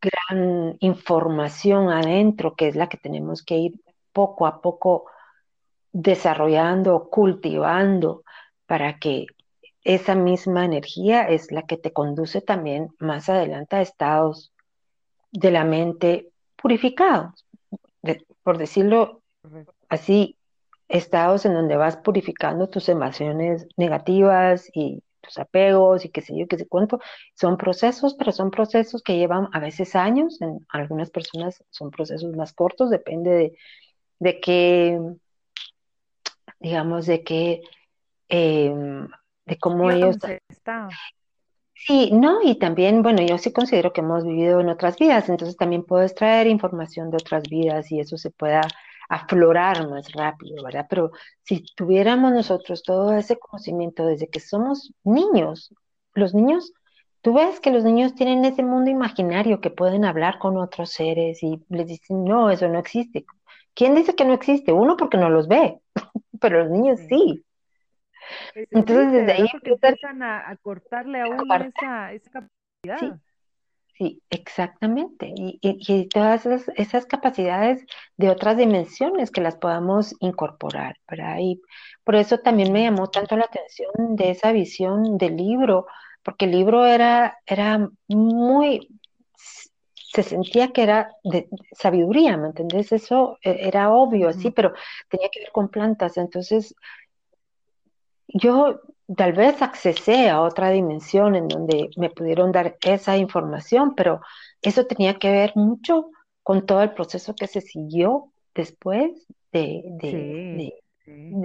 gran 0.00 0.76
información 0.78 1.90
adentro 1.90 2.54
que 2.54 2.68
es 2.68 2.76
la 2.76 2.88
que 2.88 2.96
tenemos 2.96 3.42
que 3.42 3.56
ir 3.56 3.72
poco 4.12 4.46
a 4.46 4.62
poco 4.62 5.06
desarrollando, 5.90 7.10
cultivando, 7.10 8.22
para 8.66 9.00
que 9.00 9.26
esa 9.84 10.14
misma 10.14 10.64
energía 10.64 11.28
es 11.28 11.50
la 11.50 11.62
que 11.62 11.76
te 11.76 11.92
conduce 11.92 12.40
también 12.40 12.88
más 12.98 13.28
adelante 13.28 13.76
a 13.76 13.82
estados 13.82 14.52
de 15.32 15.50
la 15.50 15.64
mente 15.64 16.30
purificados, 16.56 17.46
por 18.42 18.58
decirlo 18.58 19.22
así, 19.88 20.36
estados 20.88 21.46
en 21.46 21.54
donde 21.54 21.76
vas 21.76 21.96
purificando 21.96 22.68
tus 22.68 22.88
emociones 22.88 23.66
negativas 23.76 24.70
y 24.74 25.02
tus 25.22 25.38
apegos 25.38 26.04
y 26.04 26.10
qué 26.10 26.20
sé 26.20 26.36
yo, 26.36 26.46
qué 26.46 26.58
sé 26.58 26.66
cuánto. 26.66 27.00
Son 27.34 27.56
procesos, 27.56 28.14
pero 28.14 28.30
son 28.32 28.50
procesos 28.50 29.02
que 29.02 29.16
llevan 29.16 29.48
a 29.52 29.60
veces 29.60 29.96
años, 29.96 30.40
en 30.42 30.64
algunas 30.68 31.10
personas 31.10 31.64
son 31.70 31.90
procesos 31.90 32.36
más 32.36 32.52
cortos, 32.52 32.90
depende 32.90 33.30
de, 33.30 33.58
de 34.18 34.40
qué, 34.40 35.00
digamos, 36.60 37.06
de 37.06 37.24
qué, 37.24 37.62
em, 38.28 39.08
de 39.46 39.58
cómo 39.58 39.90
ellos... 39.90 40.16
Sí, 41.74 42.10
no, 42.12 42.40
y 42.44 42.58
también, 42.60 43.02
bueno, 43.02 43.22
yo 43.22 43.38
sí 43.38 43.52
considero 43.52 43.92
que 43.92 44.02
hemos 44.02 44.24
vivido 44.24 44.60
en 44.60 44.68
otras 44.68 44.96
vidas, 44.98 45.28
entonces 45.28 45.56
también 45.56 45.82
puedes 45.82 46.14
traer 46.14 46.46
información 46.46 47.10
de 47.10 47.16
otras 47.16 47.42
vidas 47.48 47.90
y 47.90 47.98
eso 47.98 48.16
se 48.16 48.30
pueda 48.30 48.60
aflorar 49.08 49.88
más 49.90 50.12
rápido, 50.12 50.62
¿verdad? 50.62 50.86
Pero 50.88 51.10
si 51.42 51.64
tuviéramos 51.74 52.32
nosotros 52.32 52.82
todo 52.82 53.12
ese 53.14 53.36
conocimiento 53.36 54.06
desde 54.06 54.28
que 54.28 54.38
somos 54.38 54.92
niños, 55.02 55.74
los 56.14 56.34
niños, 56.34 56.72
tú 57.20 57.34
ves 57.34 57.58
que 57.60 57.72
los 57.72 57.84
niños 57.84 58.14
tienen 58.14 58.44
ese 58.44 58.62
mundo 58.62 58.90
imaginario 58.90 59.60
que 59.60 59.70
pueden 59.70 60.04
hablar 60.04 60.38
con 60.38 60.56
otros 60.56 60.90
seres 60.90 61.42
y 61.42 61.64
les 61.68 61.88
dicen, 61.88 62.24
no, 62.24 62.48
eso 62.50 62.68
no 62.68 62.78
existe. 62.78 63.26
¿Quién 63.74 63.94
dice 63.94 64.14
que 64.14 64.24
no 64.24 64.34
existe? 64.34 64.72
Uno 64.72 64.96
porque 64.96 65.18
no 65.18 65.30
los 65.30 65.48
ve, 65.48 65.80
pero 66.40 66.62
los 66.62 66.70
niños 66.70 67.00
sí. 67.08 67.44
Entonces 68.54 69.12
desde 69.12 69.32
ahí 69.32 69.46
empiezan 69.52 70.22
a, 70.22 70.56
cortarle 70.62 71.20
a 71.20 71.28
uno 71.28 71.54
esa, 71.54 72.12
esa 72.12 72.30
capacidad. 72.30 73.18
Sí, 74.02 74.22
exactamente. 74.30 75.32
Y, 75.36 76.08
todas 76.08 76.46
esas, 76.76 77.06
capacidades 77.06 77.84
de 78.16 78.30
otras 78.30 78.56
dimensiones 78.56 79.30
que 79.30 79.40
las 79.40 79.56
podamos 79.56 80.16
incorporar, 80.20 80.96
¿verdad? 81.08 81.36
Y 81.40 81.60
por 82.02 82.16
eso 82.16 82.38
también 82.38 82.72
me 82.72 82.82
llamó 82.82 83.08
tanto 83.10 83.36
la 83.36 83.44
atención 83.44 84.16
de 84.16 84.30
esa 84.30 84.52
visión 84.52 85.18
del 85.18 85.36
libro, 85.36 85.86
porque 86.22 86.46
el 86.46 86.52
libro 86.52 86.84
era, 86.86 87.38
era 87.46 87.88
muy, 88.08 88.88
se 89.36 90.22
sentía 90.22 90.72
que 90.72 90.82
era 90.82 91.12
de 91.22 91.48
sabiduría, 91.72 92.36
¿me 92.36 92.48
entendés? 92.48 92.92
Eso 92.92 93.38
eh, 93.42 93.56
era 93.60 93.90
obvio, 93.92 94.28
así, 94.28 94.50
pero 94.50 94.72
tenía 95.08 95.28
que 95.30 95.40
ver 95.40 95.52
con 95.52 95.68
plantas. 95.68 96.16
Entonces, 96.16 96.74
yo 98.34 98.80
tal 99.16 99.32
vez 99.32 99.60
accesé 99.62 100.30
a 100.30 100.40
otra 100.40 100.70
dimensión 100.70 101.34
en 101.34 101.48
donde 101.48 101.90
me 101.96 102.10
pudieron 102.10 102.52
dar 102.52 102.76
esa 102.82 103.16
información, 103.16 103.94
pero 103.94 104.20
eso 104.60 104.86
tenía 104.86 105.18
que 105.18 105.30
ver 105.30 105.52
mucho 105.54 106.10
con 106.42 106.66
todo 106.66 106.82
el 106.82 106.92
proceso 106.92 107.34
que 107.34 107.46
se 107.46 107.60
siguió 107.60 108.32
después 108.54 109.26
de, 109.52 110.72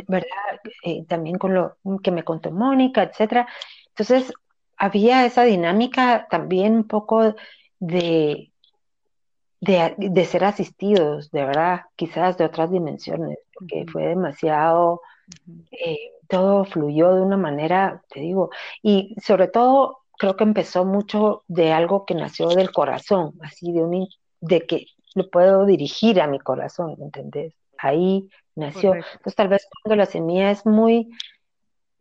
¿verdad? 0.07 0.29
Eh, 0.83 1.05
también 1.07 1.37
con 1.37 1.53
lo 1.53 1.77
que 2.01 2.11
me 2.11 2.23
contó 2.23 2.51
Mónica, 2.51 3.03
etcétera. 3.03 3.47
Entonces, 3.89 4.33
había 4.77 5.25
esa 5.25 5.43
dinámica 5.43 6.27
también 6.29 6.75
un 6.75 6.87
poco 6.87 7.35
de, 7.79 8.51
de, 9.59 10.25
ser 10.25 10.43
asistidos, 10.43 11.31
de 11.31 11.45
verdad, 11.45 11.81
quizás 11.95 12.37
de 12.37 12.45
otras 12.45 12.71
dimensiones, 12.71 13.39
porque 13.53 13.85
fue 13.91 14.07
demasiado 14.07 15.01
todo 16.27 16.65
fluyó 16.65 17.15
de 17.15 17.21
una 17.21 17.37
manera, 17.37 18.03
te 18.09 18.19
digo, 18.19 18.49
y 18.81 19.15
sobre 19.21 19.47
todo 19.47 19.99
creo 20.17 20.35
que 20.35 20.43
empezó 20.43 20.85
mucho 20.85 21.43
de 21.47 21.73
algo 21.73 22.05
que 22.05 22.15
nació 22.15 22.49
del 22.49 22.71
corazón, 22.71 23.33
así 23.41 23.71
de 23.71 23.81
un 23.83 24.07
de 24.41 24.65
que 24.65 24.87
lo 25.15 25.29
puedo 25.29 25.65
dirigir 25.65 26.21
a 26.21 26.27
mi 26.27 26.39
corazón, 26.39 26.95
¿me 26.99 27.05
entendés? 27.05 27.53
Ahí 27.77 28.29
nació. 28.55 28.93
Entonces 28.95 29.35
tal 29.35 29.47
vez 29.47 29.67
cuando 29.83 29.95
la 29.95 30.05
semilla 30.05 30.51
es 30.51 30.65
muy 30.65 31.09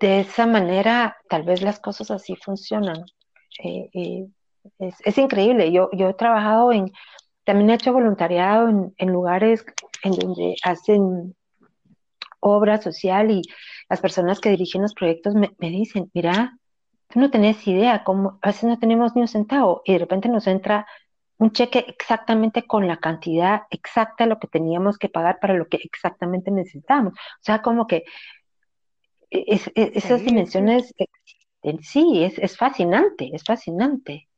de 0.00 0.20
esa 0.20 0.46
manera, 0.46 1.16
tal 1.28 1.44
vez 1.44 1.62
las 1.62 1.80
cosas 1.80 2.10
así 2.10 2.36
funcionan. 2.36 3.04
Eh, 3.62 3.90
eh, 3.94 4.26
es, 4.78 5.18
increíble. 5.18 5.72
Yo, 5.72 5.88
yo 5.92 6.08
he 6.08 6.14
trabajado 6.14 6.72
en, 6.72 6.92
también 7.44 7.70
he 7.70 7.74
hecho 7.74 7.92
voluntariado 7.92 8.68
en, 8.68 8.94
en 8.98 9.12
lugares 9.12 9.64
en 10.02 10.12
donde 10.12 10.56
hacen 10.62 11.35
obra 12.40 12.80
social 12.80 13.30
y 13.30 13.42
las 13.88 14.00
personas 14.00 14.40
que 14.40 14.50
dirigen 14.50 14.82
los 14.82 14.94
proyectos 14.94 15.34
me, 15.34 15.50
dicen, 15.58 16.10
mira, 16.14 16.58
tú 17.08 17.20
no 17.20 17.30
tenés 17.30 17.66
idea, 17.66 18.04
cómo, 18.04 18.38
a 18.42 18.48
veces 18.48 18.64
no 18.64 18.78
tenemos 18.78 19.14
ni 19.14 19.22
un 19.22 19.28
centavo 19.28 19.82
y 19.84 19.94
de 19.94 19.98
repente 19.98 20.28
nos 20.28 20.46
entra 20.46 20.86
un 21.38 21.52
cheque 21.52 21.84
exactamente 21.88 22.66
con 22.66 22.88
la 22.88 22.96
cantidad 22.96 23.62
exacta 23.70 24.24
de 24.24 24.30
lo 24.30 24.38
que 24.38 24.48
teníamos 24.48 24.96
que 24.98 25.08
pagar 25.08 25.38
para 25.38 25.54
lo 25.54 25.68
que 25.68 25.78
exactamente 25.82 26.50
necesitamos. 26.50 27.12
O 27.12 27.42
sea, 27.42 27.60
como 27.60 27.86
que 27.86 28.04
e, 29.30 29.60
e, 29.74 29.92
esas 29.94 30.24
dimensiones 30.24 30.94
sí, 31.82 32.24
es, 32.24 32.38
es, 32.38 32.56
fascinante, 32.56 33.30
es 33.34 33.44
fascinante. 33.44 34.28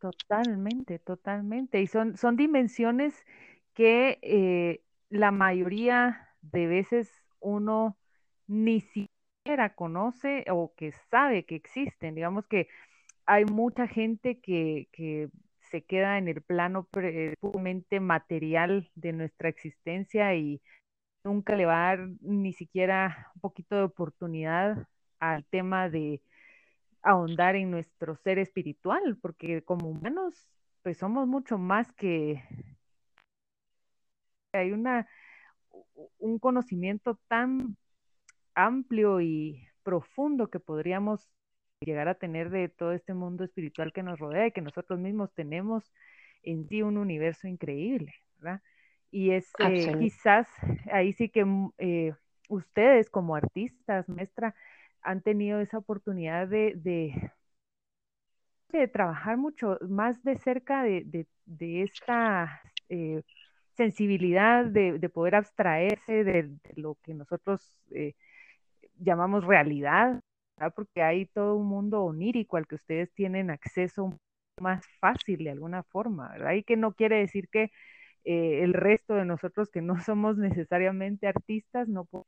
Totalmente, 0.00 0.98
totalmente. 0.98 1.80
Y 1.80 1.86
son, 1.86 2.16
son 2.16 2.36
dimensiones 2.36 3.14
que 3.74 4.18
eh, 4.22 4.82
la 5.08 5.30
mayoría 5.30 6.28
de 6.42 6.66
veces 6.66 7.10
uno 7.46 7.96
ni 8.48 8.80
siquiera 8.80 9.74
conoce 9.74 10.44
o 10.50 10.74
que 10.76 10.92
sabe 11.10 11.44
que 11.44 11.54
existen. 11.56 12.14
Digamos 12.14 12.46
que 12.46 12.68
hay 13.26 13.44
mucha 13.44 13.86
gente 13.88 14.40
que, 14.40 14.88
se 15.70 15.82
queda 15.84 16.16
en 16.18 16.28
el 16.28 16.42
plano 16.42 16.88
puramente 17.40 17.98
material 17.98 18.88
de 18.94 19.12
nuestra 19.12 19.48
existencia 19.48 20.32
y 20.36 20.62
nunca 21.24 21.56
le 21.56 21.66
va 21.66 21.74
a 21.74 21.96
dar 21.96 22.08
ni 22.20 22.52
siquiera 22.52 23.32
un 23.34 23.40
poquito 23.40 23.74
de 23.74 23.82
oportunidad 23.82 24.86
al 25.18 25.44
tema 25.46 25.88
de 25.90 26.22
ahondar 27.02 27.56
en 27.56 27.72
nuestro 27.72 28.16
ser 28.16 28.38
espiritual, 28.38 29.18
porque 29.20 29.62
como 29.62 29.88
humanos, 29.88 30.48
pues 30.82 30.98
somos 30.98 31.26
mucho 31.26 31.58
más 31.58 31.92
que 31.92 32.44
hay 34.52 34.72
una 34.72 35.08
un 36.18 36.38
conocimiento 36.38 37.18
tan 37.28 37.76
amplio 38.54 39.20
y 39.20 39.66
profundo 39.82 40.48
que 40.48 40.60
podríamos 40.60 41.28
llegar 41.80 42.08
a 42.08 42.14
tener 42.14 42.50
de 42.50 42.68
todo 42.68 42.92
este 42.92 43.14
mundo 43.14 43.44
espiritual 43.44 43.92
que 43.92 44.02
nos 44.02 44.18
rodea 44.18 44.46
y 44.46 44.52
que 44.52 44.62
nosotros 44.62 44.98
mismos 44.98 45.32
tenemos 45.34 45.92
en 46.42 46.66
sí 46.68 46.82
un 46.82 46.96
universo 46.96 47.48
increíble, 47.48 48.14
¿verdad? 48.38 48.62
Y 49.10 49.30
es 49.32 49.52
eh, 49.58 49.94
quizás 49.98 50.48
ahí 50.90 51.12
sí 51.12 51.28
que 51.28 51.44
mm, 51.44 51.72
eh, 51.78 52.14
ustedes 52.48 53.10
como 53.10 53.36
artistas, 53.36 54.08
maestra, 54.08 54.54
han 55.02 55.22
tenido 55.22 55.60
esa 55.60 55.78
oportunidad 55.78 56.48
de, 56.48 56.72
de, 56.76 57.32
trabajar 58.88 59.38
mucho 59.38 59.78
más 59.88 60.22
de 60.22 60.36
cerca 60.36 60.82
de, 60.82 61.26
esta 61.46 62.60
eh, 62.90 63.22
sensibilidad 63.76 64.64
de, 64.64 65.08
poder 65.10 65.36
abstraerse 65.36 66.24
de, 66.24 66.50
lo 66.76 66.96
que 67.02 67.14
nosotros 67.14 67.78
eh, 67.90 68.14
llamamos 68.98 69.44
realidad, 69.44 70.20
porque 70.74 71.02
hay 71.02 71.26
todo 71.26 71.56
un 71.56 71.66
mundo 71.66 72.02
onírico 72.02 72.56
al 72.56 72.66
que 72.66 72.76
ustedes 72.76 73.12
tienen 73.12 73.50
acceso 73.50 74.18
más 74.60 74.86
fácil 75.00 75.44
de 75.44 75.50
alguna 75.50 75.82
forma, 75.82 76.30
¿verdad? 76.30 76.52
Y 76.54 76.62
que 76.64 76.76
no 76.76 76.94
quiere 76.94 77.18
decir 77.18 77.48
que 77.50 77.70
eh, 78.24 78.62
el 78.62 78.72
resto 78.72 79.14
de 79.14 79.26
nosotros 79.26 79.70
que 79.70 79.82
no 79.82 79.94
somos 80.04 80.38
necesariamente 80.38 81.26
artistas 81.26 81.88
no 81.88 82.06
podemos 82.06 82.26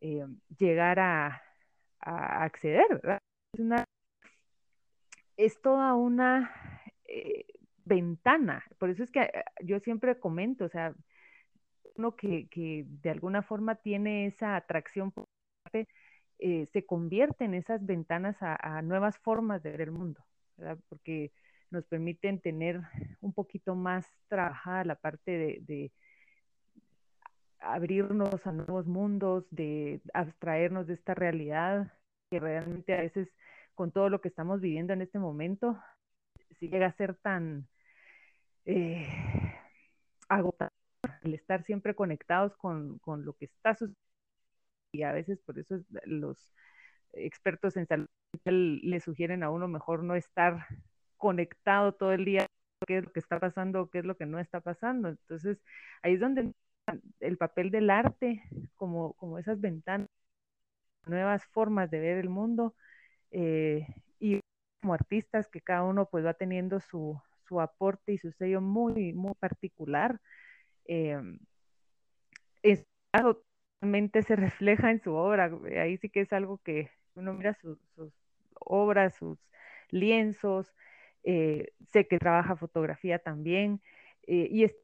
eh, 0.00 0.26
llegar 0.58 0.98
a, 1.00 1.42
acceder, 2.04 2.84
¿verdad? 2.90 3.20
Es, 3.52 3.60
una, 3.60 3.84
es 5.36 5.62
toda 5.62 5.94
una 5.94 6.50
ventana. 7.84 8.64
Por 8.78 8.90
eso 8.90 9.02
es 9.02 9.10
que 9.10 9.20
eh, 9.22 9.44
yo 9.62 9.80
siempre 9.80 10.18
comento, 10.18 10.64
o 10.66 10.68
sea, 10.68 10.94
uno 11.96 12.16
que, 12.16 12.48
que 12.48 12.86
de 12.86 13.10
alguna 13.10 13.42
forma 13.42 13.76
tiene 13.76 14.26
esa 14.26 14.56
atracción 14.56 15.12
por 15.12 15.26
eh, 16.38 16.66
se 16.72 16.84
convierte 16.84 17.44
en 17.44 17.54
esas 17.54 17.86
ventanas 17.86 18.36
a, 18.40 18.82
nuevas 18.82 19.16
formas 19.18 19.62
de 19.62 19.70
ver 19.70 19.82
el 19.82 19.92
mundo, 19.92 20.24
¿verdad? 20.56 20.76
porque 20.88 21.32
nos 21.70 21.84
permiten 21.86 22.40
tener 22.40 22.80
un 23.20 23.32
poquito 23.32 23.76
más 23.76 24.06
trabajada 24.26 24.84
la 24.84 24.96
parte 24.96 25.62
de, 25.64 25.92
abrirnos 27.60 28.44
a 28.44 28.50
nuevos 28.50 28.88
mundos, 28.88 29.46
de 29.50 30.00
abstraernos 30.14 30.88
de 30.88 30.94
esta 30.94 31.14
realidad 31.14 31.92
que 32.28 32.40
realmente 32.40 32.92
a 32.92 33.02
veces 33.02 33.28
con 33.76 33.92
todo 33.92 34.08
lo 34.10 34.20
que 34.20 34.26
estamos 34.26 34.60
viviendo 34.60 34.92
en 34.92 35.02
este 35.02 35.20
momento, 35.20 35.80
si 36.58 36.68
llega 36.68 36.86
a 36.86 36.96
ser 36.96 37.14
tan 37.14 37.68
eh, 38.64 39.08
agotador 40.28 40.72
el 41.22 41.34
estar 41.34 41.62
siempre 41.64 41.94
conectados 41.94 42.56
con, 42.56 42.98
con 42.98 43.24
lo 43.24 43.34
que 43.34 43.46
está 43.46 43.74
sucediendo 43.74 43.98
y 44.92 45.02
a 45.02 45.12
veces 45.12 45.40
por 45.40 45.58
eso 45.58 45.80
los 46.04 46.54
expertos 47.12 47.76
en 47.76 47.86
salud 47.86 48.06
le 48.44 49.00
sugieren 49.00 49.42
a 49.42 49.50
uno 49.50 49.68
mejor 49.68 50.04
no 50.04 50.14
estar 50.14 50.66
conectado 51.16 51.92
todo 51.92 52.12
el 52.12 52.24
día 52.24 52.46
qué 52.86 52.98
es 52.98 53.04
lo 53.04 53.12
que 53.12 53.20
está 53.20 53.38
pasando, 53.38 53.90
qué 53.90 54.00
es 54.00 54.04
lo 54.04 54.16
que 54.16 54.26
no 54.26 54.38
está 54.38 54.60
pasando. 54.60 55.08
Entonces, 55.08 55.62
ahí 56.02 56.14
es 56.14 56.20
donde 56.20 56.52
el 57.20 57.38
papel 57.38 57.70
del 57.70 57.90
arte, 57.90 58.42
como, 58.74 59.12
como 59.14 59.38
esas 59.38 59.60
ventanas, 59.60 60.08
nuevas 61.06 61.44
formas 61.46 61.90
de 61.90 62.00
ver 62.00 62.18
el 62.18 62.28
mundo, 62.28 62.74
eh, 63.30 63.86
y 64.20 64.40
como 64.80 64.94
artistas 64.94 65.48
que 65.48 65.60
cada 65.60 65.84
uno 65.84 66.08
pues 66.10 66.24
va 66.24 66.34
teniendo 66.34 66.80
su, 66.80 67.20
su 67.52 67.60
aporte 67.60 68.14
y 68.14 68.18
su 68.18 68.32
sello 68.32 68.62
muy, 68.62 69.12
muy 69.12 69.34
particular. 69.34 70.18
Eh, 70.86 71.20
es 72.62 72.86
algo 73.12 73.42
se 74.22 74.36
refleja 74.36 74.90
en 74.90 75.00
su 75.02 75.12
obra. 75.14 75.50
Ahí 75.78 75.98
sí 75.98 76.08
que 76.08 76.20
es 76.22 76.32
algo 76.32 76.58
que 76.58 76.90
uno 77.14 77.34
mira 77.34 77.54
sus, 77.54 77.78
obras, 78.54 79.16
sus 79.16 79.38
lienzos, 79.90 80.72
eh, 81.24 81.72
sé 81.92 82.06
que 82.06 82.18
trabaja 82.18 82.56
fotografía 82.56 83.18
también, 83.18 83.82
eh, 84.26 84.48
y 84.50 84.64
es 84.64 84.74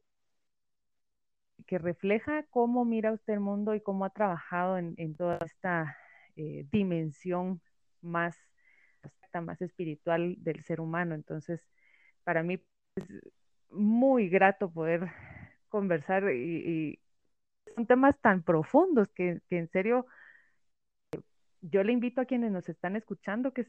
que 1.65 1.77
refleja 1.77 2.43
cómo 2.49 2.85
mira 2.85 3.13
usted 3.13 3.33
el 3.33 3.39
mundo 3.39 3.75
y 3.75 3.81
cómo 3.81 4.05
ha 4.05 4.09
trabajado 4.11 4.77
en, 4.77 5.15
toda 5.15 5.39
esta 5.45 5.97
eh, 6.35 6.65
dimensión 6.71 7.61
más, 8.01 8.37
más 9.41 9.61
espiritual 9.61 10.35
del 10.39 10.63
ser 10.63 10.81
humano. 10.81 11.15
Entonces, 11.15 11.61
para 12.29 12.43
mí 12.43 12.61
es 12.95 13.05
muy 13.71 14.29
grato 14.29 14.71
poder 14.71 15.11
conversar 15.67 16.31
y 16.31 16.99
son 17.73 17.87
temas 17.87 18.19
tan 18.21 18.43
profundos 18.43 19.07
que, 19.15 19.41
en 19.49 19.67
serio 19.71 20.05
yo 21.61 21.83
le 21.83 21.91
invito 21.91 22.21
a 22.21 22.25
quienes 22.25 22.51
nos 22.51 22.69
están 22.69 22.95
escuchando 22.95 23.51
que, 23.51 23.65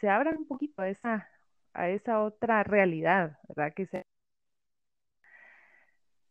se 0.00 0.08
abran 0.08 0.36
un 0.38 0.48
poquito 0.48 0.82
a 0.82 0.88
esa, 0.88 1.28
a 1.74 1.88
esa 1.90 2.22
otra 2.22 2.64
realidad, 2.64 3.38
¿verdad? 3.46 3.72
Que 3.72 3.86
se 3.86 4.04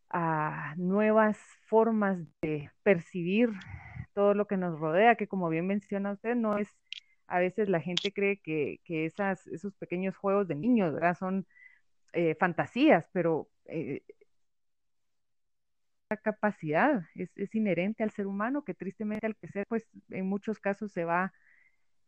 a 0.09 0.73
nuevas 0.75 1.37
formas 1.67 2.19
de 2.41 2.69
percibir 2.83 3.49
todo 4.13 4.33
lo 4.33 4.45
que 4.45 4.57
nos 4.57 4.77
rodea, 4.77 5.15
que 5.15 5.29
como 5.29 5.47
bien 5.47 5.67
menciona 5.67 6.11
usted, 6.11 6.35
no 6.35 6.57
es, 6.57 6.67
a 7.27 7.39
veces 7.39 7.69
la 7.69 7.79
gente 7.81 8.11
cree 8.13 8.37
que, 8.39 8.79
esas, 8.87 9.47
esos 9.47 9.75
pequeños 9.75 10.15
juegos 10.17 10.47
de 10.47 10.55
niños, 10.55 10.93
¿verdad? 10.93 11.15
Son 11.17 11.45
eh, 12.13 12.35
fantasías, 12.35 13.09
pero 13.13 13.49
eh, 13.65 14.03
capacidad 16.17 17.03
es, 17.15 17.55
inherente 17.55 18.03
al 18.03 18.11
ser 18.11 18.27
humano 18.27 18.63
que 18.63 18.73
tristemente 18.73 19.25
al 19.25 19.35
crecer 19.35 19.65
pues 19.67 19.87
en 20.09 20.27
muchos 20.27 20.59
casos 20.59 20.91
se 20.91 21.05
va 21.05 21.33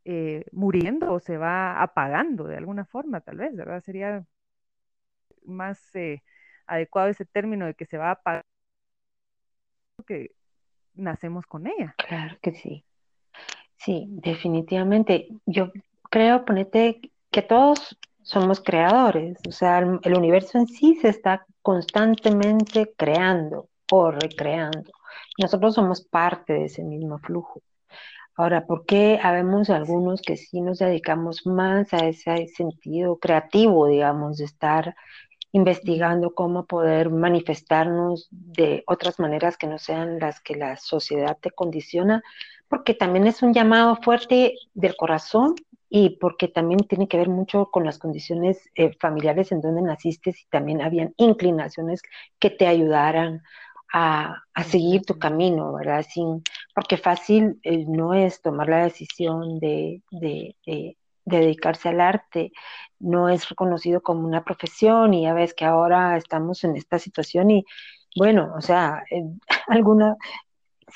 eh, 0.06 0.46
muriendo 0.52 1.12
o 1.12 1.20
se 1.20 1.38
va 1.38 1.82
apagando 1.82 2.46
de 2.46 2.58
alguna 2.58 2.86
forma 2.86 3.22
tal 3.22 3.38
vez, 3.38 3.56
¿verdad? 3.56 3.82
Sería 3.82 4.26
más 5.44 5.96
eh, 5.96 6.24
adecuado 6.68 7.10
ese 7.10 7.26
término 7.26 7.66
de 7.66 7.74
que 7.74 7.86
se 7.86 7.98
va 7.98 8.10
a 8.10 8.12
apagar 8.12 8.44
que 10.06 10.36
nacemos 10.94 11.48
con 11.48 11.66
ella. 11.66 11.96
Claro 11.98 12.38
que 12.42 12.54
sí. 12.54 12.85
Sí, 13.86 14.08
definitivamente. 14.10 15.28
Yo 15.46 15.72
creo, 16.10 16.44
ponete, 16.44 17.02
que 17.30 17.44
todos 17.44 17.96
somos 18.24 18.60
creadores, 18.60 19.38
o 19.48 19.52
sea, 19.52 19.78
el 20.02 20.18
universo 20.18 20.58
en 20.58 20.66
sí 20.68 20.96
se 21.00 21.10
está 21.10 21.46
constantemente 21.62 22.92
creando 22.98 23.68
o 23.92 24.10
recreando. 24.10 24.92
Nosotros 25.40 25.76
somos 25.76 26.02
parte 26.02 26.54
de 26.54 26.66
ese 26.66 26.84
mismo 26.84 27.20
flujo. 27.20 27.62
Ahora, 28.36 28.66
¿por 28.66 28.88
qué 28.88 29.20
habemos 29.22 29.70
algunos 29.70 30.24
que 30.24 30.36
sí 30.36 30.62
nos 30.62 30.80
dedicamos 30.80 31.46
más 31.46 31.94
a 31.94 32.08
ese 32.08 32.48
sentido 32.48 33.18
creativo, 33.20 33.88
digamos, 33.88 34.38
de 34.38 34.46
estar 34.46 34.96
investigando 35.52 36.34
cómo 36.34 36.66
poder 36.66 37.12
manifestarnos 37.12 38.28
de 38.32 38.84
otras 38.88 39.20
maneras 39.20 39.58
que 39.58 39.68
no 39.68 39.78
sean 39.78 40.18
las 40.20 40.42
que 40.42 40.56
la 40.56 40.76
sociedad 40.78 41.38
te 41.40 41.52
condiciona? 41.52 42.24
Porque 42.68 42.94
también 42.94 43.28
es 43.28 43.42
un 43.44 43.54
llamado 43.54 43.96
fuerte 43.98 44.56
del 44.74 44.96
corazón 44.96 45.56
y 45.90 46.18
porque 46.18 46.48
también 46.48 46.80
tiene 46.82 47.08
que 47.08 47.18
ver 47.18 47.30
mucho 47.30 47.70
con 47.72 47.86
las 47.86 48.00
condiciones 48.00 48.70
eh, 48.76 48.92
familiares 49.00 49.52
en 49.52 49.62
donde 49.62 49.82
naciste 49.82 50.32
y 50.32 50.50
también 50.50 50.82
habían 50.82 51.14
inclinaciones 51.18 52.02
que 52.40 52.50
te 52.50 52.68
ayudaran 52.68 53.44
a, 53.94 54.44
seguir 54.68 55.04
tu 55.06 55.18
camino, 55.18 55.74
¿verdad? 55.74 56.06
Sin, 56.10 56.44
porque 56.74 56.98
fácil 56.98 57.60
eh, 57.64 57.86
no 57.88 58.14
es 58.14 58.42
tomar 58.42 58.68
la 58.68 58.84
decisión 58.84 59.60
de, 59.60 60.02
dedicarse 61.24 61.90
al 61.90 62.02
arte, 62.02 62.52
no 63.00 63.30
es 63.30 63.48
reconocido 63.50 64.02
como 64.02 64.28
una 64.28 64.44
profesión 64.44 65.14
y 65.14 65.24
ya 65.24 65.34
ves 65.34 65.54
que 65.54 65.66
ahora 65.66 66.18
estamos 66.18 66.64
en 66.64 66.76
esta 66.76 67.00
situación 67.00 67.52
y 67.52 67.66
bueno, 68.18 68.54
o 68.58 68.62
sea, 68.62 69.04
alguna, 69.68 70.18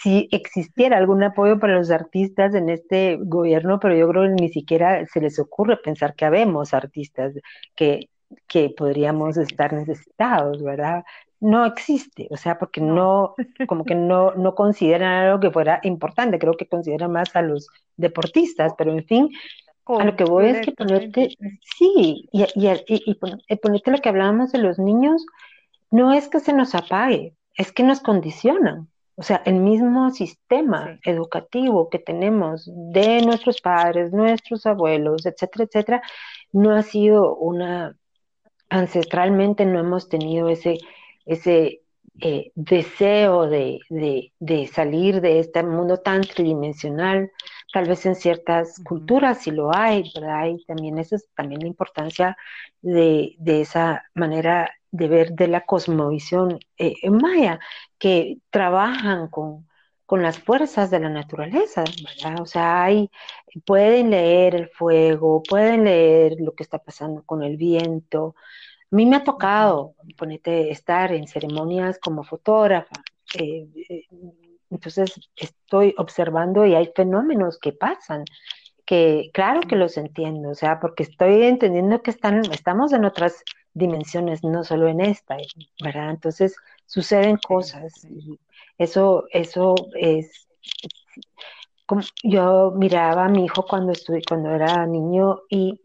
si 0.02 0.30
existiera 0.32 0.98
algún 0.98 1.24
apoyo 1.24 1.60
para 1.60 1.76
los 1.78 1.92
artistas 1.92 2.56
en 2.56 2.70
este 2.70 3.18
gobierno, 3.22 3.80
pero 3.80 3.96
yo 3.96 4.08
creo 4.10 4.24
que 4.24 4.42
ni 4.42 4.50
siquiera 4.50 5.06
se 5.06 5.22
les 5.22 5.40
ocurre 5.40 5.78
pensar 5.78 6.16
que 6.16 6.26
habemos 6.26 6.74
artistas 6.74 7.34
que, 7.76 8.10
que 8.48 8.70
podríamos 8.70 9.38
estar 9.38 9.74
necesitados, 9.74 10.64
¿verdad? 10.64 11.04
no 11.42 11.66
existe, 11.66 12.28
o 12.32 12.38
sea, 12.38 12.58
porque 12.60 12.82
no, 12.82 13.36
como 13.68 13.86
que 13.86 13.96
no, 13.96 14.34
no 14.36 14.56
consideran 14.56 15.26
algo 15.26 15.40
que 15.40 15.52
fuera 15.52 15.80
importante, 15.84 16.40
creo 16.40 16.56
que 16.58 16.68
consideran 16.68 17.12
más 17.12 17.36
a 17.36 17.42
los 17.42 17.68
deportistas, 17.96 18.74
pero 18.78 18.92
en 18.92 19.06
fin, 19.06 19.30
a 19.86 20.04
lo 20.04 20.16
que 20.16 20.26
voy 20.26 20.48
es 20.48 20.62
que 20.62 20.72
ponerte, 20.72 21.36
sí, 21.78 22.30
y, 22.32 22.46
y, 22.56 23.56
ponerte 23.56 23.92
lo 23.92 23.98
que 24.00 24.10
hablábamos 24.10 24.52
de 24.52 24.60
los 24.60 24.78
niños, 24.78 25.26
no 25.90 26.14
es 26.14 26.28
que 26.28 26.40
se 26.40 26.54
nos 26.54 26.76
apague, 26.76 27.34
es 27.56 27.72
que 27.72 27.84
nos 27.84 28.00
condicionan. 28.00 28.88
O 29.20 29.24
sea, 29.24 29.42
el 29.46 29.56
mismo 29.56 30.12
sistema 30.12 30.98
educativo 31.04 31.90
que 31.90 32.00
tenemos 32.00 32.70
de 32.74 33.22
nuestros 33.22 33.60
padres, 33.60 34.14
nuestros 34.14 34.66
abuelos, 34.66 35.26
etcétera, 35.26 35.66
etcétera, 35.66 36.02
no 36.54 36.74
ha 36.74 36.84
sido 36.84 37.36
una, 37.36 37.98
ancestralmente 38.70 39.66
no 39.66 39.80
hemos 39.80 40.08
tenido 40.08 40.48
ese, 40.48 40.78
ese 41.26 41.82
eh, 42.22 42.52
deseo 42.56 43.48
de, 43.48 43.82
salir 44.72 45.22
de 45.22 45.40
este 45.40 45.64
mundo 45.64 45.98
tan 45.98 46.22
tridimensional, 46.22 47.30
tal 47.74 47.88
vez 47.90 48.06
en 48.06 48.16
ciertas 48.16 48.80
culturas 48.86 49.42
si 49.44 49.52
lo 49.52 49.76
hay, 49.76 50.10
¿verdad? 50.16 50.48
Y 50.48 50.66
también 50.66 50.98
esa 50.98 51.18
es 51.18 51.28
también 51.36 51.62
la 51.62 51.68
importancia 51.68 52.38
de, 52.82 53.36
esa 53.46 54.04
manera 54.14 54.70
de 54.92 55.08
ver 55.08 55.34
de 55.34 55.48
la 55.48 55.66
cosmovisión 55.66 56.60
eh, 56.78 56.96
maya, 57.10 57.60
que 57.98 58.38
trabajan 58.50 59.28
con, 59.30 59.68
con 60.06 60.24
las 60.24 60.40
fuerzas 60.40 60.90
de 60.92 61.00
la 61.00 61.10
naturaleza, 61.10 61.84
¿verdad? 62.04 62.42
O 62.42 62.46
sea, 62.46 62.84
hay, 62.84 63.10
pueden 63.66 64.10
leer 64.10 64.56
el 64.56 64.70
fuego, 64.70 65.44
pueden 65.44 65.84
leer 65.86 66.38
lo 66.40 66.54
que 66.56 66.64
está 66.64 66.80
pasando 66.80 67.24
con 67.24 67.44
el 67.44 67.58
viento, 67.58 68.36
a 68.92 68.96
mí 68.96 69.06
me 69.06 69.18
ha 69.18 69.24
tocado, 69.24 69.96
ponete, 70.18 70.72
estar 70.72 71.12
en 71.14 71.28
ceremonias 71.28 72.00
como 72.00 72.24
fotógrafa. 72.24 72.96
Eh, 73.36 73.68
eh, 73.88 74.06
entonces 74.72 75.14
estoy 75.36 75.94
observando 75.98 76.66
y 76.66 76.74
hay 76.74 76.92
fenómenos 76.96 77.60
que 77.60 77.72
pasan, 77.72 78.26
que 78.86 79.30
claro 79.32 79.62
que 79.62 79.76
los 79.76 79.98
entiendo, 79.98 80.50
o 80.50 80.56
sea, 80.56 80.80
porque 80.80 81.04
estoy 81.04 81.44
entendiendo 81.44 82.02
que 82.02 82.10
están, 82.10 82.42
estamos 82.52 82.94
en 82.94 83.06
otras 83.06 83.44
dimensiones, 83.74 84.44
no 84.44 84.64
solo 84.64 84.88
en 84.88 85.02
esta, 85.02 85.38
¿verdad? 85.84 86.12
Entonces 86.12 86.56
suceden 86.86 87.38
cosas 87.38 88.06
y 88.06 88.40
eso, 88.78 89.26
eso 89.32 89.76
es, 89.94 90.48
como 91.86 92.02
yo 92.24 92.72
miraba 92.76 93.26
a 93.26 93.30
mi 93.30 93.46
hijo 93.46 93.66
cuando 93.66 93.92
estuve, 93.92 94.22
cuando 94.28 94.52
era 94.52 94.86
niño 94.86 95.42
y 95.50 95.82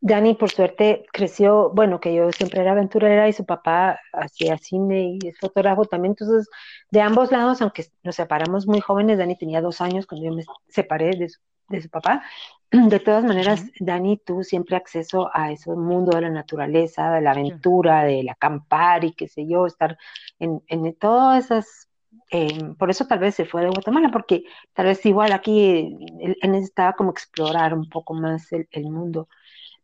Dani, 0.00 0.34
por 0.34 0.50
suerte, 0.50 1.04
creció, 1.12 1.70
bueno, 1.70 2.00
que 2.00 2.14
yo 2.14 2.30
siempre 2.30 2.60
era 2.60 2.72
aventurera 2.72 3.28
y 3.28 3.32
su 3.32 3.44
papá 3.44 3.98
hacía 4.12 4.58
cine 4.58 5.18
y 5.20 5.28
es 5.28 5.38
fotógrafo 5.38 5.84
también. 5.86 6.12
Entonces, 6.12 6.48
de 6.90 7.00
ambos 7.00 7.32
lados, 7.32 7.60
aunque 7.62 7.86
nos 8.04 8.14
separamos 8.14 8.66
muy 8.66 8.80
jóvenes, 8.80 9.18
Dani 9.18 9.36
tenía 9.36 9.60
dos 9.60 9.80
años 9.80 10.06
cuando 10.06 10.26
yo 10.26 10.32
me 10.34 10.44
separé 10.68 11.16
de 11.16 11.28
su, 11.30 11.40
de 11.68 11.82
su 11.82 11.88
papá. 11.88 12.22
De 12.70 12.98
todas 12.98 13.24
maneras, 13.24 13.64
Dani 13.78 14.18
tuvo 14.18 14.42
siempre 14.42 14.76
acceso 14.76 15.30
a 15.32 15.52
ese 15.52 15.70
mundo 15.70 16.16
de 16.16 16.22
la 16.22 16.30
naturaleza, 16.30 17.12
de 17.12 17.20
la 17.20 17.30
aventura, 17.30 18.04
del 18.04 18.28
acampar 18.28 19.04
y 19.04 19.12
qué 19.12 19.28
sé 19.28 19.46
yo, 19.46 19.66
estar 19.66 19.96
en, 20.40 20.62
en 20.66 20.92
todas 20.94 21.44
esas 21.44 21.86
Em, 22.30 22.74
por 22.74 22.90
eso 22.90 23.06
tal 23.06 23.20
vez 23.20 23.34
se 23.36 23.44
fue 23.44 23.62
de 23.62 23.68
Guatemala, 23.68 24.10
porque 24.10 24.44
tal 24.72 24.86
vez 24.86 25.04
igual 25.06 25.32
aquí 25.32 25.96
él, 26.20 26.36
necesitaba 26.42 26.94
como 26.94 27.10
explorar 27.10 27.74
un 27.74 27.88
poco 27.88 28.14
más 28.14 28.52
el, 28.52 28.90
mundo. 28.90 29.28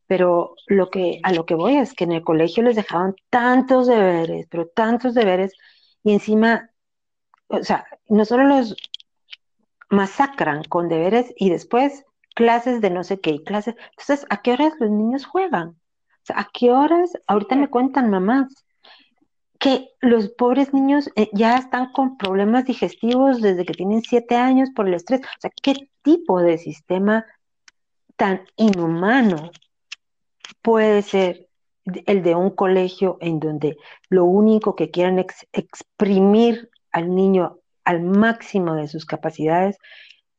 Pero 0.06 0.56
lo 0.66 0.90
que, 0.90 1.20
a 1.22 1.32
lo 1.32 1.46
que 1.46 1.54
voy 1.54 1.76
es 1.76 1.94
que 1.94 2.04
en 2.04 2.12
el 2.12 2.24
colegio 2.24 2.62
les 2.62 2.76
dejaban 2.76 3.14
tantos 3.30 3.86
deberes, 3.86 4.46
pero 4.50 4.66
tantos 4.68 5.14
deberes, 5.14 5.54
y 6.04 6.12
encima, 6.12 6.70
o 7.48 7.62
sea, 7.62 7.86
no 8.08 8.24
solo 8.24 8.44
los 8.44 8.76
masacran 9.92 10.64
con 10.64 10.88
deberes 10.88 11.32
y 11.36 11.50
después 11.50 12.04
clases 12.34 12.80
de 12.80 12.90
no 12.90 13.04
sé 13.04 13.20
qué, 13.20 13.42
clases. 13.44 13.76
Entonces, 13.90 14.26
¿a 14.30 14.40
qué 14.42 14.52
horas 14.52 14.72
los 14.80 14.90
niños 14.90 15.26
juegan? 15.26 15.68
O 15.68 16.24
sea, 16.24 16.40
¿a 16.40 16.48
qué 16.52 16.72
horas? 16.72 17.12
Ahorita 17.26 17.56
me 17.56 17.68
cuentan 17.68 18.10
mamás 18.10 18.64
que 19.58 19.90
los 20.00 20.30
pobres 20.30 20.72
niños 20.72 21.10
eh, 21.14 21.28
ya 21.32 21.56
están 21.56 21.92
con 21.92 22.16
problemas 22.16 22.64
digestivos 22.64 23.40
desde 23.40 23.64
que 23.64 23.74
tienen 23.74 24.02
siete 24.02 24.34
años 24.34 24.70
por 24.74 24.88
el 24.88 24.94
estrés. 24.94 25.20
O 25.20 25.40
sea, 25.40 25.50
¿qué 25.62 25.88
tipo 26.02 26.40
de 26.40 26.58
sistema 26.58 27.26
tan 28.16 28.42
inhumano 28.56 29.52
puede 30.62 31.02
ser 31.02 31.48
el 31.84 32.22
de 32.22 32.34
un 32.34 32.50
colegio 32.50 33.18
en 33.20 33.40
donde 33.40 33.76
lo 34.08 34.24
único 34.24 34.74
que 34.74 34.90
quieren 34.90 35.18
es 35.18 35.46
exprimir 35.52 36.70
al 36.92 37.14
niño 37.14 37.58
al 37.84 38.02
máximo 38.02 38.74
de 38.74 38.88
sus 38.88 39.06
capacidades, 39.06 39.78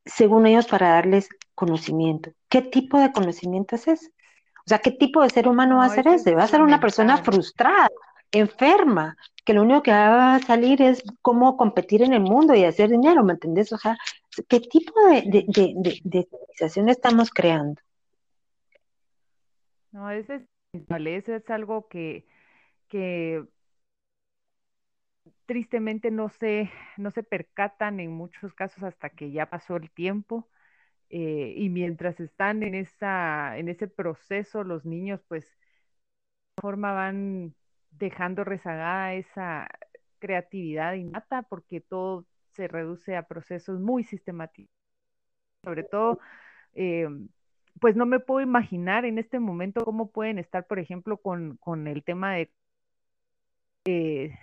según 0.04 0.46
ellos, 0.46 0.66
para 0.66 0.90
darles 0.90 1.28
conocimiento? 1.54 2.30
¿Qué 2.48 2.62
tipo 2.62 2.98
de 2.98 3.12
conocimiento 3.12 3.76
es 3.76 3.88
ese? 3.88 4.08
O 4.66 4.68
sea, 4.68 4.78
¿qué 4.78 4.90
tipo 4.90 5.22
de 5.22 5.30
ser 5.30 5.48
humano 5.48 5.76
va 5.78 5.86
a 5.86 5.90
ser 5.90 6.08
ese? 6.08 6.34
Va 6.34 6.44
a 6.44 6.48
ser 6.48 6.62
una 6.62 6.80
persona 6.80 7.18
frustrada 7.18 7.88
enferma, 8.32 9.16
que 9.44 9.54
lo 9.54 9.62
único 9.62 9.82
que 9.82 9.90
va 9.90 10.36
a 10.36 10.40
salir 10.40 10.82
es 10.82 11.02
cómo 11.22 11.56
competir 11.56 12.02
en 12.02 12.12
el 12.12 12.20
mundo 12.20 12.54
y 12.54 12.64
hacer 12.64 12.90
dinero, 12.90 13.22
¿me 13.24 13.34
entendés? 13.34 13.72
O 13.72 13.78
sea, 13.78 13.96
¿qué 14.48 14.60
tipo 14.60 14.92
de, 15.08 15.44
de, 15.46 16.00
de, 16.02 16.22
civilización 16.24 16.88
estamos 16.88 17.30
creando? 17.30 17.80
No, 19.92 20.10
ese 20.10 20.46
es, 20.72 21.28
es 21.28 21.50
algo 21.50 21.88
que, 21.88 22.26
que 22.88 23.44
tristemente 25.46 26.10
no 26.10 26.28
se, 26.28 26.70
no 26.96 27.10
se 27.10 27.22
percatan 27.22 28.00
en 28.00 28.12
muchos 28.12 28.54
casos 28.54 28.82
hasta 28.82 29.10
que 29.10 29.30
ya 29.30 29.50
pasó 29.50 29.76
el 29.76 29.90
tiempo. 29.90 30.48
Eh, 31.10 31.54
y 31.56 31.68
mientras 31.68 32.18
están 32.20 32.62
en, 32.62 32.74
esa, 32.74 33.56
en 33.58 33.68
ese 33.68 33.88
proceso, 33.88 34.64
los 34.64 34.84
niños 34.84 35.20
pues 35.28 35.44
de 36.56 36.62
forma 36.62 36.92
van 36.92 37.54
dejando 37.92 38.44
rezagada 38.44 39.14
esa 39.14 39.68
creatividad 40.18 40.94
innata 40.94 41.42
porque 41.42 41.80
todo 41.80 42.26
se 42.52 42.68
reduce 42.68 43.16
a 43.16 43.26
procesos 43.28 43.80
muy 43.80 44.04
sistemáticos. 44.04 44.74
Sobre 45.62 45.84
todo, 45.84 46.18
eh, 46.74 47.08
pues 47.80 47.96
no 47.96 48.06
me 48.06 48.20
puedo 48.20 48.40
imaginar 48.40 49.04
en 49.04 49.18
este 49.18 49.38
momento 49.38 49.84
cómo 49.84 50.10
pueden 50.10 50.38
estar, 50.38 50.66
por 50.66 50.78
ejemplo, 50.78 51.18
con, 51.18 51.58
el 51.86 52.04
tema 52.04 52.34
de 52.34 52.52
eh, 53.86 54.38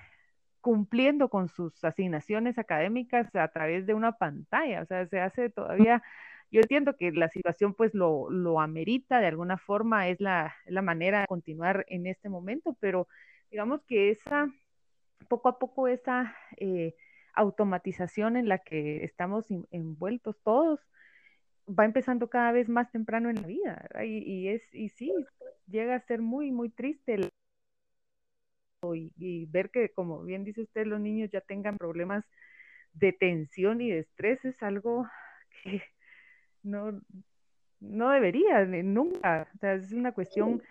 cumpliendo 0.62 1.30
con 1.30 1.50
sus 1.50 1.84
asignaciones 1.84 2.58
académicas 2.58 3.34
a 3.36 3.48
través 3.50 3.86
de 3.86 3.94
una 3.94 4.14
pantalla. 4.14 4.82
O 4.82 4.86
sea, 4.86 5.06
se 5.08 5.20
hace 5.20 5.50
todavía, 5.50 6.04
yo 6.52 6.62
entiendo 6.62 6.96
que 6.98 7.12
la 7.12 7.30
situación 7.30 7.74
pues 7.74 7.94
lo, 7.94 8.30
lo 8.30 8.62
amerita 8.62 9.20
de 9.20 9.28
alguna 9.28 9.58
forma, 9.58 10.08
es 10.08 10.22
la, 10.22 10.56
la 10.66 10.82
manera 10.82 11.22
de 11.22 11.28
continuar 11.28 11.86
en 11.90 12.08
este 12.08 12.30
momento, 12.30 12.78
pero 12.80 13.08
digamos 13.50 13.82
que 13.84 14.12
esa, 14.12 14.48
poco 15.28 15.50
a 15.50 15.60
poco 15.60 15.88
esa 15.88 16.36
eh, 16.58 16.96
automatización 17.34 18.38
en 18.38 18.48
la 18.48 18.60
que 18.60 19.04
estamos 19.04 19.48
envueltos 19.72 20.38
todos 20.44 20.80
va 21.68 21.86
empezando 21.86 22.30
cada 22.30 22.52
vez 22.52 22.70
más 22.70 22.92
temprano 22.92 23.30
en 23.30 23.42
la 23.42 23.48
vida 23.48 23.88
y, 24.04 24.48
es 24.50 24.62
y 24.74 24.90
sí 24.90 25.14
llega 25.68 25.96
a 25.96 26.02
ser 26.02 26.22
muy 26.22 26.52
muy 26.52 26.70
triste 26.70 27.30
y, 28.94 29.46
ver 29.46 29.70
que 29.70 29.90
como 29.90 30.24
bien 30.24 30.44
dice 30.44 30.62
usted 30.62 30.86
los 30.86 31.00
niños 31.00 31.30
ya 31.32 31.42
tengan 31.42 31.78
problemas 31.78 32.26
de 32.94 33.14
tensión 33.14 33.80
y 33.82 33.92
de 33.92 34.00
estrés 34.00 34.44
es 34.44 34.62
algo 34.64 35.08
que 35.64 35.84
no 36.64 37.00
no 37.80 38.10
debería 38.10 38.66
nunca 38.66 39.48
o 39.56 39.58
sea 39.60 39.74
es 39.74 39.92
una 39.92 40.12
cuestión 40.12 40.62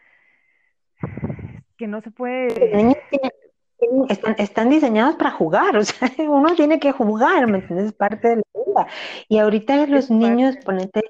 que 1.77 1.87
no 1.87 2.03
se 2.03 2.11
puede... 2.11 2.97
Están, 4.39 4.69
diseñados 4.69 5.17
para 5.17 5.31
jugar, 5.31 5.75
o 5.79 5.83
sea, 5.83 6.11
uno 6.19 6.55
tiene 6.55 6.79
que 6.79 6.93
jugar, 6.93 7.47
¿me 7.47 7.59
entiendes? 7.59 7.87
Es 7.87 7.93
parte 7.95 8.29
de 8.29 8.37
la 8.37 8.43
vida. 8.67 8.87
Y 9.27 9.39
ahorita 9.39 9.87
los 9.87 10.11
niños, 10.11 10.59
ponete, 10.59 11.01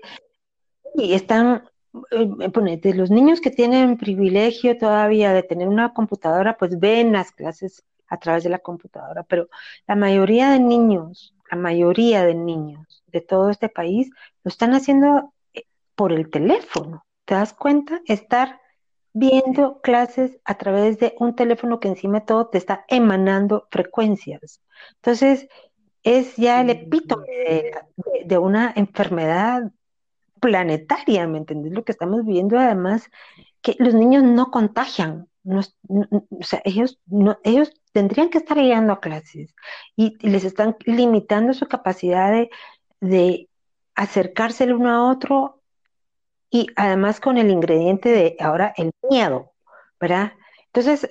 y 0.95 1.15
están, 1.15 1.57
eh, 1.57 1.71
ponete, 2.53 2.95
los 2.95 3.11
niños 3.11 3.41
que 3.41 3.51
tienen 3.51 3.97
privilegio 3.97 4.79
todavía 4.79 5.33
de 5.33 5.43
tener 5.43 5.69
una 5.69 5.93
computadora, 5.93 6.57
pues 6.57 6.79
ven 6.79 7.13
las 7.13 7.33
clases 7.33 7.85
a 8.09 8.19
través 8.19 8.45
de 8.45 8.51
la 8.51 8.59
computadora, 8.59 9.23
pero 9.25 9.49
la 9.87 9.97
mayoría 9.97 10.51
de 10.51 10.61
niños, 10.61 11.35
la 11.51 11.57
mayoría 11.57 12.25
de 12.25 12.35
niños 12.35 13.03
de 13.07 13.21
todo 13.21 13.51
este 13.51 13.69
país 13.69 14.11
lo 14.45 14.49
están 14.49 14.75
haciendo 14.75 15.33
eh, 15.55 15.65
por 15.95 16.13
el 16.13 16.31
teléfono. 16.31 17.05
¿Te 17.25 17.35
das 17.35 17.53
cuenta? 17.53 18.01
Estar 18.07 18.61
viendo 19.13 19.81
clases 19.81 20.39
a 20.45 20.57
través 20.57 20.99
de 20.99 21.15
un 21.19 21.35
teléfono 21.35 21.81
que 21.81 21.89
encima 21.89 22.21
de 22.21 22.27
todo 22.27 22.49
te 22.49 22.59
está 22.59 22.85
emanando 22.89 23.67
frecuencias. 23.71 24.61
Entonces, 24.97 25.49
es 26.03 26.37
ya 26.37 26.61
el 26.61 26.71
epítome 26.71 27.27
de, 28.25 28.39
una 28.39 28.73
enfermedad 28.75 29.71
planetaria, 30.41 31.27
¿me 31.27 31.39
entendés? 31.39 31.73
Lo 31.73 31.85
que 31.85 31.93
estamos 31.93 32.25
viendo 32.25 32.59
además, 32.59 33.11
que 33.63 33.77
los 33.79 33.95
niños 33.95 34.23
no 34.23 34.51
contagian, 34.51 35.29
o 35.45 35.63
sea, 36.43 36.61
ellos, 36.65 36.99
no, 37.07 37.39
ellos 37.45 37.73
tendrían 37.93 38.29
que 38.29 38.39
estar 38.39 38.57
llegando 38.57 38.93
a 38.93 39.01
clases 39.01 39.55
y, 39.97 40.17
les 40.27 40.45
están 40.45 40.77
limitando 40.85 41.55
su 41.55 41.67
capacidad 41.67 42.33
de, 43.01 43.49
acercarse 43.95 44.65
el 44.65 44.73
uno 44.73 44.91
a 44.91 45.11
otro 45.11 45.61
y 46.51 46.69
además 46.77 47.21
con 47.21 47.37
el 47.37 47.51
ingrediente 47.51 48.09
de 48.09 48.37
ahora 48.41 48.73
el 48.77 48.93
miedo, 49.11 49.53
¿verdad? 50.01 50.33
Entonces, 50.73 51.07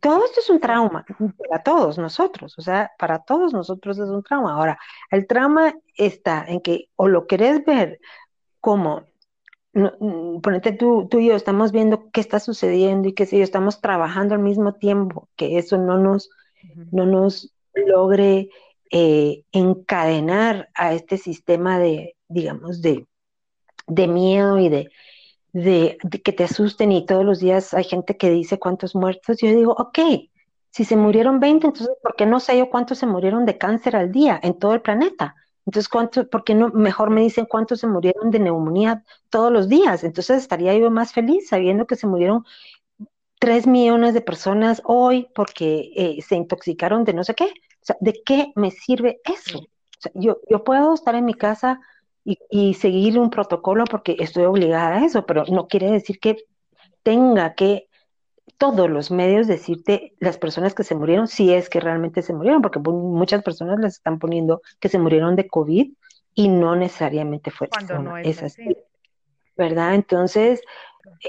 todo 0.00 0.24
esto 0.24 0.40
es 0.40 0.50
un 0.50 0.60
trauma 0.60 1.04
para 1.38 1.62
todos 1.62 1.98
nosotros, 1.98 2.56
o 2.58 2.62
sea, 2.62 2.92
para 2.98 3.20
todos 3.20 3.52
nosotros 3.52 3.98
es 3.98 4.08
un 4.08 4.22
trauma. 4.22 4.54
Ahora, 4.54 4.78
el 5.10 5.26
trauma 5.26 5.74
está 5.96 6.44
en 6.46 6.60
que 6.60 6.90
o 6.96 7.08
lo 7.08 7.26
querés 7.26 7.64
ver 7.64 7.98
como, 8.62 9.02
mm, 9.74 10.40
ponete 10.40 10.72
tú, 10.72 11.08
tú 11.10 11.18
y 11.18 11.28
yo, 11.28 11.34
estamos 11.34 11.72
viendo 11.72 12.10
qué 12.12 12.20
está 12.22 12.40
sucediendo 12.40 13.08
y 13.08 13.12
qué 13.12 13.26
sé 13.26 13.38
yo, 13.38 13.44
estamos 13.44 13.82
trabajando 13.82 14.34
al 14.34 14.40
mismo 14.40 14.74
tiempo, 14.74 15.28
que 15.36 15.58
eso 15.58 15.76
no 15.76 15.98
nos, 15.98 16.30
no 16.92 17.04
nos 17.04 17.52
logre 17.74 18.50
eh, 18.90 19.44
encadenar 19.52 20.70
a 20.74 20.94
este 20.94 21.18
sistema 21.18 21.78
de, 21.78 22.16
digamos, 22.28 22.80
de, 22.82 23.06
de 23.88 24.08
miedo 24.08 24.58
y 24.58 24.68
de, 24.68 24.90
de, 25.52 25.98
que 26.24 26.32
te 26.32 26.44
asusten 26.44 26.92
y 26.92 27.04
todos 27.04 27.24
los 27.24 27.40
días 27.40 27.74
hay 27.74 27.84
gente 27.84 28.16
que 28.16 28.30
dice 28.30 28.58
cuántos 28.58 28.94
muertos, 28.94 29.38
yo 29.42 29.48
digo, 29.48 29.72
ok, 29.76 29.98
si 30.70 30.84
se 30.84 30.96
murieron 30.96 31.40
20, 31.40 31.66
entonces 31.66 31.96
¿por 32.00 32.14
qué 32.14 32.26
no 32.26 32.38
sé 32.38 32.56
yo 32.56 32.70
cuántos 32.70 32.98
se 32.98 33.06
murieron 33.06 33.44
de 33.44 33.58
cáncer 33.58 33.96
al 33.96 34.12
día 34.12 34.38
en 34.40 34.56
todo 34.56 34.74
el 34.74 34.82
planeta? 34.82 35.34
Entonces, 35.66 35.88
¿cuánto, 35.88 36.28
¿por 36.28 36.44
qué 36.44 36.54
no 36.54 36.68
mejor 36.70 37.10
me 37.10 37.22
dicen 37.22 37.46
cuántos 37.46 37.80
se 37.80 37.86
murieron 37.86 38.30
de 38.30 38.40
neumonía 38.40 39.04
todos 39.30 39.52
los 39.52 39.68
días? 39.68 40.04
Entonces 40.04 40.38
estaría 40.38 40.76
yo 40.76 40.90
más 40.90 41.12
feliz 41.12 41.48
sabiendo 41.48 41.86
que 41.86 41.96
se 41.96 42.06
murieron 42.06 42.44
3 43.38 43.66
millones 43.66 44.14
de 44.14 44.20
personas 44.20 44.82
hoy 44.84 45.28
porque 45.34 45.92
eh, 45.96 46.22
se 46.22 46.36
intoxicaron 46.36 47.04
de 47.04 47.14
no 47.14 47.24
sé 47.24 47.34
qué. 47.34 47.44
O 47.44 47.84
sea, 47.84 47.96
¿de 48.00 48.22
qué 48.24 48.52
me 48.54 48.70
sirve 48.70 49.20
eso? 49.24 49.58
O 49.58 50.00
sea, 50.00 50.12
yo, 50.14 50.38
yo 50.48 50.64
puedo 50.64 50.94
estar 50.94 51.14
en 51.14 51.24
mi 51.24 51.34
casa 51.34 51.80
y, 52.24 52.74
seguir 52.74 53.18
un 53.18 53.30
protocolo 53.30 53.84
porque 53.84 54.16
estoy 54.18 54.44
obligada 54.44 54.98
a 54.98 55.04
eso, 55.04 55.26
pero 55.26 55.44
no 55.48 55.66
quiere 55.66 55.90
decir 55.90 56.20
que 56.20 56.36
tenga 57.02 57.54
que 57.54 57.88
todos 58.62 58.88
los 58.88 59.10
medios 59.10 59.48
decirte 59.48 60.14
las 60.20 60.38
personas 60.38 60.72
que 60.72 60.84
se 60.84 60.94
murieron, 60.94 61.26
si 61.26 61.52
es 61.52 61.68
que 61.68 61.80
realmente 61.80 62.22
se 62.22 62.32
murieron, 62.32 62.62
porque 62.62 62.78
muchas 62.78 63.42
personas 63.42 63.80
les 63.80 63.94
están 63.94 64.20
poniendo 64.20 64.62
que 64.78 64.88
se 64.88 65.00
murieron 65.00 65.34
de 65.34 65.48
COVID 65.48 65.92
y 66.34 66.48
no 66.48 66.76
necesariamente 66.76 67.50
fue 67.50 67.66
Cuando 67.66 67.98
no 67.98 68.16
es, 68.16 68.40
así. 68.40 68.76
¿Verdad? 69.56 69.96
Entonces, 69.96 70.60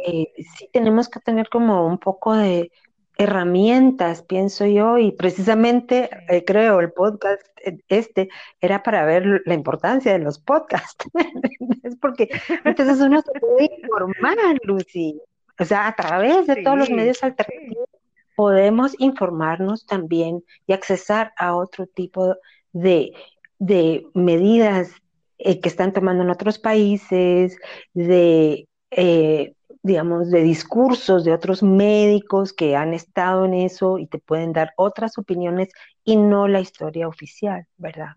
eh, 0.05 0.31
sí 0.38 0.69
tenemos 0.71 1.09
que 1.09 1.21
tener 1.21 1.49
como 1.49 1.88
un 1.88 1.97
poco 1.97 2.36
de 2.36 2.71
herramientas, 3.17 4.21
pienso 4.21 4.67
yo, 4.67 4.99
y 4.99 5.11
precisamente 5.11 6.11
eh, 6.29 6.45
creo 6.45 6.81
el 6.81 6.91
podcast 6.91 7.41
eh, 7.65 7.79
este 7.88 8.29
era 8.61 8.84
para 8.84 9.05
ver 9.05 9.41
la 9.45 9.55
importancia 9.55 10.13
de 10.13 10.19
los 10.19 10.38
podcasts. 10.38 11.03
es 11.81 11.95
porque 11.95 12.29
entonces 12.63 12.99
uno 12.99 13.23
se 13.23 13.39
puede 13.39 13.71
informar, 13.81 14.38
Lucy. 14.65 15.19
O 15.60 15.66
sea, 15.66 15.88
a 15.88 15.95
través 15.95 16.47
de 16.47 16.64
todos 16.64 16.78
los 16.78 16.89
medios 16.89 17.24
alternativos 17.24 17.88
podemos 18.36 18.95
informarnos 18.99 19.86
también 19.86 20.43
y 20.66 20.74
accesar 20.74 21.34
a 21.38 21.56
otro 21.56 21.86
tipo 21.86 22.36
de, 22.72 23.14
de 23.60 24.08
medidas 24.14 24.91
eh, 25.38 25.60
que 25.60 25.70
están 25.70 25.93
tomando 25.93 26.24
en 26.24 26.30
otros 26.30 26.58
países, 26.58 27.58
de, 27.93 28.68
eh, 28.91 29.54
digamos, 29.84 30.32
de 30.32 30.41
discursos 30.41 31.24
de 31.24 31.34
otros 31.34 31.62
médicos 31.62 32.54
que 32.54 32.76
han 32.76 32.93
estado 32.93 33.45
en 33.45 33.54
eso 33.54 33.99
y 33.99 34.08
te 34.08 34.18
pueden 34.18 34.54
dar 34.54 34.74
otras 34.78 35.18
opiniones 35.18 35.70
y 36.04 36.16
no 36.16 36.47
la 36.47 36.62
historia 36.62 37.08
oficial, 37.08 37.68
¿verdad? 37.78 38.16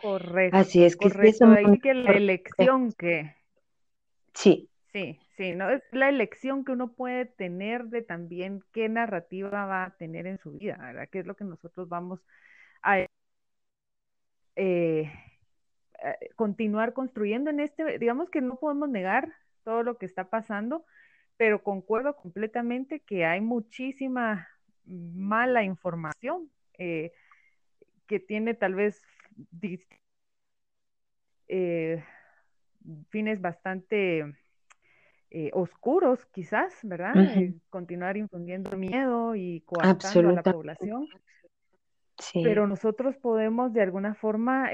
Correcto. 0.00 0.56
Así 0.56 0.84
es 0.84 0.96
que 0.96 1.10
correcto. 1.10 1.46
Ahí 1.46 1.78
que 1.80 1.94
la 1.94 2.12
elección 2.12 2.92
que... 2.92 3.34
Sí. 4.32 4.69
Sí, 4.92 5.20
sí, 5.36 5.52
¿no? 5.54 5.70
Es 5.70 5.82
la 5.92 6.08
elección 6.08 6.64
que 6.64 6.72
uno 6.72 6.92
puede 6.92 7.24
tener 7.26 7.84
de 7.86 8.02
también 8.02 8.64
qué 8.72 8.88
narrativa 8.88 9.64
va 9.66 9.84
a 9.84 9.96
tener 9.96 10.26
en 10.26 10.38
su 10.38 10.52
vida, 10.52 10.76
¿verdad? 10.80 11.08
¿Qué 11.10 11.20
es 11.20 11.26
lo 11.26 11.36
que 11.36 11.44
nosotros 11.44 11.88
vamos 11.88 12.20
a 12.82 13.06
eh, 14.56 15.10
continuar 16.36 16.92
construyendo 16.92 17.50
en 17.50 17.60
este, 17.60 17.98
digamos 17.98 18.30
que 18.30 18.40
no 18.40 18.56
podemos 18.56 18.88
negar 18.88 19.32
todo 19.64 19.82
lo 19.82 19.98
que 19.98 20.06
está 20.06 20.30
pasando, 20.30 20.84
pero 21.36 21.62
concuerdo 21.62 22.16
completamente 22.16 23.00
que 23.00 23.24
hay 23.24 23.40
muchísima 23.40 24.48
mala 24.86 25.62
información 25.62 26.50
eh, 26.78 27.12
que 28.06 28.20
tiene 28.20 28.54
tal 28.54 28.74
vez 28.74 29.02
eh, 31.48 32.02
fines 33.10 33.40
bastante 33.40 34.24
eh, 35.30 35.50
oscuros, 35.52 36.24
quizás, 36.26 36.74
¿verdad? 36.82 37.14
continuar 37.70 38.16
infundiendo 38.16 38.76
miedo 38.76 39.34
y 39.34 39.60
coartando 39.62 40.30
a 40.30 40.32
la 40.32 40.42
población. 40.42 41.06
Pero 42.34 42.66
nosotros 42.66 43.16
podemos 43.16 43.72
de 43.72 43.82
alguna 43.82 44.14
forma 44.14 44.70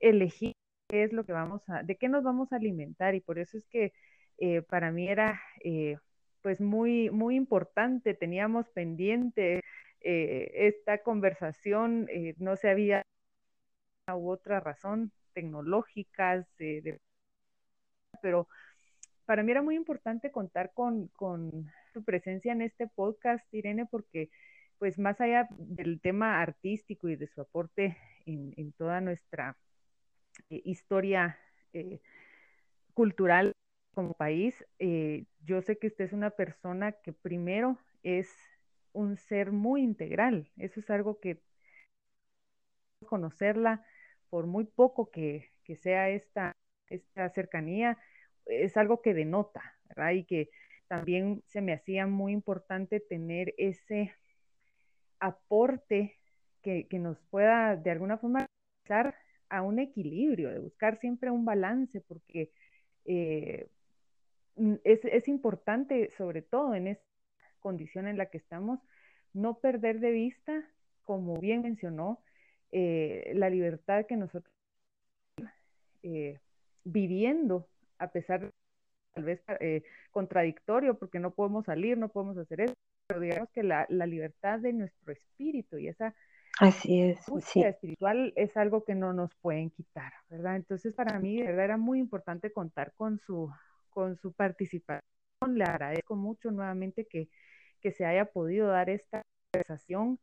elegir 0.00 0.54
qué 0.88 1.04
es 1.04 1.12
lo 1.12 1.24
que 1.24 1.32
vamos 1.32 1.62
a, 1.68 1.82
de 1.82 1.96
qué 1.96 2.08
nos 2.08 2.24
vamos 2.24 2.52
a 2.52 2.56
alimentar 2.56 3.14
y 3.14 3.20
por 3.20 3.38
eso 3.38 3.56
es 3.56 3.66
que 3.66 3.92
eh, 4.38 4.62
para 4.62 4.90
mí 4.90 5.08
era 5.08 5.40
eh, 5.62 5.96
pues 6.42 6.60
muy, 6.60 7.10
muy 7.10 7.36
importante, 7.36 8.14
teníamos 8.14 8.68
pendiente 8.70 9.60
eh, 10.00 10.50
esta 10.54 10.98
conversación, 10.98 12.06
no 12.38 12.56
se 12.56 12.68
había 12.68 13.02
u 14.14 14.30
otra 14.30 14.60
razón 14.60 15.12
tecnológicas, 15.32 16.46
pero 18.20 18.48
para 19.26 19.42
mí 19.42 19.50
era 19.50 19.62
muy 19.62 19.76
importante 19.76 20.30
contar 20.30 20.72
con, 20.74 21.08
con 21.08 21.70
tu 21.92 22.04
presencia 22.04 22.52
en 22.52 22.62
este 22.62 22.86
podcast, 22.88 23.42
Irene, 23.52 23.86
porque 23.86 24.30
pues 24.78 24.98
más 24.98 25.20
allá 25.20 25.48
del 25.58 26.00
tema 26.00 26.42
artístico 26.42 27.08
y 27.08 27.16
de 27.16 27.26
su 27.28 27.40
aporte 27.40 27.96
en, 28.26 28.52
en 28.56 28.72
toda 28.72 29.00
nuestra 29.00 29.56
eh, 30.50 30.62
historia 30.64 31.38
eh, 31.72 32.00
cultural 32.92 33.52
como 33.94 34.14
país, 34.14 34.64
eh, 34.78 35.26
yo 35.44 35.62
sé 35.62 35.78
que 35.78 35.86
usted 35.86 36.04
es 36.04 36.12
una 36.12 36.30
persona 36.30 36.92
que 36.92 37.12
primero 37.12 37.78
es 38.02 38.28
un 38.92 39.16
ser 39.16 39.52
muy 39.52 39.82
integral. 39.82 40.50
Eso 40.56 40.80
es 40.80 40.90
algo 40.90 41.20
que 41.20 41.40
conocerla 43.06 43.84
por 44.30 44.46
muy 44.46 44.64
poco 44.64 45.10
que, 45.10 45.50
sea 45.76 46.10
esta, 46.10 46.56
esta 46.88 47.28
cercanía, 47.30 47.98
es 48.46 48.76
algo 48.76 49.02
que 49.02 49.14
denota, 49.14 49.62
¿verdad? 49.88 50.12
Y 50.12 50.24
que 50.24 50.50
también 50.88 51.42
se 51.48 51.60
me 51.60 51.72
hacía 51.72 52.06
muy 52.06 52.32
importante 52.32 53.00
tener 53.00 53.54
ese 53.58 54.14
aporte 55.18 56.18
que, 56.62 56.86
que 56.88 56.98
nos 56.98 57.18
pueda 57.30 57.76
de 57.76 57.90
alguna 57.90 58.18
forma 58.18 58.46
dar 58.88 59.14
a 59.48 59.62
un 59.62 59.78
equilibrio, 59.78 60.50
de 60.50 60.58
buscar 60.58 60.98
siempre 60.98 61.30
un 61.30 61.44
balance, 61.44 62.00
porque 62.00 62.50
eh, 63.04 63.68
es, 64.84 65.28
importante, 65.28 66.10
sobre 66.16 66.42
todo 66.42 66.74
en 66.74 66.88
esta 66.88 67.04
condición 67.60 68.06
en 68.06 68.18
la 68.18 68.26
que 68.26 68.38
estamos, 68.38 68.80
no 69.32 69.58
perder 69.58 70.00
de 70.00 70.10
vista, 70.10 70.64
como 71.02 71.38
bien 71.38 71.62
mencionó, 71.62 72.22
eh, 72.72 73.32
la 73.34 73.50
libertad 73.50 74.06
que 74.06 74.16
nosotros 74.16 74.52
eh, 76.02 76.40
viviendo, 76.84 77.68
a 77.98 78.08
pesar 78.08 78.40
de 78.40 78.50
tal 79.14 79.24
vez 79.24 79.42
contradictorio, 80.10 80.98
porque 80.98 81.20
no 81.20 81.32
podemos 81.32 81.66
salir, 81.66 81.96
no 81.96 82.08
podemos 82.08 82.36
hacer 82.36 82.62
eso, 82.62 82.74
pero 83.06 83.20
digamos 83.20 83.48
que 83.50 83.62
la, 83.62 83.86
la 83.88 84.06
libertad 84.06 84.58
de 84.58 84.72
nuestro 84.72 85.12
espíritu 85.12 85.78
y 85.78 85.88
esa 85.88 86.14
Así 86.60 87.00
es. 87.00 87.18
sí. 87.40 87.62
espiritual 87.62 88.32
es 88.36 88.56
algo 88.56 88.84
que 88.84 88.94
no 88.94 89.12
nos 89.12 89.34
pueden 89.36 89.70
quitar, 89.70 90.12
¿verdad? 90.28 90.56
Entonces, 90.56 90.94
para 90.94 91.18
mí, 91.18 91.42
verdad, 91.42 91.64
era 91.64 91.76
muy 91.76 91.98
importante 91.98 92.52
contar 92.52 92.92
con 92.96 93.18
su, 93.18 93.50
con 93.90 94.16
su 94.16 94.32
participación. 94.32 95.02
Le 95.48 95.64
agradezco 95.64 96.14
mucho 96.14 96.50
nuevamente 96.50 97.06
que, 97.06 97.28
que 97.80 97.90
se 97.92 98.06
haya 98.06 98.26
podido 98.26 98.68
dar 98.68 98.88
esta 98.88 99.22
conversación 99.52 100.20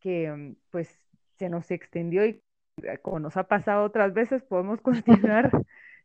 que, 0.00 0.54
pues, 0.70 1.00
se 1.38 1.48
nos 1.48 1.70
extendió 1.70 2.24
y 2.26 2.40
eh, 2.82 2.98
como 2.98 3.18
nos 3.18 3.36
ha 3.36 3.44
pasado 3.44 3.84
otras 3.84 4.14
veces, 4.14 4.42
podemos 4.44 4.80
continuar 4.82 5.50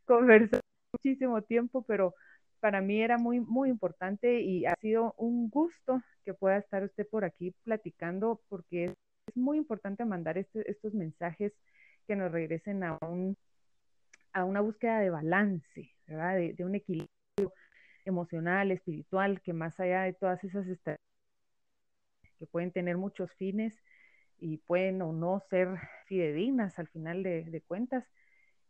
conversando 0.06 0.60
muchísimo 0.92 1.42
tiempo, 1.42 1.82
pero 1.82 2.14
para 2.60 2.80
mí 2.80 3.00
era 3.02 3.18
muy, 3.18 3.40
muy 3.40 3.70
importante 3.70 4.40
y 4.40 4.66
ha 4.66 4.74
sido 4.80 5.14
un 5.16 5.48
gusto 5.50 6.02
que 6.24 6.34
pueda 6.34 6.58
estar 6.58 6.82
usted 6.82 7.06
por 7.08 7.24
aquí 7.24 7.54
platicando 7.64 8.40
porque 8.48 8.84
es 9.26 9.36
muy 9.36 9.58
importante 9.58 10.04
mandar 10.04 10.38
este, 10.38 10.68
estos 10.70 10.94
mensajes 10.94 11.52
que 12.06 12.16
nos 12.16 12.32
regresen 12.32 12.82
a, 12.84 12.98
un, 13.02 13.36
a 14.32 14.44
una 14.44 14.60
búsqueda 14.60 15.00
de 15.00 15.10
balance, 15.10 15.94
¿verdad? 16.06 16.36
De, 16.36 16.64
un 16.64 16.74
equilibrio 16.74 17.08
emocional, 18.04 18.72
espiritual, 18.72 19.40
que 19.42 19.52
más 19.52 19.78
allá 19.78 20.02
de 20.02 20.14
todas 20.14 20.42
esas 20.42 20.66
estrategias 20.66 21.06
que 22.38 22.46
pueden 22.46 22.72
tener 22.72 22.96
muchos 22.96 23.30
fines 23.34 23.74
y 24.38 24.58
pueden 24.58 25.02
o 25.02 25.12
no 25.12 25.42
ser 25.50 25.68
fidedignas 26.06 26.78
al 26.78 26.88
final 26.88 27.22
de, 27.22 27.62
cuentas, 27.66 28.04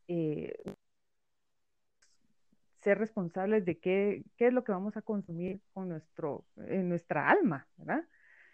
eh, 0.08 0.54
ser 2.88 2.98
responsables 2.98 3.66
de 3.66 3.78
qué, 3.78 4.22
qué, 4.38 4.46
es 4.46 4.52
lo 4.54 4.64
que 4.64 4.72
vamos 4.72 4.96
a 4.96 5.02
consumir 5.02 5.60
con 5.74 5.90
nuestro, 5.90 6.46
en 6.56 6.88
nuestra 6.88 7.28
alma, 7.28 7.68
¿verdad? 7.76 8.02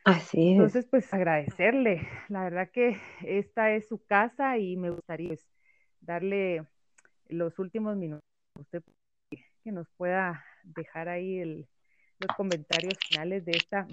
Así 0.05 0.51
es. 0.51 0.55
Entonces, 0.55 0.87
pues 0.91 1.14
agradecerle. 1.14 2.09
La 2.28 2.43
verdad 2.43 2.68
que 2.72 2.97
esta 3.22 3.70
es 3.70 3.87
su 3.87 4.05
casa 4.05 4.59
y 4.59 4.76
me 4.76 4.91
gustaría 4.91 5.28
pues, 5.28 5.47
darle 6.01 6.66
los 7.28 7.61
últimos 7.61 7.97
minutos 7.97 8.24
a 8.57 8.61
usted 8.61 8.82
que 9.30 9.70
nos 9.70 9.89
pueda 9.97 10.45
dejar 10.64 11.09
ahí 11.09 11.39
el, 11.39 11.68
los 12.18 12.37
comentarios 12.37 12.99
finales 13.09 13.45
de 13.45 13.53
esta 13.53 13.87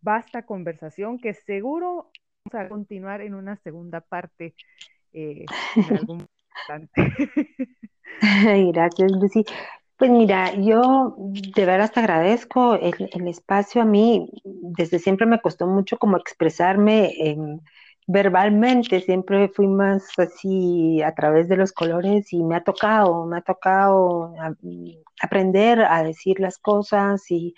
vasta 0.00 0.46
conversación 0.46 1.18
que 1.18 1.34
seguro 1.34 2.10
vamos 2.46 2.66
a 2.66 2.68
continuar 2.70 3.20
en 3.20 3.34
una 3.34 3.56
segunda 3.56 4.00
parte 4.00 4.54
eh, 5.12 5.44
en 5.76 5.96
algún 5.98 6.26
Gracias, 8.72 9.12
Lucy. 9.12 9.44
Pues 10.02 10.10
mira, 10.10 10.52
yo 10.56 11.14
de 11.16 11.64
veras 11.64 11.92
te 11.92 12.00
agradezco 12.00 12.74
el, 12.74 13.28
espacio. 13.28 13.82
A 13.82 13.84
mí 13.84 14.28
desde 14.42 14.98
siempre 14.98 15.26
me 15.26 15.40
costó 15.40 15.68
mucho 15.68 15.96
como 15.96 16.16
expresarme 16.16 17.36
verbalmente, 18.08 19.00
siempre 19.00 19.48
fui 19.48 19.68
más 19.68 20.02
así 20.18 21.00
a 21.02 21.14
través 21.14 21.46
de 21.48 21.56
los 21.56 21.70
colores 21.70 22.32
y 22.32 22.42
me 22.42 22.56
ha 22.56 22.64
tocado, 22.64 23.26
me 23.26 23.38
ha 23.38 23.42
tocado 23.42 24.34
aprender 25.20 25.82
a 25.82 26.02
decir 26.02 26.40
las 26.40 26.58
cosas 26.58 27.30
y, 27.30 27.54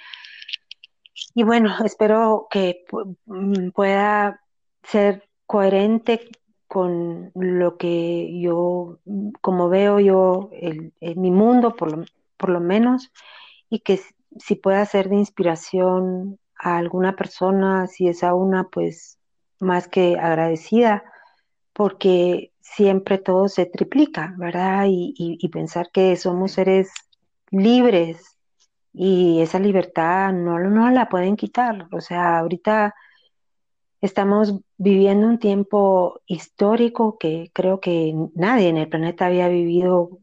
y 1.35 1.45
bueno, 1.45 1.75
espero 1.83 2.47
que 2.51 2.85
mm, 3.25 3.71
pueda 3.71 4.43
ser 4.83 5.31
coherente 5.47 6.29
con 6.67 7.33
lo 7.35 7.79
que 7.79 8.39
yo, 8.39 8.99
como 9.41 9.71
veo 9.71 9.99
yo 9.99 10.51
el, 10.53 10.93
mi 11.17 11.31
mundo, 11.31 11.75
por 11.75 11.97
lo, 11.97 12.05
por 12.37 12.51
lo 12.51 12.61
menos, 12.61 13.13
y 13.69 13.81
que 13.81 14.01
si 14.39 14.55
pueda 14.57 14.85
ser 14.87 15.09
de 15.09 15.17
inspiración 15.17 16.39
a 16.59 16.79
alguna 16.79 17.17
persona, 17.17 17.87
si 17.87 18.09
es 18.09 18.25
a 18.25 18.35
una, 18.35 18.65
pues 18.69 19.19
más 19.61 19.89
que 19.89 20.19
agradecida, 20.19 21.05
porque 21.73 22.53
siempre 22.61 23.19
todo 23.19 23.49
se 23.49 23.67
triplica, 23.67 24.35
¿verdad? 24.39 24.87
Y, 24.89 25.49
pensar 25.51 25.91
que 25.93 26.17
somos 26.17 26.53
seres 26.53 26.91
libres 27.51 28.39
y 28.93 29.41
esa 29.41 29.59
libertad 29.59 30.33
no, 30.33 30.59
no 30.59 30.91
la 30.91 31.09
pueden 31.09 31.37
quitar. 31.37 31.89
O 31.93 32.01
sea, 32.01 32.39
ahorita 32.39 32.95
estamos 34.01 34.61
viviendo 34.77 35.27
un 35.29 35.39
tiempo 35.39 36.21
histórico 36.27 37.19
que 37.19 37.51
creo 37.55 37.81
que 37.81 38.15
nadie 38.35 38.69
en 38.69 38.79
el 38.79 38.89
planeta 38.89 39.27
había 39.27 39.49
vivido 39.49 40.21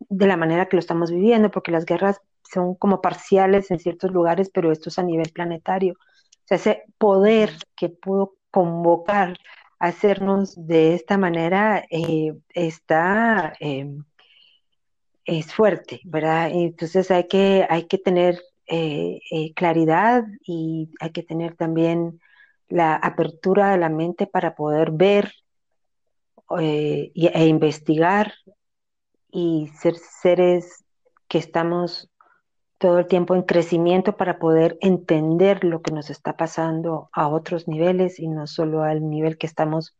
de 0.00 0.26
la 0.26 0.36
manera 0.36 0.68
que 0.68 0.76
lo 0.76 0.80
estamos 0.80 1.10
viviendo, 1.10 1.50
porque 1.50 1.72
las 1.72 1.84
guerras 1.84 2.20
son 2.50 2.74
como 2.74 3.00
parciales 3.00 3.70
en 3.70 3.78
ciertos 3.78 4.10
lugares, 4.10 4.50
pero 4.52 4.72
esto 4.72 4.88
es 4.88 4.98
a 4.98 5.02
nivel 5.02 5.30
planetario. 5.32 5.94
O 5.94 6.46
sea, 6.46 6.56
ese 6.56 6.84
poder 6.98 7.50
que 7.76 7.88
pudo 7.88 8.36
convocar 8.50 9.38
a 9.78 9.88
hacernos 9.88 10.54
de 10.66 10.94
esta 10.94 11.18
manera 11.18 11.84
eh, 11.90 12.34
está, 12.54 13.54
eh, 13.60 13.86
es 15.24 15.52
fuerte, 15.52 16.00
¿verdad? 16.04 16.50
Entonces 16.52 17.10
hay 17.10 17.28
que, 17.28 17.66
hay 17.68 17.84
que 17.84 17.98
tener 17.98 18.40
eh, 18.66 19.20
claridad 19.54 20.24
y 20.44 20.90
hay 21.00 21.10
que 21.10 21.22
tener 21.22 21.54
también 21.54 22.20
la 22.68 22.96
apertura 22.96 23.70
de 23.72 23.78
la 23.78 23.88
mente 23.88 24.26
para 24.26 24.54
poder 24.54 24.90
ver 24.90 25.32
e 26.58 27.46
investigar 27.46 28.32
y 29.30 29.70
ser 29.78 29.96
seres 29.96 30.84
que 31.28 31.38
estamos 31.38 32.10
todo 32.78 33.00
el 33.00 33.06
tiempo 33.06 33.34
en 33.34 33.42
crecimiento 33.42 34.16
para 34.16 34.38
poder 34.38 34.78
entender 34.80 35.64
lo 35.64 35.82
que 35.82 35.92
nos 35.92 36.10
está 36.10 36.36
pasando 36.36 37.10
a 37.12 37.28
otros 37.28 37.66
niveles 37.66 38.20
y 38.20 38.28
no 38.28 38.46
solo 38.46 38.84
al 38.84 39.08
nivel 39.08 39.36
que 39.36 39.46
estamos 39.46 39.96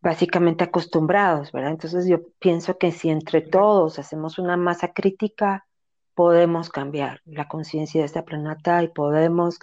básicamente 0.00 0.64
acostumbrados, 0.64 1.52
¿verdad? 1.52 1.72
Entonces 1.72 2.08
yo 2.08 2.18
pienso 2.38 2.78
que 2.78 2.90
si 2.90 3.10
entre 3.10 3.40
todos 3.40 3.98
hacemos 3.98 4.38
una 4.38 4.56
masa 4.56 4.92
crítica, 4.92 5.66
podemos 6.14 6.70
cambiar 6.70 7.20
la 7.24 7.48
conciencia 7.48 8.00
de 8.00 8.06
esta 8.06 8.24
planeta 8.24 8.82
y 8.82 8.88
podemos, 8.88 9.58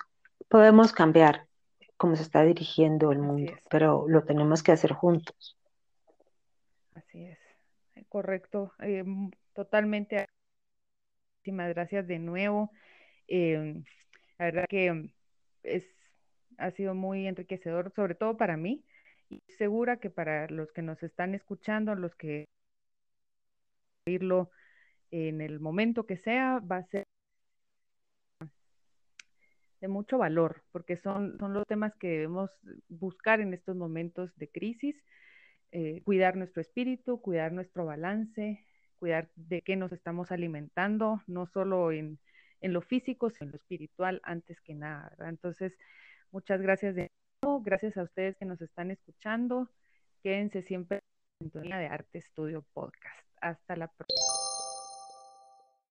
podemos 0.47 0.93
cambiar 0.93 1.47
cómo 1.97 2.16
se 2.16 2.24
está 2.24 2.43
dirigiendo 2.43 3.12
el 3.12 3.20
mundo, 3.20 3.53
pero 3.70 4.05
lo 4.08 4.24
tenemos 4.24 4.64
que 4.64 4.72
hacer 4.72 4.93
juntos. 4.93 5.58
Correcto, 8.18 8.74
eh, 8.80 9.03
totalmente 9.53 10.26
muchísimas 11.36 11.70
gracias 11.70 12.07
de 12.07 12.18
nuevo. 12.18 12.72
Em, 13.28 13.84
la 14.39 14.45
verdad 14.45 14.65
que 14.68 15.11
es, 15.61 15.84
ha 16.57 16.72
sido 16.72 16.95
muy 16.95 17.28
enriquecedor, 17.28 17.93
sobre 17.95 18.15
todo 18.15 18.36
para 18.36 18.57
mí, 18.57 18.84
y 19.30 19.39
segura 19.59 19.97
que 19.99 20.09
para 20.09 20.47
los 20.49 20.72
que 20.72 20.82
nos 20.82 21.03
están 21.03 21.36
escuchando, 21.36 21.93
los 21.93 22.15
que 22.15 22.45
oírlo 24.07 24.49
en 25.11 25.41
el 25.41 25.59
momento 25.59 26.07
que 26.07 26.18
sea, 26.18 26.59
va 26.59 26.78
a 26.78 26.88
ser 26.88 27.03
de 29.80 29.88
mucho 29.88 30.18
valor, 30.18 30.63
porque 30.72 30.97
son, 30.97 31.38
son 31.38 31.53
los 31.53 31.63
temas 31.68 31.93
que 31.99 32.07
debemos 32.07 32.49
buscar 32.89 33.41
en 33.41 33.53
estos 33.53 33.76
momentos 33.76 34.36
de 34.38 34.49
crisis, 34.49 34.95
eh, 35.72 36.01
cuidar 36.03 36.36
nuestro 36.36 36.61
espíritu, 36.61 37.22
cuidar 37.22 37.51
nuestro 37.51 37.86
balance, 37.86 38.65
cuidar 38.99 39.30
de 39.36 39.61
qué 39.61 39.76
nos 39.76 39.91
estamos 39.91 40.32
alimentando, 40.32 41.22
no 41.28 41.45
solo 41.45 41.91
en, 41.91 42.20
lo 42.61 42.82
físico, 42.82 43.30
sino 43.30 43.45
en 43.45 43.51
lo 43.51 43.57
espiritual 43.57 44.22
antes 44.24 44.59
que 44.61 44.74
nada. 44.74 45.15
Entonces, 45.28 45.78
muchas 46.32 46.61
gracias 46.61 46.95
de 46.95 47.11
nuevo, 47.41 47.61
gracias 47.61 47.97
a 47.97 48.03
ustedes 48.03 48.36
que 48.38 48.45
nos 48.45 48.61
están 48.61 48.91
escuchando. 48.91 49.70
Quédense 50.24 50.61
siempre 50.63 51.03
en 51.39 51.47
sintonía 51.47 51.78
de 51.78 51.88
Arte 51.88 52.18
Estudio 52.18 52.65
Podcast. 52.74 53.28
Hasta 53.41 53.76
la 53.76 53.88
próxima. 53.88 54.47